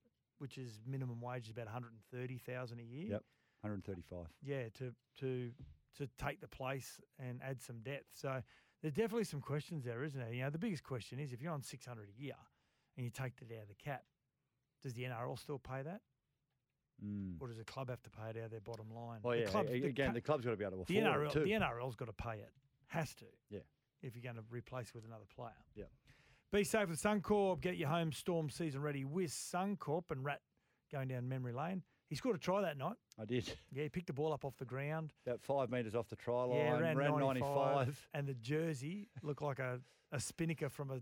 Which 0.42 0.58
is 0.58 0.80
minimum 0.84 1.20
wage 1.20 1.44
is 1.44 1.52
about 1.52 1.66
130,000 1.66 2.78
a 2.80 2.82
year. 2.82 3.06
Yep. 3.12 3.22
135. 3.60 4.26
Yeah, 4.42 4.64
to 4.78 4.92
to 5.20 5.52
to 5.98 6.08
take 6.18 6.40
the 6.40 6.48
place 6.48 7.00
and 7.20 7.40
add 7.48 7.62
some 7.62 7.78
depth. 7.78 8.06
So 8.12 8.42
there's 8.80 8.94
definitely 8.94 9.22
some 9.22 9.40
questions 9.40 9.84
there, 9.84 10.02
isn't 10.02 10.18
there? 10.18 10.32
You 10.32 10.42
know, 10.42 10.50
the 10.50 10.58
biggest 10.58 10.82
question 10.82 11.20
is 11.20 11.32
if 11.32 11.40
you're 11.40 11.52
on 11.52 11.62
600 11.62 12.08
a 12.08 12.20
year 12.20 12.34
and 12.96 13.04
you 13.04 13.10
take 13.10 13.36
that 13.36 13.54
out 13.56 13.62
of 13.62 13.68
the 13.68 13.74
cap, 13.76 14.02
does 14.82 14.94
the 14.94 15.04
NRL 15.04 15.38
still 15.38 15.60
pay 15.60 15.82
that? 15.82 16.00
Mm. 17.04 17.36
Or 17.40 17.46
does 17.46 17.58
the 17.58 17.64
club 17.64 17.88
have 17.90 18.02
to 18.02 18.10
pay 18.10 18.30
it 18.30 18.36
out 18.38 18.46
of 18.46 18.50
their 18.50 18.60
bottom 18.60 18.86
line? 18.92 19.20
Well, 19.22 19.36
The 19.36 19.42
yeah. 19.44 19.62
the 19.62 19.86
again, 19.86 20.08
ca- 20.08 20.12
the 20.14 20.20
club's 20.20 20.44
got 20.44 20.50
to 20.50 20.56
be 20.56 20.64
able 20.64 20.84
to 20.84 20.92
the 20.92 20.98
afford 20.98 21.20
NRL, 21.20 21.26
it 21.28 21.32
too. 21.32 21.44
the 21.44 21.52
NRL's 21.52 21.94
got 21.94 22.06
to 22.06 22.12
pay 22.12 22.38
it. 22.38 22.50
Has 22.88 23.14
to. 23.16 23.26
Yeah. 23.48 23.60
If 24.02 24.16
you're 24.16 24.24
going 24.24 24.42
to 24.42 24.44
replace 24.50 24.92
with 24.92 25.04
another 25.04 25.26
player. 25.36 25.52
Yep. 25.76 25.88
Be 26.52 26.64
safe 26.64 26.90
with 26.90 27.00
Suncorp. 27.02 27.62
Get 27.62 27.76
your 27.78 27.88
home 27.88 28.12
storm 28.12 28.50
season 28.50 28.82
ready 28.82 29.06
with 29.06 29.30
Suncorp 29.30 30.10
and 30.10 30.22
Rat 30.22 30.40
going 30.92 31.08
down 31.08 31.26
memory 31.26 31.54
lane. 31.54 31.82
He 32.10 32.14
scored 32.14 32.36
a 32.36 32.38
try 32.38 32.60
that 32.60 32.76
night. 32.76 32.96
I 33.18 33.24
did. 33.24 33.50
Yeah, 33.72 33.84
he 33.84 33.88
picked 33.88 34.08
the 34.08 34.12
ball 34.12 34.34
up 34.34 34.44
off 34.44 34.58
the 34.58 34.66
ground. 34.66 35.14
About 35.26 35.40
five 35.40 35.70
metres 35.70 35.94
off 35.94 36.10
the 36.10 36.16
try 36.16 36.44
line. 36.44 36.58
Yeah, 36.58 36.78
ran, 36.78 36.98
ran 36.98 37.18
95, 37.18 37.22
95. 37.22 38.08
And 38.12 38.28
the 38.28 38.34
jersey 38.34 39.08
looked 39.22 39.40
like 39.40 39.60
a, 39.60 39.80
a 40.12 40.20
spinnaker 40.20 40.68
from 40.68 40.90
a 40.90 41.00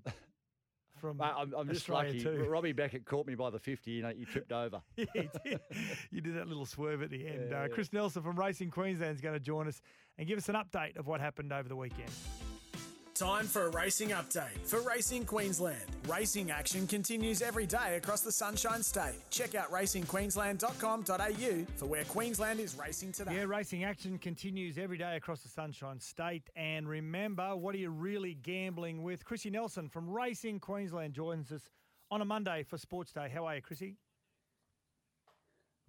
Mate, 1.02 1.32
I'm, 1.36 1.52
I'm 1.56 1.68
just 1.68 1.88
lucky. 1.88 2.20
too. 2.20 2.46
Robbie 2.48 2.72
Beckett 2.72 3.04
caught 3.04 3.26
me 3.26 3.34
by 3.34 3.50
the 3.50 3.58
50. 3.58 3.90
You 3.90 4.02
know, 4.02 4.10
you 4.10 4.26
tripped 4.26 4.52
over. 4.52 4.82
Yeah, 4.96 5.04
you 5.14 5.30
did. 5.44 5.60
you 6.12 6.20
did 6.20 6.36
that 6.36 6.46
little 6.46 6.66
swerve 6.66 7.02
at 7.02 7.10
the 7.10 7.26
end. 7.26 7.48
Yeah, 7.50 7.58
uh, 7.58 7.62
yeah. 7.62 7.68
Chris 7.68 7.92
Nelson 7.92 8.22
from 8.22 8.38
Racing 8.38 8.70
Queensland 8.70 9.14
is 9.14 9.20
going 9.20 9.34
to 9.34 9.40
join 9.40 9.66
us 9.66 9.80
and 10.18 10.28
give 10.28 10.38
us 10.38 10.48
an 10.48 10.54
update 10.54 10.96
of 10.96 11.06
what 11.08 11.20
happened 11.20 11.52
over 11.52 11.68
the 11.68 11.76
weekend. 11.76 12.10
Time 13.20 13.44
for 13.44 13.66
a 13.66 13.70
racing 13.72 14.08
update 14.12 14.56
for 14.64 14.80
Racing 14.80 15.26
Queensland. 15.26 15.84
Racing 16.08 16.50
action 16.50 16.86
continues 16.86 17.42
every 17.42 17.66
day 17.66 17.96
across 17.96 18.22
the 18.22 18.32
Sunshine 18.32 18.82
State. 18.82 19.16
Check 19.28 19.54
out 19.54 19.70
racingqueensland.com.au 19.70 21.66
for 21.76 21.84
where 21.84 22.04
Queensland 22.04 22.60
is 22.60 22.74
racing 22.76 23.12
today. 23.12 23.34
Yeah, 23.34 23.42
racing 23.42 23.84
action 23.84 24.16
continues 24.16 24.78
every 24.78 24.96
day 24.96 25.16
across 25.16 25.42
the 25.42 25.50
Sunshine 25.50 26.00
State. 26.00 26.48
And 26.56 26.88
remember, 26.88 27.54
what 27.56 27.74
are 27.74 27.78
you 27.78 27.90
really 27.90 28.38
gambling 28.42 29.02
with? 29.02 29.22
Chrissy 29.26 29.50
Nelson 29.50 29.90
from 29.90 30.08
Racing 30.08 30.58
Queensland 30.58 31.12
joins 31.12 31.52
us 31.52 31.68
on 32.10 32.22
a 32.22 32.24
Monday 32.24 32.62
for 32.62 32.78
Sports 32.78 33.12
Day. 33.12 33.30
How 33.30 33.44
are 33.44 33.56
you, 33.56 33.60
Chrissy? 33.60 33.96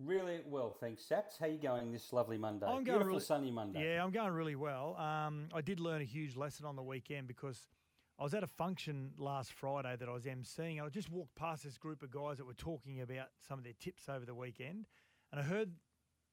Really 0.06 0.40
well, 0.48 0.76
thanks, 0.80 1.04
Sats. 1.04 1.38
How 1.40 1.46
you 1.48 1.58
going 1.60 1.92
this 1.92 2.12
lovely 2.12 2.38
Monday? 2.38 2.66
I'm 2.66 2.72
going 2.76 2.86
Beautiful 2.86 3.08
really, 3.08 3.20
sunny 3.22 3.52
Monday. 3.52 3.94
Yeah, 3.94 4.04
I'm 4.04 4.12
going 4.12 4.32
really 4.34 4.56
well. 4.56 4.96
Um, 4.98 5.50
I 5.54 5.62
did 5.62 5.80
learn 5.80 6.02
a 6.02 6.06
huge 6.06 6.36
lesson 6.36 6.66
on 6.66 6.76
the 6.76 6.82
weekend 6.84 7.28
because 7.28 7.68
I 8.20 8.24
was 8.24 8.34
at 8.34 8.44
a 8.44 8.48
function 8.48 9.12
last 9.18 9.52
Friday 9.54 9.96
that 9.98 10.08
I 10.10 10.12
was 10.12 10.24
emceeing, 10.26 10.82
I 10.84 10.90
just 10.90 11.10
walked 11.10 11.36
past 11.36 11.64
this 11.64 11.78
group 11.78 12.04
of 12.04 12.12
guys 12.12 12.38
that 12.38 12.46
were 12.46 12.54
talking 12.54 13.02
about 13.02 13.28
some 13.48 13.58
of 13.60 13.64
their 13.64 13.74
tips 13.80 14.10
over 14.10 14.26
the 14.26 14.36
weekend, 14.36 14.86
and 15.32 15.40
I 15.42 15.44
heard 15.44 15.72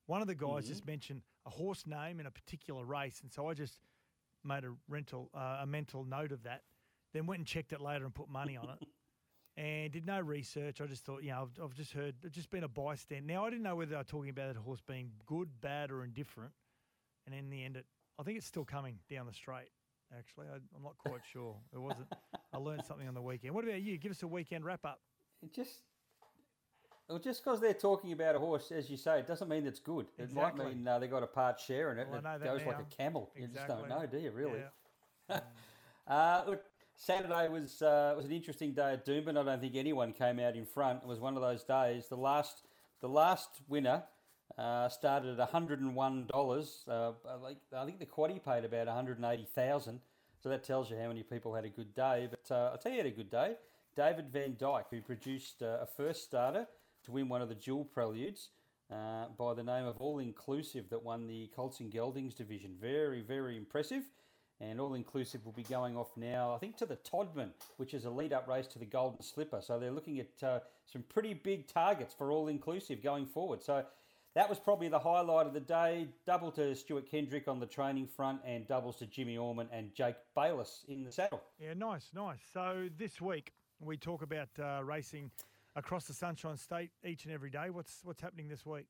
one 0.06 0.22
of 0.22 0.28
the 0.28 0.34
guys 0.34 0.64
Mm-hmm. 0.64 0.68
just 0.68 0.86
mention 0.86 1.22
a 1.46 1.50
horse 1.50 1.86
name 1.86 2.20
in 2.20 2.26
a 2.26 2.30
particular 2.30 2.84
race, 2.84 3.20
and 3.22 3.30
so 3.32 3.48
I 3.48 3.54
just 3.54 3.80
made 4.44 4.64
a 4.64 4.72
rental, 4.88 5.30
uh, 5.34 5.58
a 5.62 5.66
mental 5.66 6.04
note 6.04 6.32
of 6.32 6.44
that. 6.44 6.62
Then 7.12 7.26
went 7.26 7.38
and 7.40 7.46
checked 7.46 7.72
it 7.72 7.80
later 7.80 8.04
and 8.04 8.14
put 8.14 8.28
money 8.28 8.56
on 8.56 8.68
it. 8.70 8.78
And 9.58 9.90
did 9.92 10.06
no 10.06 10.20
research. 10.20 10.80
I 10.80 10.86
just 10.86 11.04
thought, 11.04 11.24
you 11.24 11.30
know, 11.30 11.42
I've, 11.42 11.64
I've 11.64 11.74
just 11.74 11.92
heard, 11.92 12.14
I've 12.24 12.30
just 12.30 12.48
been 12.48 12.62
a 12.62 12.68
bystander. 12.68 13.26
Now 13.26 13.44
I 13.44 13.50
didn't 13.50 13.64
know 13.64 13.74
whether 13.74 13.90
they 13.90 13.96
were 13.96 14.04
talking 14.04 14.30
about 14.30 14.54
that 14.54 14.60
horse 14.60 14.80
being 14.86 15.10
good, 15.26 15.48
bad, 15.60 15.90
or 15.90 16.04
indifferent. 16.04 16.52
And 17.26 17.34
in 17.34 17.50
the 17.50 17.64
end, 17.64 17.76
it, 17.76 17.84
I 18.20 18.22
think 18.22 18.38
it's 18.38 18.46
still 18.46 18.64
coming 18.64 19.00
down 19.10 19.26
the 19.26 19.32
straight. 19.32 19.70
Actually, 20.16 20.46
I, 20.46 20.58
I'm 20.76 20.82
not 20.84 20.96
quite 20.96 21.22
sure. 21.32 21.56
It 21.74 21.78
wasn't. 21.78 22.06
I 22.52 22.56
learned 22.58 22.84
something 22.84 23.08
on 23.08 23.14
the 23.14 23.20
weekend. 23.20 23.52
What 23.52 23.64
about 23.64 23.82
you? 23.82 23.98
Give 23.98 24.12
us 24.12 24.22
a 24.22 24.28
weekend 24.28 24.64
wrap 24.64 24.84
up. 24.84 25.00
It 25.42 25.52
just 25.52 25.80
well, 27.08 27.18
just 27.18 27.42
because 27.42 27.60
they're 27.60 27.74
talking 27.74 28.12
about 28.12 28.36
a 28.36 28.38
horse, 28.38 28.70
as 28.70 28.88
you 28.88 28.96
say, 28.96 29.18
it 29.18 29.26
doesn't 29.26 29.48
mean 29.48 29.66
it's 29.66 29.80
good. 29.80 30.06
It 30.18 30.24
Exactly. 30.24 30.64
might 30.66 30.74
mean 30.76 30.86
uh, 30.86 30.98
they 30.98 31.08
got 31.08 31.22
a 31.22 31.26
part 31.26 31.58
share 31.58 31.90
in 31.90 31.98
it. 31.98 32.06
Well, 32.06 32.20
I 32.24 32.34
and 32.34 32.42
know 32.44 32.52
it 32.52 32.58
goes 32.58 32.66
like 32.66 32.78
a 32.78 32.96
camel. 32.96 33.30
You 33.34 33.48
just 33.48 33.66
don't 33.66 33.80
Exactly. 33.80 34.06
know, 34.06 34.06
do 34.06 34.18
you? 34.18 34.30
Really? 34.30 34.60
Yeah. 35.28 35.40
Uh, 36.06 36.42
look, 36.46 36.64
Saturday 37.00 37.48
was 37.48 37.80
uh, 37.80 38.12
was 38.16 38.24
an 38.26 38.32
interesting 38.32 38.72
day 38.72 38.92
at 38.94 39.06
Doomben. 39.06 39.38
I 39.38 39.44
don't 39.44 39.60
think 39.60 39.76
anyone 39.76 40.12
came 40.12 40.40
out 40.40 40.56
in 40.56 40.66
front. 40.66 41.02
It 41.04 41.08
was 41.08 41.20
one 41.20 41.36
of 41.36 41.42
those 41.42 41.62
days. 41.62 42.08
The 42.08 42.16
last 42.16 42.64
the 43.00 43.08
last 43.08 43.60
winner 43.68 44.02
uh, 44.58 44.88
started 44.88 45.30
at 45.30 45.38
one 45.38 45.48
hundred 45.48 45.80
and 45.80 45.94
one 45.94 46.26
dollars. 46.26 46.84
Uh, 46.88 47.12
I 47.26 47.46
think- 47.46 47.58
I 47.72 47.84
think 47.84 48.00
the 48.00 48.06
quaddy 48.06 48.44
paid 48.44 48.64
about 48.64 48.88
one 48.88 48.96
hundred 48.96 49.18
and 49.18 49.26
eighty 49.26 49.46
thousand. 49.54 50.00
So 50.42 50.48
that 50.48 50.64
tells 50.64 50.90
you 50.90 50.96
how 50.96 51.06
many 51.06 51.22
people 51.22 51.54
had 51.54 51.64
a 51.64 51.68
good 51.68 51.94
day. 51.94 52.28
But 52.28 52.50
uh, 52.54 52.70
I'll 52.72 52.78
tell 52.78 52.90
you, 52.92 52.98
had 52.98 53.06
a 53.06 53.10
good 53.10 53.30
day. 53.30 53.54
David 53.96 54.32
Vandyke, 54.32 54.84
who 54.90 55.00
produced 55.00 55.62
uh, 55.62 55.78
a 55.80 55.86
first 55.86 56.24
starter 56.24 56.66
to 57.04 57.12
win 57.12 57.28
one 57.28 57.42
of 57.42 57.48
the 57.48 57.54
dual 57.54 57.84
preludes. 57.84 58.50
Uh, 58.90 59.26
by 59.36 59.52
the 59.52 59.62
name 59.62 59.84
of 59.84 59.98
All 59.98 60.18
Inclusive, 60.18 60.88
that 60.88 61.02
won 61.04 61.26
the 61.26 61.50
Colts 61.54 61.78
and 61.80 61.92
Geldings 61.92 62.34
division. 62.34 62.74
Very, 62.80 63.20
very 63.20 63.56
impressive 63.56 64.04
and 64.60 64.80
all 64.80 64.94
inclusive 64.94 65.44
will 65.44 65.52
be 65.52 65.62
going 65.64 65.96
off 65.96 66.10
now, 66.16 66.54
I 66.54 66.58
think, 66.58 66.76
to 66.78 66.86
the 66.86 66.96
Todman, 66.96 67.50
which 67.76 67.94
is 67.94 68.04
a 68.04 68.10
lead 68.10 68.32
up 68.32 68.48
race 68.48 68.66
to 68.68 68.78
the 68.78 68.84
Golden 68.84 69.22
Slipper. 69.22 69.60
So 69.60 69.78
they're 69.78 69.90
looking 69.90 70.20
at 70.20 70.42
uh, 70.42 70.60
some 70.86 71.02
pretty 71.08 71.34
big 71.34 71.66
targets 71.66 72.14
for 72.14 72.32
all 72.32 72.48
inclusive 72.48 73.02
going 73.02 73.26
forward. 73.26 73.62
So 73.62 73.84
that 74.34 74.48
was 74.48 74.58
probably 74.58 74.88
the 74.88 74.98
highlight 74.98 75.46
of 75.46 75.52
the 75.52 75.60
day. 75.60 76.08
Double 76.26 76.50
to 76.52 76.74
Stuart 76.74 77.10
Kendrick 77.10 77.48
on 77.48 77.60
the 77.60 77.66
training 77.66 78.06
front, 78.06 78.40
and 78.44 78.66
doubles 78.66 78.96
to 78.96 79.06
Jimmy 79.06 79.36
Orman 79.36 79.68
and 79.72 79.94
Jake 79.94 80.16
Bayliss 80.34 80.84
in 80.88 81.04
the 81.04 81.12
saddle. 81.12 81.42
Yeah, 81.58 81.74
nice, 81.74 82.10
nice. 82.14 82.40
So 82.52 82.88
this 82.96 83.20
week 83.20 83.52
we 83.80 83.96
talk 83.96 84.22
about 84.22 84.48
uh, 84.62 84.82
racing 84.84 85.30
across 85.76 86.06
the 86.06 86.14
Sunshine 86.14 86.56
State 86.56 86.90
each 87.04 87.24
and 87.24 87.32
every 87.34 87.50
day. 87.50 87.70
What's 87.70 88.00
what's 88.04 88.20
happening 88.20 88.48
this 88.48 88.66
week? 88.66 88.86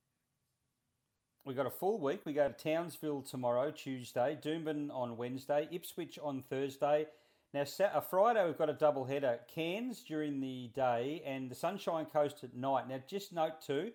We've 1.48 1.56
got 1.56 1.64
a 1.64 1.70
full 1.70 1.98
week. 1.98 2.26
We 2.26 2.34
go 2.34 2.46
to 2.46 2.52
Townsville 2.52 3.22
tomorrow, 3.22 3.70
Tuesday, 3.70 4.37
Doomben 4.38 4.90
on 4.92 5.16
Wednesday, 5.16 5.66
Ipswich 5.72 6.18
on 6.22 6.42
Thursday. 6.42 7.06
Now, 7.54 7.64
Sa- 7.64 7.84
uh, 7.84 8.00
Friday, 8.00 8.44
we've 8.44 8.58
got 8.58 8.68
a 8.68 8.74
double 8.74 9.06
header 9.06 9.38
Cairns 9.54 10.02
during 10.02 10.42
the 10.42 10.70
day 10.74 11.22
and 11.24 11.50
the 11.50 11.54
Sunshine 11.54 12.04
Coast 12.04 12.44
at 12.44 12.54
night. 12.54 12.87
Now, 12.87 13.00
just 13.08 13.32
note 13.32 13.62
too, 13.62 13.92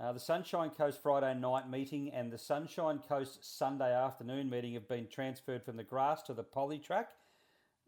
uh, 0.00 0.12
the 0.12 0.20
Sunshine 0.20 0.70
Coast 0.70 1.02
Friday 1.02 1.34
night 1.34 1.68
meeting 1.68 2.12
and 2.12 2.30
the 2.30 2.38
Sunshine 2.38 3.00
Coast 3.08 3.58
Sunday 3.58 3.92
afternoon 3.92 4.48
meeting 4.48 4.74
have 4.74 4.88
been 4.88 5.08
transferred 5.08 5.64
from 5.64 5.76
the 5.76 5.82
grass 5.82 6.22
to 6.22 6.34
the 6.34 6.44
poly 6.44 6.78
track. 6.78 7.08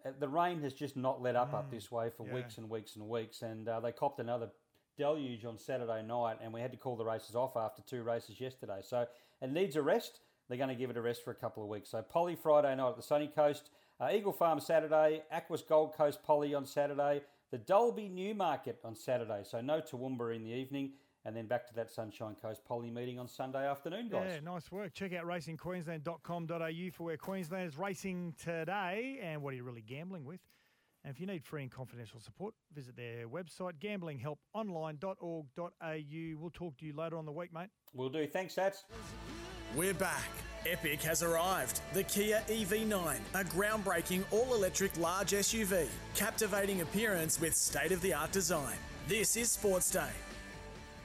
Uh, 0.05 0.11
the 0.18 0.29
rain 0.29 0.61
has 0.62 0.72
just 0.72 0.96
not 0.96 1.22
let 1.22 1.37
up 1.37 1.55
up 1.55 1.70
this 1.70 1.88
way 1.88 2.11
for 2.11 2.27
yeah. 2.27 2.35
weeks 2.35 2.59
and 2.59 2.68
weeks 2.68 2.96
and 2.96 3.09
weeks, 3.09 3.42
and 3.42 3.68
uh, 3.68 3.79
they 3.79 3.92
copped 3.92 4.18
another 4.18 4.48
deluge 4.97 5.45
on 5.45 5.59
Saturday 5.59 6.03
night, 6.03 6.39
and 6.43 6.53
we 6.53 6.61
had 6.61 6.73
to 6.73 6.77
call 6.77 6.97
the 6.97 7.05
races 7.05 7.35
off 7.35 7.57
after 7.57 7.83
two 7.83 8.03
races 8.03 8.41
yesterday. 8.41 8.81
So 8.83 9.07
it 9.41 9.51
needs 9.51 9.77
a 9.77 9.83
rest. 9.83 10.21
They're 10.49 10.59
going 10.59 10.69
to 10.69 10.75
give 10.75 10.91
it 10.91 10.97
a 10.97 11.03
rest 11.03 11.25
for 11.25 11.31
a 11.31 11.35
couple 11.35 11.63
of 11.63 11.69
weeks. 11.69 11.91
So 11.91 12.03
Polly 12.03 12.37
Friday 12.37 12.75
night 12.75 12.91
at 12.91 12.97
the 12.97 13.03
sunny 13.03 13.29
coast, 13.29 13.71
uh, 14.01 14.09
Eagle 14.13 14.33
Farm 14.33 14.61
Saturday, 14.61 15.23
Aquis 15.33 15.63
Gold 15.63 15.95
Coast 15.95 16.23
Polly 16.23 16.55
on 16.55 16.67
Saturday, 16.67 17.23
the 17.51 17.59
Dalby 17.59 18.09
Newmarket 18.09 18.81
on 18.85 18.95
Saturday. 18.95 19.43
So 19.45 19.61
no 19.61 19.81
Toowoomba 19.81 20.35
in 20.35 20.43
the 20.43 20.51
evening, 20.51 20.93
and 21.25 21.35
then 21.35 21.47
back 21.47 21.67
to 21.69 21.75
that 21.75 21.91
Sunshine 21.91 22.37
Coast 22.41 22.65
Polly 22.65 22.91
meeting 22.91 23.19
on 23.19 23.29
Sunday 23.29 23.67
afternoon, 23.67 24.09
guys. 24.09 24.33
Yeah, 24.35 24.41
nice 24.41 24.71
work. 24.71 24.93
Check 24.93 25.15
out 25.15 25.25
racingqueensland.com.au 25.25 26.91
for 26.93 27.05
where 27.05 27.17
Queensland 27.17 27.69
is 27.69 27.79
racing 27.79 28.35
today 28.43 29.21
and 29.23 29.41
what 29.43 29.55
are 29.55 29.57
you 29.57 29.65
really 29.65 29.83
gambling 29.83 30.25
with. 30.25 30.41
And 31.05 31.12
if 31.12 31.21
you 31.21 31.27
need 31.27 31.45
free 31.45 31.62
and 31.62 31.71
confidential 31.71 32.19
support, 32.19 32.55
visit 32.75 32.97
their 32.97 33.29
website, 33.29 33.75
gamblinghelponline.org.au. 33.83 36.40
We'll 36.40 36.51
talk 36.51 36.79
to 36.79 36.87
you 36.87 36.95
later 36.95 37.19
on 37.19 37.27
the 37.27 37.33
week, 37.33 37.53
mate. 37.53 37.69
We'll 37.93 38.09
do. 38.09 38.27
Thanks, 38.27 38.55
Sats. 38.55 38.85
We're 39.77 39.93
back. 39.93 40.31
Epic 40.64 41.03
has 41.03 41.23
arrived. 41.23 41.83
The 41.93 42.05
Kia 42.05 42.43
EV9, 42.49 43.19
a 43.35 43.45
groundbreaking 43.45 44.25
all 44.31 44.55
electric 44.55 44.97
large 44.97 45.33
SUV, 45.33 45.88
captivating 46.14 46.81
appearance 46.81 47.38
with 47.38 47.55
state 47.55 47.93
of 47.93 48.01
the 48.01 48.14
art 48.14 48.33
design. 48.33 48.79
This 49.07 49.37
is 49.37 49.51
Sports 49.51 49.90
Day. 49.90 50.09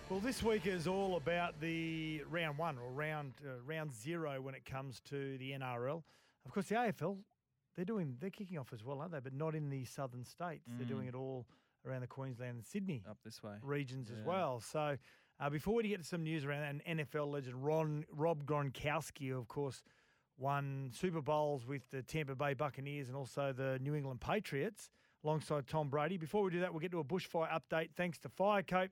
Well, 0.08 0.22
this 0.22 0.42
week 0.42 0.66
is 0.66 0.88
all 0.88 1.18
about 1.18 1.60
the 1.60 2.24
round 2.30 2.58
one 2.58 2.78
or 2.78 2.90
round 2.92 3.34
uh, 3.46 3.50
round 3.66 3.94
zero 3.94 4.40
when 4.40 4.56
it 4.56 4.64
comes 4.64 5.02
to 5.10 5.38
the 5.38 5.52
NRL. 5.52 6.02
Of 6.46 6.54
course, 6.54 6.68
the 6.68 6.76
AFL 6.76 7.18
they're 7.80 7.86
doing 7.86 8.18
they're 8.20 8.30
kicking 8.30 8.58
off 8.58 8.74
as 8.74 8.84
well, 8.84 9.00
aren't 9.00 9.14
they? 9.14 9.22
But 9.22 9.34
not 9.34 9.56
in 9.56 9.70
the 9.70 9.86
southern 9.86 10.26
states. 10.26 10.68
They're 10.78 10.86
doing 10.86 11.08
it 11.08 11.16
all 11.16 11.46
around 11.88 12.02
the 12.02 12.08
Queensland 12.08 12.56
and 12.56 12.66
Sydney 12.66 13.04
Up 13.10 13.18
this 13.24 13.42
way. 13.42 13.54
regions 13.62 14.10
as 14.12 14.22
well. 14.26 14.60
So 14.60 14.98
uh, 15.40 15.50
before 15.50 15.76
we 15.76 15.88
get 15.88 16.00
to 16.00 16.04
some 16.06 16.24
news 16.24 16.44
around 16.44 16.60
that, 16.60 16.84
and 16.86 17.00
NFL 17.00 17.32
legend 17.32 17.64
Ron 17.64 18.04
Rob 18.12 18.44
Gronkowski, 18.46 19.32
of 19.38 19.48
course, 19.48 19.82
won 20.38 20.92
Super 20.94 21.22
Bowls 21.22 21.66
with 21.66 21.90
the 21.92 22.02
Tampa 22.02 22.36
Bay 22.36 22.54
Buccaneers 22.54 23.08
and 23.08 23.16
also 23.16 23.54
the 23.56 23.80
New 23.82 23.96
England 23.96 24.20
Patriots 24.20 24.90
alongside 25.24 25.68
Tom 25.68 25.88
Brady. 25.88 26.18
Before 26.18 26.44
we 26.44 26.52
do 26.52 26.60
that, 26.60 26.74
we'll 26.74 26.82
get 26.82 26.92
to 26.92 27.00
a 27.00 27.04
bushfire 27.06 27.50
update 27.50 27.92
thanks 27.96 28.18
to 28.20 28.30
Firecoat. 28.30 28.90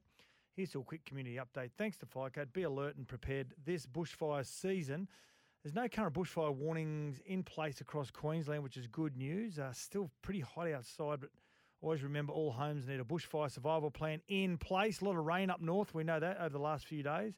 Here's 0.56 0.72
to 0.72 0.80
a 0.80 0.84
quick 0.84 1.06
community 1.06 1.38
update. 1.38 1.72
Thanks 1.78 1.98
to 1.98 2.06
Firecoat. 2.06 2.52
Be 2.52 2.64
alert 2.64 2.96
and 2.96 3.08
prepared 3.08 3.54
this 3.66 3.86
bushfire 3.86 4.46
season. 4.46 5.08
There's 5.64 5.76
no 5.76 5.88
current 5.88 6.14
bushfire 6.14 6.54
warnings 6.54 7.20
in 7.26 7.44
place 7.44 7.82
across 7.82 8.12
Queensland, 8.12 8.64
which 8.64 8.78
is 8.78 8.88
good 8.88 9.18
news. 9.18 9.60
Uh, 9.60 9.74
still 9.74 10.10
pretty 10.22 10.40
hot 10.40 10.72
outside, 10.72 11.20
but 11.20 11.30
always 11.82 12.04
remember 12.04 12.32
all 12.32 12.52
homes 12.52 12.88
need 12.88 13.00
a 13.00 13.04
bushfire 13.04 13.52
survival 13.52 13.92
plan 13.92 14.22
in 14.30 14.58
place. 14.58 15.02
A 15.02 15.06
lot 15.06 15.18
of 15.18 15.26
rain 15.26 15.50
up 15.50 15.62
north, 15.62 15.94
we 15.94 16.04
know 16.04 16.20
that 16.20 16.38
over 16.40 16.50
the 16.50 16.60
last 16.60 16.86
few 16.86 17.04
days. 17.04 17.34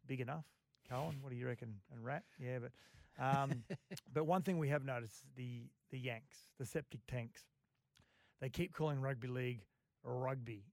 big 0.05 0.19
enough. 0.19 0.45
Cohen, 0.89 1.19
what 1.21 1.31
do 1.31 1.37
you 1.37 1.47
reckon? 1.47 1.75
And 1.93 2.03
Rat, 2.03 2.23
yeah, 2.37 2.59
but 2.59 2.71
Um, 3.17 3.63
but 4.13 4.25
one 4.25 4.41
thing 4.41 4.57
we 4.57 4.67
have 4.69 4.83
noticed 4.83 5.23
the 5.37 5.69
the 5.89 5.97
Yanks, 5.97 6.37
the 6.59 6.65
septic 6.65 6.99
tanks, 7.07 7.45
they 8.41 8.49
keep 8.49 8.73
calling 8.73 8.99
rugby 8.99 9.29
league 9.29 9.61
rugby, 10.03 10.65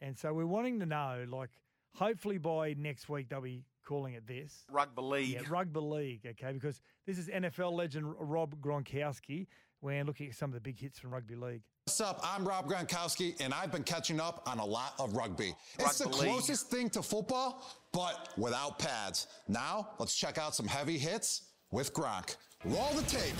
and 0.00 0.16
so 0.18 0.32
we're 0.32 0.46
wanting 0.46 0.80
to 0.80 0.86
know, 0.86 1.24
like, 1.28 1.50
hopefully 1.94 2.38
by 2.38 2.74
next 2.78 3.08
week 3.08 3.28
they'll 3.28 3.40
be 3.40 3.64
calling 3.86 4.14
it 4.14 4.26
this 4.26 4.64
Rugby 4.70 5.02
league. 5.02 5.28
yeah, 5.28 5.40
rugby 5.48 5.80
league, 5.80 6.20
okay? 6.26 6.52
Because 6.52 6.80
this 7.06 7.18
is 7.18 7.28
NFL 7.28 7.72
legend 7.72 8.12
Rob 8.18 8.60
Gronkowski. 8.60 9.46
We're 9.80 10.02
looking 10.04 10.28
at 10.28 10.34
some 10.34 10.50
of 10.50 10.54
the 10.54 10.60
big 10.60 10.80
hits 10.80 10.98
from 10.98 11.12
rugby 11.12 11.36
league. 11.36 11.62
What's 11.84 12.00
up? 12.00 12.20
I'm 12.24 12.46
Rob 12.48 12.68
Gronkowski, 12.68 13.40
and 13.40 13.54
I've 13.54 13.70
been 13.70 13.84
catching 13.84 14.18
up 14.18 14.42
on 14.50 14.58
a 14.58 14.64
lot 14.64 14.94
of 14.98 15.14
rugby. 15.14 15.54
It's 15.78 15.98
the 15.98 16.06
Rugby 16.06 16.18
league. 16.18 16.30
closest 16.30 16.68
thing 16.70 16.90
to 16.90 17.02
football, 17.02 17.64
but 17.92 18.30
without 18.36 18.78
pads. 18.80 19.28
Now, 19.46 19.90
let's 20.00 20.16
check 20.16 20.36
out 20.38 20.54
some 20.54 20.66
heavy 20.66 20.98
hits 20.98 21.42
with 21.70 21.92
Gronk. 21.94 22.34
Roll 22.64 22.90
the 22.94 23.02
tape. 23.02 23.34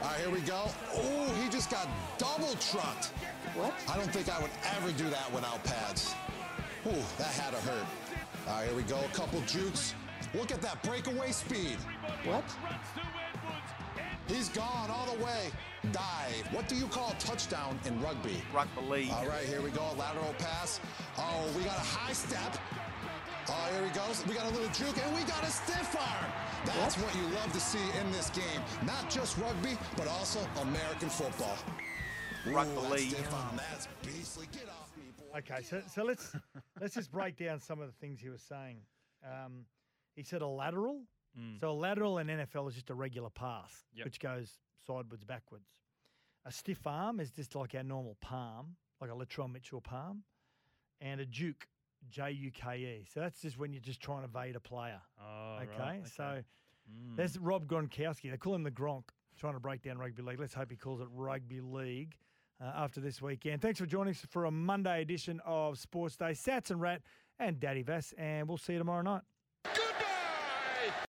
All 0.00 0.10
right, 0.10 0.20
here 0.20 0.30
we 0.30 0.40
go. 0.40 0.66
Oh, 0.94 1.34
he 1.42 1.48
just 1.50 1.70
got 1.70 1.88
double 2.18 2.54
trucked. 2.60 3.10
What? 3.54 3.72
I 3.88 3.96
don't 3.96 4.12
think 4.12 4.28
I 4.28 4.40
would 4.40 4.50
ever 4.76 4.90
do 4.92 5.08
that 5.10 5.32
without 5.32 5.62
pads. 5.62 6.14
Ooh, 6.86 6.90
that 7.18 7.28
had 7.28 7.54
to 7.54 7.60
hurt. 7.60 7.86
All 8.48 8.54
right, 8.54 8.66
here 8.66 8.76
we 8.76 8.82
go. 8.82 8.98
A 8.98 9.16
couple 9.16 9.40
jukes. 9.42 9.94
Look 10.34 10.50
at 10.50 10.60
that 10.62 10.82
breakaway 10.82 11.30
speed. 11.30 11.76
What? 12.24 12.44
He's 14.26 14.48
gone 14.48 14.90
all 14.90 15.06
the 15.14 15.22
way. 15.22 15.50
Dive. 15.92 16.48
What 16.50 16.66
do 16.66 16.74
you 16.74 16.86
call 16.86 17.10
a 17.10 17.14
touchdown 17.14 17.78
in 17.84 18.00
rugby? 18.02 18.42
Rugby 18.52 18.80
league. 18.88 19.10
All 19.12 19.26
right, 19.26 19.44
here 19.44 19.60
we 19.60 19.70
go. 19.70 19.82
Lateral 19.96 20.34
pass. 20.38 20.80
Oh, 21.18 21.46
we 21.56 21.62
got 21.62 21.76
a 21.76 21.80
high 21.80 22.12
step. 22.12 22.56
Oh, 23.48 23.68
here 23.72 23.84
he 23.86 23.94
goes. 23.94 24.24
We 24.26 24.34
got 24.34 24.46
a 24.50 24.54
little 24.54 24.72
juke, 24.72 24.98
and 25.04 25.14
we 25.14 25.22
got 25.24 25.42
a 25.44 25.50
stiff 25.50 25.94
arm. 25.94 26.32
That's 26.64 26.96
what, 26.96 27.14
you 27.14 27.22
love 27.34 27.52
to 27.52 27.60
see 27.60 27.84
in 28.00 28.10
this 28.10 28.30
game. 28.30 28.62
Not 28.86 29.10
just 29.10 29.36
rugby, 29.38 29.76
but 29.96 30.08
also 30.08 30.40
American 30.62 31.10
football. 31.10 31.58
Rugby 32.46 32.74
that 32.74 32.90
league. 32.90 33.10
Stiff 33.10 33.32
arm. 33.34 33.56
That's 33.56 33.88
beastly. 34.04 34.46
Get 34.52 34.68
off 34.68 34.90
me, 34.96 35.04
boy. 35.18 35.38
Okay, 35.38 35.62
so 35.62 35.80
so 35.92 36.04
let's 36.04 36.34
let's 36.80 36.94
just 36.94 37.10
break 37.10 37.36
down 37.36 37.60
some 37.60 37.80
of 37.80 37.86
the 37.86 37.92
things 37.94 38.20
he 38.20 38.28
was 38.28 38.42
saying. 38.42 38.78
Um, 39.24 39.64
he 40.14 40.22
said 40.22 40.42
a 40.42 40.46
lateral. 40.46 41.00
So 41.60 41.70
a 41.70 41.72
lateral 41.72 42.18
in 42.18 42.28
NFL 42.28 42.68
is 42.68 42.74
just 42.74 42.90
a 42.90 42.94
regular 42.94 43.28
pass, 43.28 43.72
Yep. 43.96 44.04
which 44.04 44.20
goes 44.20 44.52
sideways, 44.86 45.24
backwards. 45.24 45.66
A 46.44 46.52
stiff 46.52 46.86
arm 46.86 47.18
is 47.18 47.32
just 47.32 47.56
like 47.56 47.74
our 47.74 47.82
normal 47.82 48.16
palm, 48.20 48.76
like 49.00 49.10
a 49.10 49.14
Latrell 49.14 49.50
Mitchell 49.52 49.80
palm, 49.80 50.22
and 51.00 51.20
a 51.20 51.26
juke, 51.26 51.66
J 52.08 52.30
U 52.30 52.52
K 52.52 52.76
E. 52.76 53.06
So 53.12 53.18
that's 53.18 53.42
just 53.42 53.58
when 53.58 53.72
you're 53.72 53.82
just 53.82 54.00
trying 54.00 54.20
to 54.20 54.26
evade 54.28 54.54
a 54.54 54.60
player. 54.60 55.00
Oh, 55.20 55.58
okay? 55.62 55.76
right, 55.80 56.06
so 56.06 56.42
Mm. 56.88 57.16
there's 57.16 57.36
Rob 57.38 57.66
Gronkowski. 57.66 58.30
They 58.30 58.36
call 58.36 58.54
him 58.54 58.62
the 58.62 58.70
Gronk, 58.70 59.04
trying 59.36 59.54
to 59.54 59.60
break 59.60 59.82
down 59.82 59.98
rugby 59.98 60.22
league. 60.22 60.38
Let's 60.38 60.54
hope 60.54 60.70
he 60.70 60.76
calls 60.76 61.00
it 61.00 61.08
rugby 61.10 61.60
league 61.62 62.14
uh, 62.60 62.72
after 62.76 63.00
this 63.00 63.20
weekend. 63.20 63.62
Thanks 63.62 63.78
for 63.78 63.86
joining 63.86 64.12
us 64.12 64.26
for 64.30 64.44
a 64.44 64.50
Monday 64.50 65.02
edition 65.02 65.40
of 65.44 65.78
Sports 65.78 66.16
Day. 66.16 66.32
Sats 66.32 66.70
and 66.70 66.80
Rat 66.80 67.02
and 67.38 67.58
Daddy 67.58 67.82
Vass, 67.82 68.14
and 68.16 68.48
we'll 68.48 68.58
see 68.58 68.74
you 68.74 68.78
tomorrow 68.78 69.02
night. 69.02 69.22